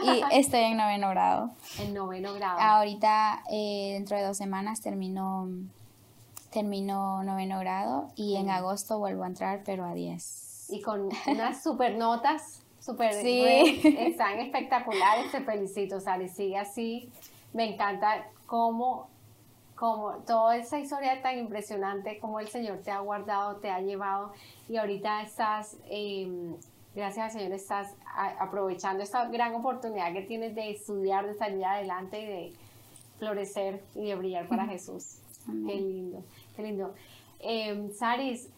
y 0.03 0.23
estoy 0.37 0.61
en 0.61 0.77
noveno 0.77 1.09
grado. 1.09 1.51
En 1.79 1.93
noveno 1.93 2.33
grado. 2.33 2.59
Ahorita, 2.59 3.43
eh, 3.51 3.91
dentro 3.93 4.17
de 4.17 4.23
dos 4.23 4.37
semanas, 4.37 4.81
termino, 4.81 5.47
termino 6.51 7.23
noveno 7.23 7.59
grado 7.59 8.09
y 8.15 8.37
en 8.37 8.49
agosto 8.49 8.97
vuelvo 8.97 9.23
a 9.23 9.27
entrar, 9.27 9.61
pero 9.63 9.85
a 9.85 9.93
10. 9.93 10.69
Y 10.71 10.81
con 10.81 11.09
unas 11.27 11.61
super 11.61 11.95
notas, 11.97 12.63
super 12.79 13.13
sí. 13.13 13.81
están 13.83 14.39
espectaculares. 14.39 15.31
Te 15.31 15.41
felicito, 15.41 15.99
Sally. 15.99 16.29
Sigue 16.29 16.57
así. 16.57 17.11
Me 17.53 17.73
encanta 17.73 18.27
cómo, 18.45 19.09
cómo 19.79 20.17
toda 20.27 20.57
esa 20.57 20.79
historia 20.79 21.21
tan 21.21 21.37
impresionante, 21.37 22.19
cómo 22.19 22.39
el 22.39 22.49
Señor 22.49 22.79
te 22.79 22.91
ha 22.91 22.99
guardado, 22.99 23.57
te 23.57 23.69
ha 23.69 23.79
llevado 23.79 24.33
y 24.67 24.77
ahorita 24.77 25.21
estás... 25.23 25.77
Eh, 25.85 26.55
Gracias 26.95 27.25
al 27.25 27.31
Señor 27.31 27.51
estás 27.53 27.95
aprovechando 28.39 29.03
esta 29.03 29.25
gran 29.29 29.53
oportunidad 29.53 30.11
que 30.11 30.23
tienes 30.23 30.55
de 30.55 30.71
estudiar, 30.71 31.27
de 31.27 31.35
salir 31.35 31.63
adelante 31.63 32.19
y 32.19 32.25
de 32.25 32.53
florecer 33.19 33.83
y 33.93 34.07
de 34.07 34.15
brillar 34.15 34.47
para 34.47 34.65
Jesús. 34.65 35.19
Qué 35.45 35.75
lindo, 35.75 36.23
qué 36.55 36.63
lindo. 36.63 36.95
Eh, 37.39 37.89
Saris, 37.95 38.49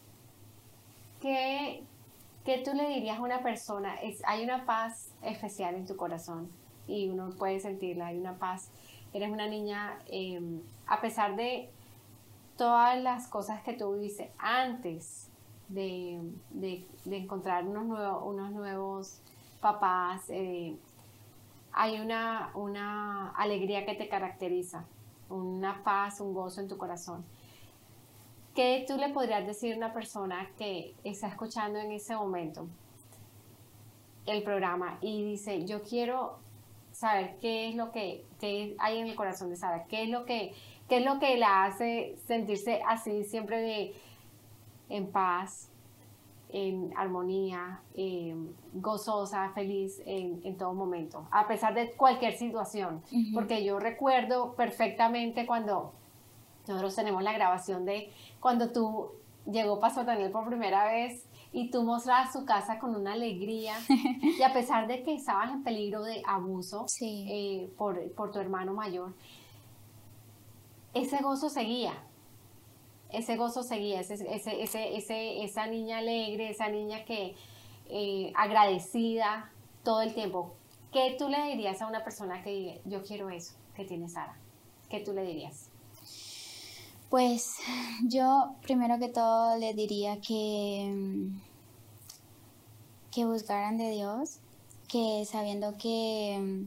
¿qué, 1.20 1.84
¿qué, 2.44 2.58
tú 2.64 2.72
le 2.74 2.88
dirías 2.88 3.18
a 3.18 3.22
una 3.22 3.42
persona? 3.42 3.94
Es, 3.96 4.22
hay 4.26 4.42
una 4.42 4.64
paz 4.64 5.10
especial 5.22 5.74
en 5.74 5.86
tu 5.86 5.96
corazón 5.96 6.50
y 6.88 7.10
uno 7.10 7.30
puede 7.38 7.60
sentirla, 7.60 8.08
hay 8.08 8.18
una 8.18 8.38
paz. 8.38 8.70
Eres 9.12 9.30
una 9.30 9.46
niña, 9.46 9.98
em, 10.06 10.60
a 10.86 11.00
pesar 11.00 11.36
de 11.36 11.70
todas 12.56 13.00
las 13.02 13.28
cosas 13.28 13.62
que 13.62 13.74
tú 13.74 13.94
viviste 13.94 14.32
antes 14.38 15.30
de, 15.68 16.20
encontrar 17.10 17.66
unos 17.66 17.84
nuevos, 17.86 18.22
unos 18.24 18.52
nuevos 18.52 19.20
papás. 19.60 20.28
Eh, 20.28 20.76
hay 21.72 22.00
una, 22.00 22.50
una 22.54 23.30
alegría 23.30 23.86
que 23.86 23.94
te 23.94 24.08
caracteriza, 24.08 24.84
una 25.30 25.82
paz, 25.82 26.20
un 26.20 26.34
gozo 26.34 26.60
en 26.60 26.68
tu 26.68 26.76
corazón. 26.76 27.24
¿Qué 28.54 28.84
tú 28.86 28.98
le 28.98 29.08
podrías 29.08 29.46
decir 29.46 29.72
a 29.72 29.76
una 29.78 29.94
persona 29.94 30.50
que 30.58 30.94
está 31.04 31.28
escuchando 31.28 31.78
en 31.78 31.92
ese 31.92 32.14
momento 32.14 32.66
el 34.26 34.42
programa 34.42 34.98
y 35.00 35.24
dice, 35.24 35.64
yo 35.64 35.82
quiero 35.82 36.38
saber 36.92 37.38
qué 37.40 37.70
es 37.70 37.74
lo 37.74 37.90
que, 37.92 38.26
hay 38.42 38.98
en 38.98 39.06
el 39.06 39.14
corazón 39.14 39.50
de 39.50 39.56
Sara, 39.56 39.84
qué 39.84 40.04
es 40.04 40.08
lo 40.08 40.24
que, 40.24 40.54
qué 40.88 40.98
es 40.98 41.04
lo 41.04 41.18
que 41.18 41.36
la 41.36 41.64
hace 41.64 42.16
sentirse 42.26 42.80
así 42.86 43.24
siempre 43.24 43.60
de 43.60 43.94
en 44.88 45.10
paz, 45.10 45.70
en 46.50 46.92
armonía, 46.96 47.80
gozosa, 48.74 49.50
feliz 49.54 50.02
en, 50.04 50.56
todo 50.58 50.74
momento, 50.74 51.26
a 51.30 51.48
pesar 51.48 51.72
de 51.74 51.92
cualquier 51.92 52.34
situación. 52.34 53.02
Porque 53.32 53.64
yo 53.64 53.78
recuerdo 53.78 54.54
perfectamente 54.54 55.46
cuando 55.46 55.92
nosotros 56.68 56.94
tenemos 56.94 57.22
la 57.22 57.32
grabación 57.32 57.84
de 57.84 58.10
cuando 58.38 58.70
tú 58.70 59.12
llegó 59.50 59.80
Pastor 59.80 60.04
Daniel 60.04 60.30
por 60.30 60.46
primera 60.46 60.84
vez 60.84 61.26
y 61.52 61.70
tú 61.70 61.82
mostrabas 61.82 62.32
su 62.32 62.44
casa 62.44 62.78
con 62.78 62.94
una 62.96 63.12
alegría 63.12 63.74
y 63.88 64.42
a 64.42 64.52
pesar 64.52 64.86
de 64.86 65.02
que 65.02 65.14
estabas 65.14 65.52
en 65.52 65.62
peligro 65.62 66.02
de 66.02 66.22
abuso 66.26 66.86
eh, 67.00 67.70
por, 67.76 68.12
por 68.14 68.32
tu 68.32 68.38
hermano 68.38 68.74
mayor, 68.74 69.14
ese 70.94 71.22
gozo 71.22 71.48
seguía 71.48 71.94
ese 73.12 73.36
gozo 73.36 73.62
seguía, 73.62 74.00
ese, 74.00 74.14
ese, 74.14 74.96
ese, 74.96 75.44
esa 75.44 75.66
niña 75.66 75.98
alegre, 75.98 76.48
esa 76.50 76.68
niña 76.68 77.04
que 77.04 77.34
eh, 77.88 78.32
agradecida 78.34 79.52
todo 79.84 80.00
el 80.00 80.14
tiempo. 80.14 80.54
¿Qué 80.92 81.14
tú 81.18 81.28
le 81.28 81.42
dirías 81.48 81.80
a 81.82 81.86
una 81.86 82.04
persona 82.04 82.42
que 82.42 82.80
yo 82.84 83.02
quiero 83.02 83.30
eso 83.30 83.54
que 83.74 83.84
tiene 83.84 84.08
Sara? 84.08 84.36
¿Qué 84.88 85.00
tú 85.00 85.12
le 85.12 85.22
dirías? 85.22 85.71
Pues 87.12 87.58
yo 88.08 88.54
primero 88.62 88.98
que 88.98 89.10
todo 89.10 89.58
le 89.58 89.74
diría 89.74 90.22
que, 90.22 91.28
que 93.10 93.26
buscaran 93.26 93.76
de 93.76 93.90
Dios, 93.90 94.38
que 94.88 95.26
sabiendo 95.30 95.76
que, 95.76 96.64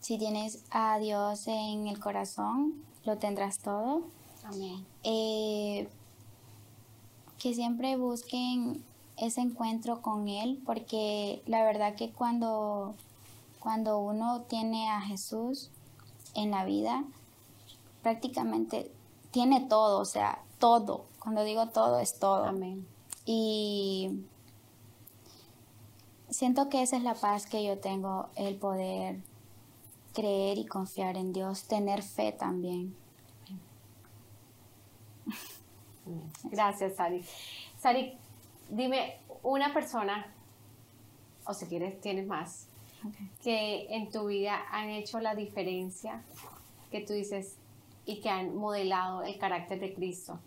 Si 0.00 0.18
tienes 0.18 0.62
a 0.70 1.00
Dios 1.00 1.48
en 1.48 1.88
el 1.88 1.98
corazón, 1.98 2.74
lo 3.04 3.18
tendrás 3.18 3.58
todo. 3.58 4.02
Amén. 4.44 4.86
Eh, 5.02 5.88
que 7.40 7.52
siempre 7.52 7.96
busquen 7.96 8.84
ese 9.16 9.40
encuentro 9.40 10.00
con 10.00 10.28
Él, 10.28 10.62
porque 10.64 11.42
la 11.46 11.64
verdad 11.64 11.96
que 11.96 12.12
cuando, 12.12 12.94
cuando 13.58 13.98
uno 13.98 14.42
tiene 14.42 14.88
a 14.88 15.00
Jesús 15.00 15.70
en 16.36 16.52
la 16.52 16.64
vida, 16.64 17.04
prácticamente 18.04 18.92
tiene 19.32 19.66
todo, 19.68 19.98
o 19.98 20.04
sea, 20.04 20.42
todo. 20.58 21.06
Cuando 21.18 21.42
digo 21.42 21.68
todo, 21.68 21.98
es 21.98 22.18
todo. 22.20 22.44
Amén. 22.44 22.86
Y 23.24 24.24
siento 26.30 26.68
que 26.68 26.82
esa 26.82 26.96
es 26.96 27.02
la 27.02 27.14
paz 27.14 27.46
que 27.46 27.64
yo 27.64 27.78
tengo, 27.78 28.28
el 28.36 28.56
poder 28.56 29.20
creer 30.14 30.58
y 30.58 30.66
confiar 30.66 31.16
en 31.16 31.32
Dios, 31.32 31.64
tener 31.64 32.02
fe 32.02 32.32
también. 32.32 32.94
Gracias, 36.44 36.96
Sari. 36.96 37.24
Sari, 37.78 38.18
dime 38.68 39.18
una 39.42 39.72
persona, 39.72 40.26
o 41.46 41.54
si 41.54 41.66
quieres, 41.66 42.00
tienes 42.00 42.26
más, 42.26 42.66
que 43.42 43.86
en 43.94 44.10
tu 44.10 44.26
vida 44.26 44.60
han 44.70 44.90
hecho 44.90 45.20
la 45.20 45.34
diferencia, 45.34 46.22
que 46.90 47.00
tú 47.00 47.12
dices, 47.12 47.56
y 48.04 48.20
que 48.20 48.28
han 48.28 48.56
modelado 48.56 49.22
el 49.22 49.38
carácter 49.38 49.80
de 49.80 49.94
Cristo, 49.94 50.38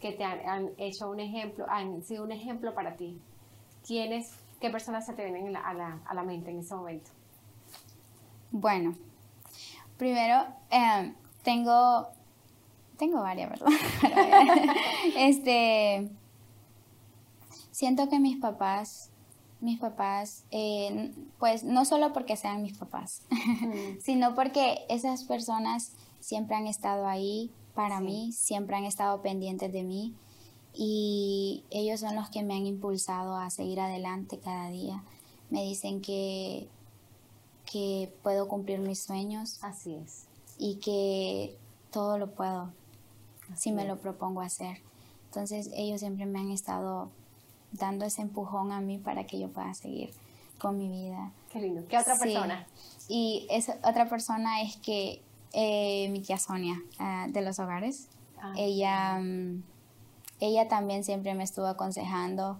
que 0.00 0.12
te 0.12 0.24
han, 0.24 0.70
hecho 0.78 1.10
un 1.10 1.20
ejemplo, 1.20 1.66
han 1.68 2.02
sido 2.02 2.24
un 2.24 2.32
ejemplo 2.32 2.74
para 2.74 2.96
ti. 2.96 3.20
¿Quiénes, 3.86 4.32
qué 4.60 4.70
personas 4.70 5.06
se 5.06 5.14
te 5.14 5.24
vienen 5.24 5.56
a, 5.56 5.74
la, 5.74 6.00
a 6.06 6.14
la 6.14 6.22
mente 6.22 6.50
en 6.50 6.60
ese 6.60 6.74
momento? 6.74 7.10
Bueno, 8.50 8.94
primero 9.96 10.46
em, 10.70 11.14
tengo, 11.42 12.08
tengo 12.96 13.20
varias, 13.20 13.50
¿verdad? 13.50 13.68
este, 15.16 16.10
siento 17.70 18.08
que 18.08 18.18
mis 18.18 18.38
papás, 18.38 19.10
mis 19.60 19.78
papás, 19.78 20.44
eh, 20.50 21.12
pues 21.38 21.64
no 21.64 21.84
solo 21.84 22.12
porque 22.12 22.36
sean 22.36 22.62
mis 22.62 22.76
papás, 22.76 23.22
sino 24.00 24.34
porque 24.34 24.86
esas 24.88 25.24
personas 25.24 25.92
siempre 26.26 26.56
han 26.56 26.66
estado 26.66 27.06
ahí 27.06 27.52
para 27.72 28.00
mí, 28.00 28.32
siempre 28.32 28.74
han 28.74 28.84
estado 28.84 29.22
pendientes 29.22 29.72
de 29.72 29.84
mí 29.84 30.12
y 30.74 31.62
ellos 31.70 32.00
son 32.00 32.16
los 32.16 32.30
que 32.30 32.42
me 32.42 32.56
han 32.56 32.66
impulsado 32.66 33.36
a 33.36 33.48
seguir 33.50 33.78
adelante 33.78 34.40
cada 34.40 34.68
día. 34.70 35.04
Me 35.50 35.62
dicen 35.62 36.00
que 36.00 36.68
que 37.64 38.12
puedo 38.24 38.48
cumplir 38.48 38.80
mis 38.80 38.98
sueños. 38.98 39.58
Así 39.62 39.94
es. 39.94 40.26
Y 40.58 40.76
que 40.76 41.56
todo 41.92 42.18
lo 42.18 42.32
puedo 42.32 42.72
si 43.54 43.70
me 43.70 43.84
lo 43.84 43.98
propongo 43.98 44.40
hacer. 44.40 44.78
Entonces 45.26 45.70
ellos 45.74 46.00
siempre 46.00 46.26
me 46.26 46.40
han 46.40 46.50
estado 46.50 47.08
dando 47.70 48.04
ese 48.04 48.22
empujón 48.22 48.72
a 48.72 48.80
mí 48.80 48.98
para 48.98 49.28
que 49.28 49.38
yo 49.38 49.48
pueda 49.48 49.74
seguir 49.74 50.10
con 50.58 50.76
mi 50.76 50.88
vida. 50.88 51.30
Qué 51.52 51.60
lindo. 51.60 51.86
¿Qué 51.86 51.96
otra 51.96 52.18
persona? 52.18 52.66
Y 53.08 53.46
esa 53.48 53.78
otra 53.84 54.08
persona 54.08 54.62
es 54.62 54.76
que 54.78 55.22
eh, 55.58 56.08
mi 56.10 56.20
tía 56.20 56.36
Sonia 56.36 56.82
ah, 56.98 57.26
de 57.30 57.40
los 57.40 57.58
hogares. 57.58 58.08
Ah, 58.38 58.52
ella, 58.58 59.18
mm, 59.18 59.62
ella 60.40 60.68
también 60.68 61.02
siempre 61.02 61.34
me 61.34 61.44
estuvo 61.44 61.66
aconsejando 61.66 62.58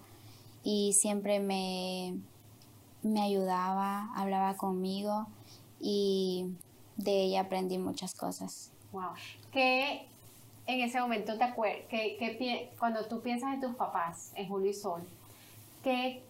y 0.65 0.95
siempre 0.95 1.39
me, 1.39 2.17
me 3.03 3.21
ayudaba, 3.21 4.11
hablaba 4.17 4.57
conmigo 4.57 5.27
y 5.79 6.47
de 6.97 7.25
ella 7.25 7.43
aprendí 7.43 7.77
muchas 7.77 8.15
cosas. 8.15 8.73
Wow. 8.93 9.11
¿Qué 9.53 10.09
en 10.67 10.81
ese 10.81 10.99
momento 10.99 11.37
te 11.37 11.45
acuerdas, 11.45 11.83
que, 11.89 12.73
cuando 12.79 13.07
tú 13.07 13.21
piensas 13.21 13.55
en 13.55 13.61
tus 13.61 13.75
papás, 13.77 14.33
en 14.35 14.49
Julio 14.49 14.71
y 14.71 14.75
Sol, 14.75 15.07
¿qué, 15.85 16.23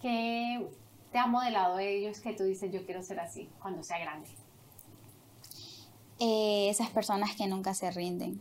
te 0.00 1.18
ha 1.18 1.26
modelado 1.26 1.78
ellos 1.78 2.20
que 2.20 2.32
tú 2.32 2.44
dices 2.44 2.72
yo 2.72 2.84
quiero 2.84 3.02
ser 3.02 3.20
así 3.20 3.48
cuando 3.60 3.82
sea 3.82 3.98
grande? 3.98 4.28
Eh, 6.20 6.68
esas 6.68 6.90
personas 6.90 7.36
que 7.36 7.46
nunca 7.46 7.74
se 7.74 7.90
rinden 7.90 8.40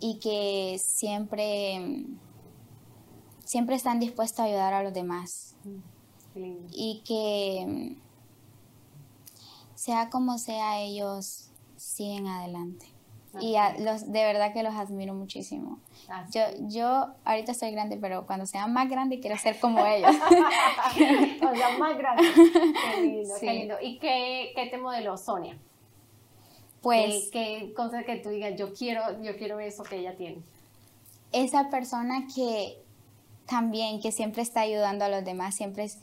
y 0.00 0.18
que 0.18 0.78
siempre, 0.78 2.04
siempre 3.44 3.74
están 3.74 4.00
dispuestos 4.00 4.40
a 4.40 4.44
ayudar 4.44 4.74
a 4.74 4.82
los 4.82 4.92
demás. 4.92 5.56
Y 6.72 7.02
que 7.06 7.96
sea 9.74 10.10
como 10.10 10.38
sea, 10.38 10.80
ellos 10.80 11.50
siguen 11.76 12.26
adelante. 12.26 12.86
Y 13.40 13.56
los, 13.82 14.12
de 14.12 14.24
verdad 14.24 14.52
que 14.52 14.62
los 14.62 14.74
admiro 14.74 15.14
muchísimo. 15.14 15.80
Yo, 16.30 16.42
yo 16.68 17.08
ahorita 17.24 17.54
soy 17.54 17.72
grande, 17.72 17.96
pero 17.96 18.26
cuando 18.26 18.46
sea 18.46 18.66
más 18.66 18.88
grande 18.88 19.20
quiero 19.20 19.36
ser 19.38 19.58
como 19.58 19.84
ellos. 19.84 20.14
cuando 21.40 21.58
sea 21.58 21.78
más 21.78 21.98
grande. 21.98 22.22
Qué 22.32 23.02
lindo, 23.02 23.34
qué 23.40 23.52
lindo. 23.52 23.74
¿Y 23.82 23.98
qué, 23.98 24.52
qué, 24.54 24.66
te 24.66 24.78
modeló 24.78 25.16
Sonia? 25.16 25.58
Pues... 26.84 27.30
¿Qué, 27.32 27.64
qué 27.66 27.74
cosa 27.74 28.04
que 28.04 28.16
tú 28.16 28.28
digas, 28.28 28.56
yo 28.56 28.72
quiero, 28.72 29.20
yo 29.20 29.36
quiero 29.36 29.58
eso 29.58 29.82
que 29.82 29.98
ella 29.98 30.16
tiene? 30.16 30.38
Esa 31.32 31.68
persona 31.68 32.28
que 32.32 32.78
también, 33.46 34.00
que 34.00 34.12
siempre 34.12 34.42
está 34.42 34.60
ayudando 34.60 35.04
a 35.04 35.08
los 35.08 35.24
demás, 35.24 35.56
siempre 35.56 35.82
es 35.82 35.98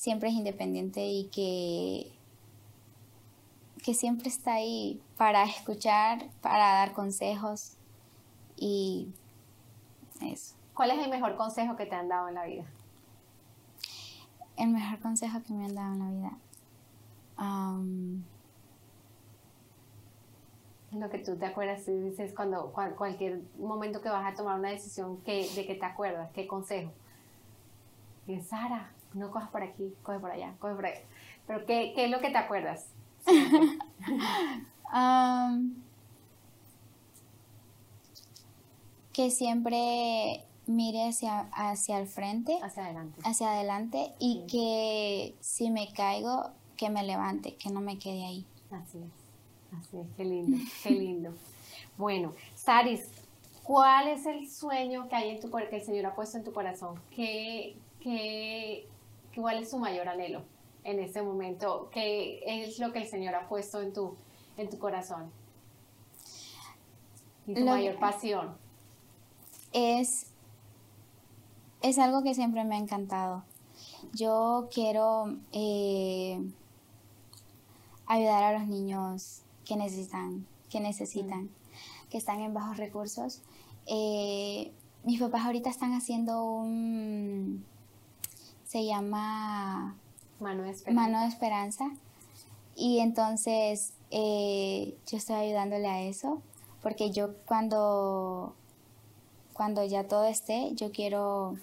siempre 0.00 0.30
es 0.30 0.34
independiente 0.34 1.06
y 1.06 1.24
que, 1.24 2.10
que 3.84 3.92
siempre 3.92 4.30
está 4.30 4.54
ahí 4.54 4.98
para 5.18 5.44
escuchar, 5.44 6.24
para 6.40 6.72
dar 6.72 6.94
consejos 6.94 7.76
y 8.56 9.08
eso. 10.22 10.54
¿Cuál 10.72 10.92
es 10.92 11.04
el 11.04 11.10
mejor 11.10 11.36
consejo 11.36 11.76
que 11.76 11.84
te 11.84 11.94
han 11.94 12.08
dado 12.08 12.28
en 12.28 12.34
la 12.34 12.46
vida? 12.46 12.64
El 14.56 14.70
mejor 14.70 15.00
consejo 15.00 15.42
que 15.46 15.52
me 15.52 15.66
han 15.66 15.74
dado 15.74 15.92
en 15.92 15.98
la 15.98 16.10
vida. 16.10 16.38
Lo 20.92 21.08
que 21.08 21.18
tú 21.18 21.36
te 21.36 21.46
acuerdas, 21.46 21.86
y 21.88 21.92
dices 21.92 22.32
cuando 22.34 22.72
cualquier 22.72 23.42
momento 23.58 24.00
que 24.00 24.08
vas 24.08 24.32
a 24.32 24.36
tomar 24.36 24.58
una 24.58 24.70
decisión, 24.70 25.18
que, 25.18 25.48
¿de 25.54 25.66
qué 25.66 25.74
te 25.74 25.86
acuerdas? 25.86 26.30
¿Qué 26.32 26.46
consejo? 26.46 26.92
Y 28.26 28.40
Sara, 28.40 28.90
no 29.14 29.30
cojas 29.30 29.50
por 29.50 29.62
aquí, 29.62 29.94
coge 30.02 30.18
por 30.18 30.30
allá, 30.30 30.54
coge 30.58 30.74
por 30.74 30.86
allá. 30.86 31.00
Pero 31.46 31.66
¿qué, 31.66 31.92
qué 31.94 32.06
es 32.06 32.10
lo 32.10 32.20
que 32.20 32.30
te 32.30 32.38
acuerdas? 32.38 32.86
que 39.12 39.30
siempre 39.30 40.44
mire 40.66 41.08
hacia, 41.08 41.48
hacia 41.52 41.98
el 41.98 42.06
frente. 42.06 42.58
Hacia 42.62 42.84
adelante. 42.84 43.20
Hacia 43.24 43.52
adelante 43.52 44.12
y 44.18 44.44
que 44.46 45.34
si 45.40 45.70
me 45.70 45.92
caigo, 45.92 46.50
que 46.76 46.90
me 46.90 47.02
levante, 47.02 47.56
que 47.56 47.70
no 47.70 47.80
me 47.80 47.98
quede 47.98 48.24
ahí. 48.24 48.46
Así 48.70 48.98
es, 48.98 49.19
así 49.78 49.98
es, 49.98 50.06
qué 50.16 50.24
lindo, 50.24 50.56
qué 50.82 50.90
lindo. 50.90 51.34
Bueno, 51.96 52.34
Saris, 52.54 53.06
¿cuál 53.62 54.08
es 54.08 54.26
el 54.26 54.48
sueño 54.50 55.08
que 55.08 55.16
hay 55.16 55.30
en 55.30 55.40
tu 55.40 55.50
que 55.50 55.76
el 55.76 55.82
Señor 55.82 56.06
ha 56.06 56.14
puesto 56.14 56.38
en 56.38 56.44
tu 56.44 56.52
corazón? 56.52 57.00
¿Qué, 57.14 57.76
qué, 58.00 58.88
¿Cuál 59.34 59.62
es 59.62 59.70
su 59.70 59.78
mayor 59.78 60.08
anhelo 60.08 60.42
en 60.84 60.98
este 60.98 61.22
momento? 61.22 61.88
¿Qué 61.92 62.40
es 62.46 62.78
lo 62.78 62.92
que 62.92 63.00
el 63.00 63.06
Señor 63.06 63.34
ha 63.34 63.48
puesto 63.48 63.80
en 63.80 63.92
tu, 63.92 64.16
en 64.56 64.70
tu 64.70 64.78
corazón? 64.78 65.30
Y 67.46 67.54
tu 67.54 67.64
mayor 67.64 67.98
pasión. 67.98 68.56
Es, 69.72 70.32
es 71.82 71.98
algo 71.98 72.22
que 72.22 72.34
siempre 72.34 72.64
me 72.64 72.76
ha 72.76 72.78
encantado. 72.78 73.44
Yo 74.12 74.68
quiero 74.72 75.36
eh, 75.52 76.40
ayudar 78.06 78.42
a 78.42 78.58
los 78.58 78.66
niños 78.66 79.42
que 79.70 79.76
necesitan, 79.76 80.46
que 80.68 80.80
necesitan, 80.80 81.44
mm. 81.44 82.08
que 82.10 82.18
están 82.18 82.40
en 82.40 82.52
bajos 82.52 82.76
recursos. 82.76 83.40
Eh, 83.86 84.72
mis 85.04 85.20
papás 85.20 85.46
ahorita 85.46 85.70
están 85.70 85.92
haciendo 85.92 86.42
un 86.42 87.64
se 88.66 88.84
llama 88.84 89.96
Mano 90.40 90.64
de 90.64 90.70
Esperanza. 90.70 91.20
de 91.20 91.28
Esperanza. 91.28 91.90
Y 92.74 92.98
entonces 92.98 93.92
eh, 94.10 94.96
yo 95.06 95.18
estoy 95.18 95.36
ayudándole 95.36 95.86
a 95.86 96.02
eso, 96.02 96.42
porque 96.82 97.12
yo 97.12 97.36
cuando, 97.46 98.56
cuando 99.52 99.84
ya 99.84 100.08
todo 100.08 100.24
esté, 100.24 100.74
yo 100.74 100.90
quiero 100.90 101.54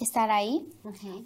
estar 0.00 0.32
ahí 0.32 0.68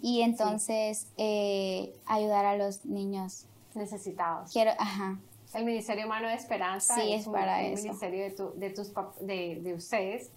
y 0.03 0.21
entonces 0.21 1.07
eh, 1.17 1.91
ayudar 2.05 2.45
a 2.45 2.55
los 2.55 2.85
niños 2.85 3.47
necesitados. 3.75 4.51
Quiero, 4.51 4.71
ajá. 4.77 5.17
El 5.53 5.65
Ministerio 5.65 6.07
Mano 6.07 6.27
de 6.27 6.33
Esperanza 6.33 6.95
sí, 6.95 7.13
es, 7.13 7.27
para 7.27 7.61
el 7.61 7.75
ministerio 7.75 8.23
de, 8.23 8.29
de, 8.55 8.69
tus, 8.71 8.91
de, 9.21 9.59
de 9.61 9.73
ustedes 9.75 10.31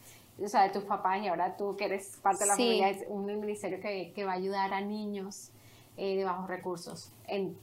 o 0.44 0.48
sea, 0.48 0.64
de 0.64 0.68
tus 0.70 0.84
papás 0.84 1.22
y 1.22 1.28
ahora 1.28 1.56
tú 1.56 1.76
que 1.76 1.86
eres 1.86 2.18
parte 2.22 2.40
de 2.44 2.46
la 2.46 2.56
familia, 2.56 2.90
es 2.90 3.04
un 3.08 3.24
ministerio 3.40 3.80
que, 3.80 4.12
que, 4.14 4.24
va 4.24 4.32
a 4.32 4.34
ayudar 4.34 4.74
a 4.74 4.80
niños 4.82 5.50
eh, 5.96 6.16
de 6.16 6.24
bajos 6.24 6.46
recursos 6.48 7.10
en 7.26 7.56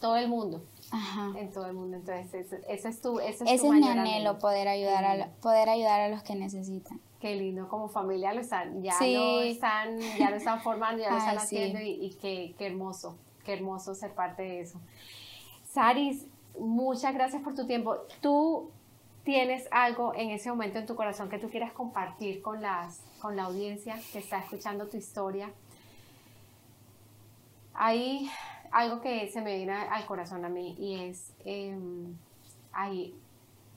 todo 0.00 0.16
el 0.16 0.28
mundo. 0.28 0.64
Ajá. 0.90 1.32
En 1.38 1.50
todo 1.50 1.66
el 1.66 1.74
mundo. 1.74 1.96
Entonces, 1.98 2.32
ese, 2.32 2.62
ese 2.68 2.88
es 2.88 3.00
tu, 3.02 3.20
ese 3.20 3.44
es 3.44 3.50
Ese 3.50 3.66
tu 3.66 3.72
es 3.74 3.80
mi 3.80 3.88
anhelo, 3.88 4.38
poder 4.38 4.68
ayudar, 4.68 5.04
a, 5.04 5.16
lo- 5.16 5.28
poder 5.42 5.68
ayudar 5.68 6.00
a 6.00 6.08
los 6.08 6.22
que 6.22 6.34
necesitan. 6.34 7.00
Qué 7.20 7.36
lindo, 7.36 7.68
como 7.68 7.88
familia 7.88 8.32
lo 8.34 8.40
están, 8.40 8.82
ya 8.82 8.92
Sí. 8.98 9.14
lo 9.14 9.40
están, 9.42 9.98
ya 10.18 10.30
lo 10.30 10.36
están 10.36 10.60
formando, 10.62 11.02
ya 11.02 11.10
lo 11.10 11.16
están 11.18 11.40
sí. 11.40 11.56
haciendo 11.56 11.80
y, 11.80 11.90
y 12.06 12.10
qué, 12.20 12.54
qué 12.58 12.66
hermoso, 12.66 13.16
qué 13.44 13.52
hermoso 13.54 13.94
ser 13.94 14.12
parte 14.14 14.42
de 14.42 14.60
eso. 14.60 14.80
Saris, 15.64 16.26
muchas 16.58 17.14
gracias 17.14 17.42
por 17.42 17.54
tu 17.54 17.66
tiempo. 17.66 17.96
Tú 18.20 18.70
tienes 19.24 19.68
algo 19.70 20.12
en 20.14 20.30
ese 20.30 20.50
momento 20.50 20.78
en 20.78 20.86
tu 20.86 20.94
corazón 20.96 21.28
que 21.28 21.38
tú 21.38 21.48
quieras 21.48 21.72
compartir 21.72 22.42
con 22.42 22.60
las, 22.60 23.00
con 23.20 23.36
la 23.36 23.44
audiencia 23.44 23.98
que 24.12 24.18
está 24.18 24.38
escuchando 24.38 24.88
tu 24.88 24.96
historia. 24.96 25.50
Hay 27.74 28.30
algo 28.70 29.00
que 29.00 29.28
se 29.30 29.40
me 29.40 29.56
viene 29.56 29.72
al 29.72 30.06
corazón 30.06 30.44
a 30.44 30.48
mí 30.48 30.74
y 30.78 31.00
es, 31.04 31.32
em, 31.44 32.16
hay 32.72 33.14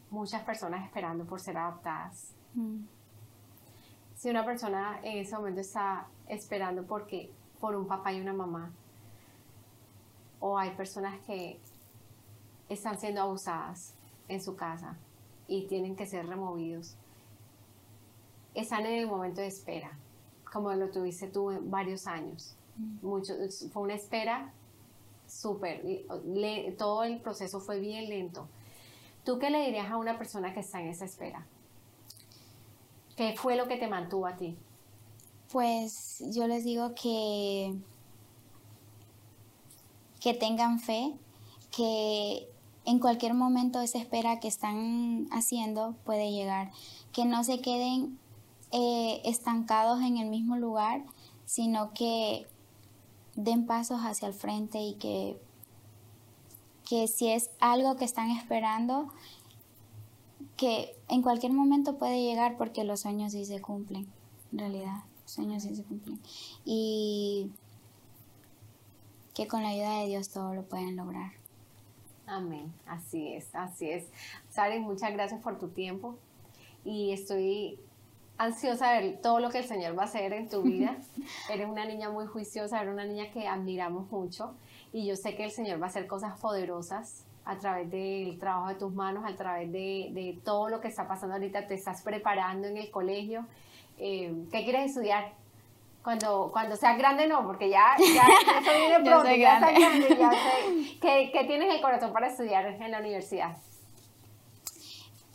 muchas 0.10 0.44
personas 0.44 0.86
esperando 0.86 1.26
por 1.26 1.40
ser 1.40 1.58
adoptadas 1.58 2.34
Mm. 2.58 2.88
si 4.16 4.30
una 4.32 4.44
persona 4.44 5.00
en 5.04 5.20
ese 5.20 5.36
momento 5.36 5.62
está 5.62 6.08
esperando 6.28 6.84
porque 6.88 7.30
por 7.60 7.76
un 7.76 7.88
papá 7.88 8.14
y 8.14 8.20
una 8.20 8.34
mamá 8.34 8.72
o 10.40 10.58
hay 10.58 10.72
personas 10.72 11.20
que 11.26 11.60
están 12.70 13.00
siendo 13.00 13.22
abusadas 13.22 13.94
en 14.28 14.42
su 14.42 14.56
casa 14.56 14.98
y 15.48 15.68
tienen 15.68 15.96
que 15.96 16.06
ser 16.06 16.28
removidos 16.28 16.96
están 18.54 18.86
en 18.86 19.00
el 19.00 19.08
momento 19.08 19.42
de 19.42 19.48
espera 19.48 19.92
como 20.52 20.74
lo 20.74 20.90
tuviste 20.90 21.28
tú 21.28 21.52
en 21.52 21.70
varios 21.70 22.08
años 22.08 22.56
mucho 23.02 23.34
fue 23.72 23.84
una 23.84 23.96
espera 23.96 24.52
súper 25.28 26.06
todo 26.78 27.04
el 27.04 27.20
proceso 27.20 27.60
fue 27.60 27.80
bien 27.80 28.10
lento 28.10 28.48
¿tú 29.28 29.40
qué 29.40 29.50
le 29.50 29.66
dirías 29.66 29.92
a 29.92 29.98
una 29.98 30.18
persona 30.18 30.54
que 30.54 30.62
está 30.62 30.80
en 30.80 30.88
esa 30.88 31.04
espera? 31.04 31.46
¿Qué 33.18 33.36
fue 33.36 33.58
lo 33.58 33.68
que 33.68 33.76
te 33.76 33.90
mantuvo 33.90 34.26
a 34.26 34.38
ti? 34.38 34.56
Pues 35.52 36.24
yo 36.34 36.48
les 36.48 36.64
digo 36.64 36.96
que, 36.96 37.76
que 40.28 40.34
tengan 40.34 40.82
fe, 40.82 41.14
que 41.72 42.50
en 42.84 43.00
cualquier 43.00 43.34
momento 43.34 43.80
esa 43.80 43.98
espera 43.98 44.42
que 44.42 44.50
están 44.50 45.26
haciendo 45.32 45.96
puede 46.04 46.34
llegar, 46.34 46.70
que 47.14 47.24
no 47.24 47.46
se 47.46 47.62
queden 47.62 48.20
eh, 48.74 49.22
estancados 49.24 50.02
en 50.02 50.18
el 50.18 50.28
mismo 50.28 50.58
lugar, 50.58 51.06
sino 51.46 51.94
que 51.94 52.46
den 53.38 53.68
pasos 53.68 54.02
hacia 54.02 54.28
el 54.28 54.34
frente 54.34 54.82
y 54.82 54.96
que, 54.96 55.40
que 56.90 57.08
si 57.08 57.30
es 57.30 57.50
algo 57.62 57.96
que 57.96 58.04
están 58.04 58.30
esperando, 58.30 59.08
que 60.58 60.94
en 61.08 61.22
cualquier 61.22 61.54
momento 61.54 61.98
puede 61.98 62.22
llegar 62.22 62.58
porque 62.58 62.84
los 62.84 63.00
sueños 63.00 63.32
sí 63.32 63.46
se 63.46 63.62
cumplen, 63.62 64.12
en 64.52 64.60
realidad, 64.60 65.06
sueños 65.24 65.64
sí 65.64 65.74
se 65.74 65.84
cumplen. 65.84 66.20
Y 66.66 67.50
que 69.38 69.48
con 69.48 69.62
la 69.62 69.70
ayuda 69.70 70.00
de 70.00 70.08
Dios 70.08 70.30
todo 70.30 70.56
lo 70.56 70.64
pueden 70.64 70.96
lograr. 70.96 71.30
Amén, 72.26 72.74
así 72.88 73.36
es, 73.36 73.54
así 73.54 73.88
es. 73.88 74.08
Sari, 74.50 74.80
muchas 74.80 75.14
gracias 75.14 75.40
por 75.42 75.60
tu 75.60 75.68
tiempo 75.68 76.18
y 76.84 77.12
estoy 77.12 77.80
ansiosa 78.40 78.94
de 78.94 79.02
ver 79.02 79.22
todo 79.22 79.40
lo 79.40 79.52
que 79.52 79.60
el 79.60 79.66
Señor 79.66 79.96
va 79.96 80.02
a 80.02 80.06
hacer 80.06 80.34
en 80.34 80.50
tu 80.50 80.64
vida. 80.64 80.98
eres 81.52 81.70
una 81.70 81.86
niña 81.86 82.10
muy 82.10 82.26
juiciosa, 82.26 82.82
eres 82.82 82.92
una 82.92 83.06
niña 83.06 83.32
que 83.32 83.48
admiramos 83.48 84.10
mucho 84.10 84.56
y 84.92 85.06
yo 85.06 85.16
sé 85.16 85.36
que 85.36 85.44
el 85.44 85.52
Señor 85.52 85.80
va 85.80 85.86
a 85.86 85.90
hacer 85.90 86.08
cosas 86.08 86.40
poderosas 86.40 87.24
a 87.46 87.60
través 87.60 87.92
del 87.92 88.40
trabajo 88.40 88.70
de 88.70 88.76
tus 88.76 88.92
manos, 88.92 89.24
a 89.24 89.36
través 89.36 89.72
de, 89.72 90.10
de 90.14 90.40
todo 90.44 90.68
lo 90.68 90.82
que 90.82 90.88
está 90.88 91.08
pasando 91.08 91.36
ahorita, 91.36 91.68
te 91.68 91.76
estás 91.76 92.02
preparando 92.02 92.68
en 92.68 92.78
el 92.78 92.90
colegio. 92.90 93.46
Eh, 94.00 94.34
¿Qué 94.52 94.64
quieres 94.64 94.90
estudiar? 94.90 95.32
Cuando, 96.08 96.50
cuando 96.54 96.78
seas 96.78 96.98
grande 96.98 97.28
no, 97.28 97.46
porque 97.46 97.70
ya, 97.70 97.88
ya 98.00 98.06
eso 98.62 98.72
viene 98.80 99.04
pronto, 99.04 99.26
soy 99.28 99.40
ya 99.42 99.60
grande. 99.60 99.80
grande, 99.82 100.18
ya 100.18 100.32
sé. 100.32 100.98
¿Qué, 101.02 101.32
qué 101.34 101.44
tienes 101.44 101.68
en 101.68 101.76
el 101.76 101.82
corazón 101.82 102.14
para 102.14 102.28
estudiar 102.28 102.66
en 102.66 102.92
la 102.92 103.00
universidad? 103.00 103.58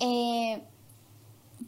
Eh, 0.01 0.63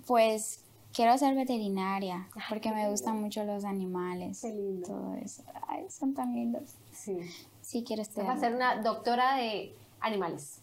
pues 0.06 0.64
quiero 0.94 1.18
ser 1.18 1.34
veterinaria 1.34 2.28
porque 2.48 2.72
me 2.72 2.88
gustan 2.88 3.20
mucho 3.20 3.44
los 3.44 3.66
animales. 3.66 4.40
Qué 4.40 4.48
lindo. 4.48 4.86
Todo 4.88 5.14
eso. 5.22 5.42
Ay, 5.68 5.84
son 5.90 6.14
tan 6.14 6.32
lindos. 6.34 6.70
Sí. 6.92 7.18
Sí, 7.60 7.84
quiero 7.86 8.00
Vas 8.00 8.08
estudiar. 8.08 8.36
a 8.36 8.40
ser 8.40 8.54
una 8.54 8.76
doctora 8.76 9.36
de 9.36 9.74
animales. 10.00 10.62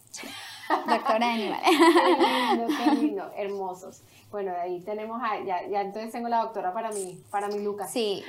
Doctora 0.86 1.18
de 1.18 1.24
animales. 1.32 1.68
Qué 1.68 2.56
lindo, 2.56 2.66
qué 2.76 2.90
lindo, 3.00 3.30
hermosos. 3.36 4.02
Bueno, 4.30 4.52
ahí 4.58 4.80
tenemos 4.80 5.20
a, 5.22 5.38
ya, 5.44 5.66
ya 5.68 5.82
entonces 5.82 6.10
tengo 6.12 6.28
la 6.28 6.38
doctora 6.42 6.72
para 6.72 6.90
mí, 6.90 7.20
para 7.30 7.48
mi 7.48 7.58
Lucas. 7.62 7.92
Sí, 7.92 8.24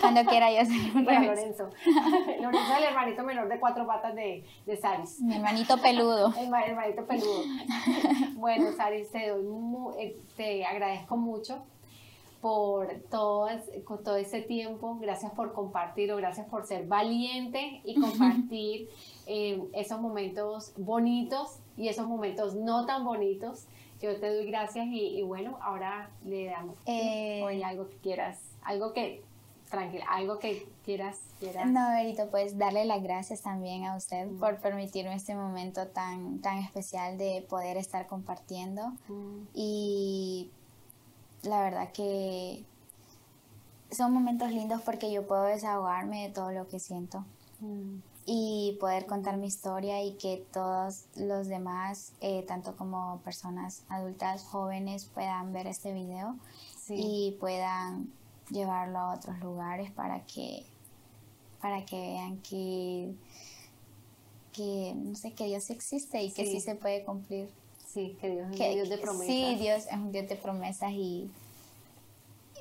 cuando 0.00 0.24
quiera 0.24 0.50
yo 0.52 0.64
soy. 0.64 1.02
Lorenzo. 1.02 1.70
Lorenzo 2.40 2.72
es 2.72 2.78
el 2.78 2.84
hermanito 2.84 3.24
menor 3.24 3.48
de 3.48 3.58
cuatro 3.58 3.84
patas 3.86 4.14
de, 4.14 4.44
de 4.66 4.76
Saris. 4.76 5.20
Mi 5.20 5.34
hermanito 5.34 5.76
peludo. 5.78 6.32
El 6.38 6.48
ma- 6.50 6.62
hermanito 6.64 7.04
peludo. 7.06 7.42
Bueno, 8.34 8.70
Saris, 8.76 9.10
te, 9.10 9.28
doy 9.30 9.44
eh, 9.98 10.16
te 10.36 10.64
agradezco 10.64 11.16
mucho 11.16 11.64
por 12.48 12.88
todo, 13.10 13.46
es- 13.48 13.84
con 13.84 14.02
todo 14.02 14.16
ese 14.16 14.40
tiempo. 14.40 14.96
Gracias 15.00 15.32
por 15.32 15.52
compartirlo, 15.52 16.16
gracias 16.16 16.46
por 16.46 16.64
ser 16.66 16.86
valiente 16.86 17.82
y 17.84 18.00
compartir 18.00 18.88
eh, 19.26 19.62
esos 19.74 20.00
momentos 20.00 20.72
bonitos 20.78 21.58
y 21.76 21.88
esos 21.88 22.06
momentos 22.06 22.54
no 22.54 22.86
tan 22.86 23.04
bonitos. 23.04 23.66
Yo 24.00 24.18
te 24.18 24.34
doy 24.34 24.46
gracias 24.46 24.86
y, 24.86 25.18
y 25.18 25.22
bueno, 25.22 25.58
ahora 25.60 26.10
le 26.24 26.46
damos 26.46 26.76
Eh, 26.86 27.42
oye, 27.44 27.62
algo 27.64 27.88
que 27.90 27.96
quieras, 27.98 28.40
algo 28.62 28.92
que, 28.94 29.22
tranquila, 29.70 30.06
algo 30.08 30.38
que 30.38 30.66
quieras, 30.86 31.18
quieras. 31.38 31.66
No, 31.66 31.90
Berito, 31.90 32.30
pues 32.30 32.56
darle 32.56 32.86
las 32.86 33.02
gracias 33.02 33.42
también 33.42 33.84
a 33.84 33.94
usted 33.96 34.26
por 34.40 34.56
permitirme 34.60 35.14
este 35.14 35.34
momento 35.34 35.88
tan, 35.88 36.38
tan 36.40 36.58
especial 36.58 37.18
de 37.18 37.44
poder 37.46 37.76
estar 37.76 38.06
compartiendo. 38.06 38.92
Mm, 39.08 39.42
Y 39.52 40.50
la 41.42 41.60
verdad 41.62 41.92
que 41.92 42.64
son 43.90 44.12
momentos 44.12 44.50
lindos 44.50 44.82
porque 44.82 45.10
yo 45.12 45.26
puedo 45.26 45.44
desahogarme 45.44 46.28
de 46.28 46.34
todo 46.34 46.50
lo 46.50 46.68
que 46.68 46.78
siento 46.78 47.24
mm, 47.60 47.98
y 48.26 48.76
poder 48.80 49.06
contar 49.06 49.36
mi 49.38 49.46
historia 49.46 50.02
y 50.02 50.12
que 50.14 50.44
todos 50.52 51.06
los 51.16 51.46
demás, 51.48 52.12
eh, 52.20 52.44
tanto 52.46 52.76
como 52.76 53.20
personas 53.24 53.84
adultas, 53.88 54.44
jóvenes, 54.44 55.06
puedan 55.06 55.52
ver 55.52 55.66
este 55.66 55.92
video 55.94 56.36
sí. 56.84 56.94
y 56.98 57.36
puedan 57.40 58.12
llevarlo 58.50 58.98
a 58.98 59.14
otros 59.14 59.38
lugares 59.40 59.90
para 59.90 60.24
que 60.26 60.64
para 61.60 61.84
que 61.84 61.96
vean 61.96 62.38
que 62.38 63.14
que 64.52 64.92
no 64.96 65.14
sé 65.14 65.32
que 65.32 65.44
Dios 65.46 65.70
existe 65.70 66.22
y 66.22 66.30
que 66.32 66.44
Sí. 66.44 66.52
sí 66.52 66.60
se 66.60 66.74
puede 66.74 67.04
cumplir 67.04 67.48
Sí, 67.92 68.16
que 68.20 68.30
Dios 68.30 68.50
es 68.50 68.56
que, 68.56 68.68
un 68.68 68.74
Dios 68.74 68.88
de 68.90 68.98
promesas. 68.98 69.26
sí 69.26 69.56
Dios 69.58 69.86
es 69.86 69.92
un 69.94 70.12
Dios 70.12 70.28
de 70.28 70.36
promesas 70.36 70.92
y 70.92 71.30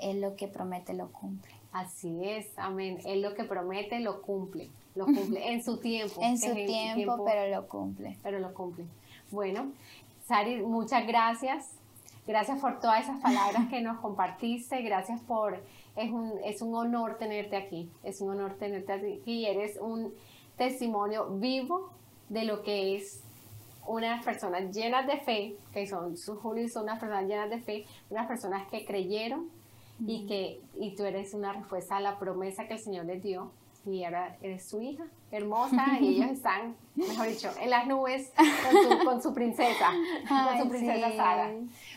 él 0.01 0.21
lo 0.21 0.35
que 0.35 0.47
promete 0.47 0.93
lo 0.93 1.11
cumple 1.11 1.51
Así 1.73 2.23
es, 2.23 2.47
amén. 2.57 2.99
Él 3.05 3.21
lo 3.21 3.35
que 3.35 3.43
promete 3.43 3.99
lo 3.99 4.21
cumple, 4.21 4.69
lo 4.95 5.05
cumple 5.05 5.47
en 5.51 5.63
su 5.63 5.77
tiempo. 5.77 6.21
en 6.23 6.37
su 6.37 6.51
es 6.51 6.65
tiempo, 6.65 7.23
pero 7.25 7.53
lo 7.53 7.67
cumple 7.67 8.17
pero 8.23 8.39
lo 8.39 8.53
cumple. 8.53 8.85
Bueno, 9.29 9.71
Sari, 10.25 10.61
muchas 10.61 11.05
gracias. 11.05 11.71
Gracias 12.25 12.59
por 12.59 12.79
todas 12.79 13.03
esas 13.03 13.21
palabras 13.21 13.69
que 13.69 13.81
nos 13.81 13.99
compartiste. 13.99 14.81
Gracias 14.81 15.21
por, 15.21 15.61
es 15.95 16.11
un, 16.11 16.33
es 16.43 16.61
un 16.61 16.73
honor 16.75 17.17
tenerte 17.17 17.55
aquí. 17.55 17.89
Es 18.03 18.21
un 18.21 18.31
honor 18.31 18.55
tenerte 18.55 18.93
aquí. 18.93 19.21
Y 19.25 19.45
eres 19.45 19.77
un 19.79 20.13
testimonio 20.57 21.27
vivo 21.37 21.89
de 22.29 22.43
lo 22.43 22.63
que 22.63 22.95
es 22.95 23.23
unas 23.87 24.23
personas 24.23 24.75
llenas 24.75 25.07
de 25.07 25.17
fe, 25.17 25.55
que 25.73 25.87
son, 25.87 26.17
su 26.17 26.35
Julio 26.35 26.67
son 26.69 26.83
unas 26.83 26.99
personas 26.99 27.25
llenas 27.25 27.49
de 27.49 27.59
fe, 27.59 27.85
unas 28.09 28.27
personas 28.27 28.67
que 28.67 28.85
creyeron 28.85 29.49
y 30.05 30.27
que 30.27 30.61
y 30.75 30.95
tú 30.95 31.03
eres 31.05 31.33
una 31.33 31.53
respuesta 31.53 31.97
a 31.97 31.99
la 31.99 32.19
promesa 32.19 32.67
que 32.67 32.73
el 32.73 32.79
Señor 32.79 33.05
les 33.05 33.23
dio 33.23 33.51
y 33.85 34.03
ahora 34.03 34.37
eres 34.41 34.67
su 34.67 34.81
hija 34.81 35.05
hermosa 35.31 35.97
y 35.99 36.07
ellos 36.15 36.31
están, 36.31 36.75
mejor 36.95 37.27
dicho, 37.27 37.49
en 37.59 37.69
las 37.69 37.87
nubes 37.87 38.31
con 38.35 38.83
su, 38.83 39.05
con 39.05 39.21
su 39.21 39.33
princesa, 39.33 39.87
con 40.27 40.37
Ay, 40.37 40.61
su 40.61 40.69
princesa 40.69 41.09
sí. 41.09 41.17
Sara. 41.17 41.51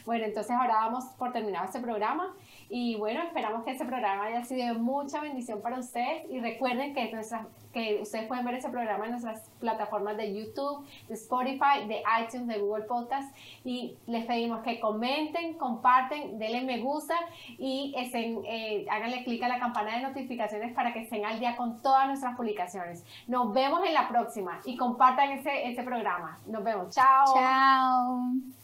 Bueno, 0.07 0.25
entonces 0.25 0.53
ahora 0.53 0.75
vamos 0.75 1.05
por 1.19 1.33
terminado 1.33 1.67
este 1.67 1.81
programa 1.81 2.35
Y 2.73 2.95
bueno, 2.95 3.21
esperamos 3.25 3.65
que 3.65 3.73
este 3.73 3.85
programa 3.85 4.27
haya 4.27 4.45
sido 4.45 4.65
de 4.65 4.75
mucha 4.75 5.21
bendición 5.21 5.61
para 5.61 5.81
ustedes 5.81 6.31
y 6.31 6.39
recuerden 6.39 6.95
que, 6.95 7.11
nuestra, 7.13 7.49
que 7.73 7.99
ustedes 8.01 8.29
pueden 8.29 8.45
ver 8.45 8.55
ese 8.55 8.69
programa 8.69 9.07
en 9.07 9.11
nuestras 9.11 9.51
plataformas 9.59 10.17
de 10.17 10.33
YouTube, 10.33 10.87
de 11.09 11.15
Spotify, 11.15 11.89
de 11.89 12.01
iTunes, 12.23 12.47
de 12.47 12.59
Google 12.61 12.85
Podcast 12.85 13.37
y 13.65 13.97
les 14.07 14.25
pedimos 14.25 14.63
que 14.63 14.79
comenten, 14.79 15.55
comparten, 15.55 16.39
denle 16.39 16.63
me 16.63 16.79
gusta 16.79 17.17
y 17.59 17.93
estén, 17.97 18.41
eh, 18.47 18.87
háganle 18.89 19.25
clic 19.25 19.43
a 19.43 19.49
la 19.49 19.59
campana 19.59 19.97
de 19.97 20.03
notificaciones 20.03 20.73
para 20.73 20.93
que 20.93 21.01
estén 21.01 21.27
al 21.27 21.41
día 21.41 21.57
con 21.57 21.83
todas 21.83 22.07
nuestras 22.07 22.37
publicaciones. 22.37 23.05
Nos 23.27 23.53
vemos 23.53 23.81
en 23.85 23.95
la 23.95 24.09
próxima 24.09 24.61
y 24.65 24.77
compartan 24.77 25.33
ese, 25.33 25.69
ese 25.69 25.83
programa. 25.83 26.39
Nos 26.47 26.63
vemos. 26.63 26.95
Chao. 26.95 27.35
Chao. 27.35 28.60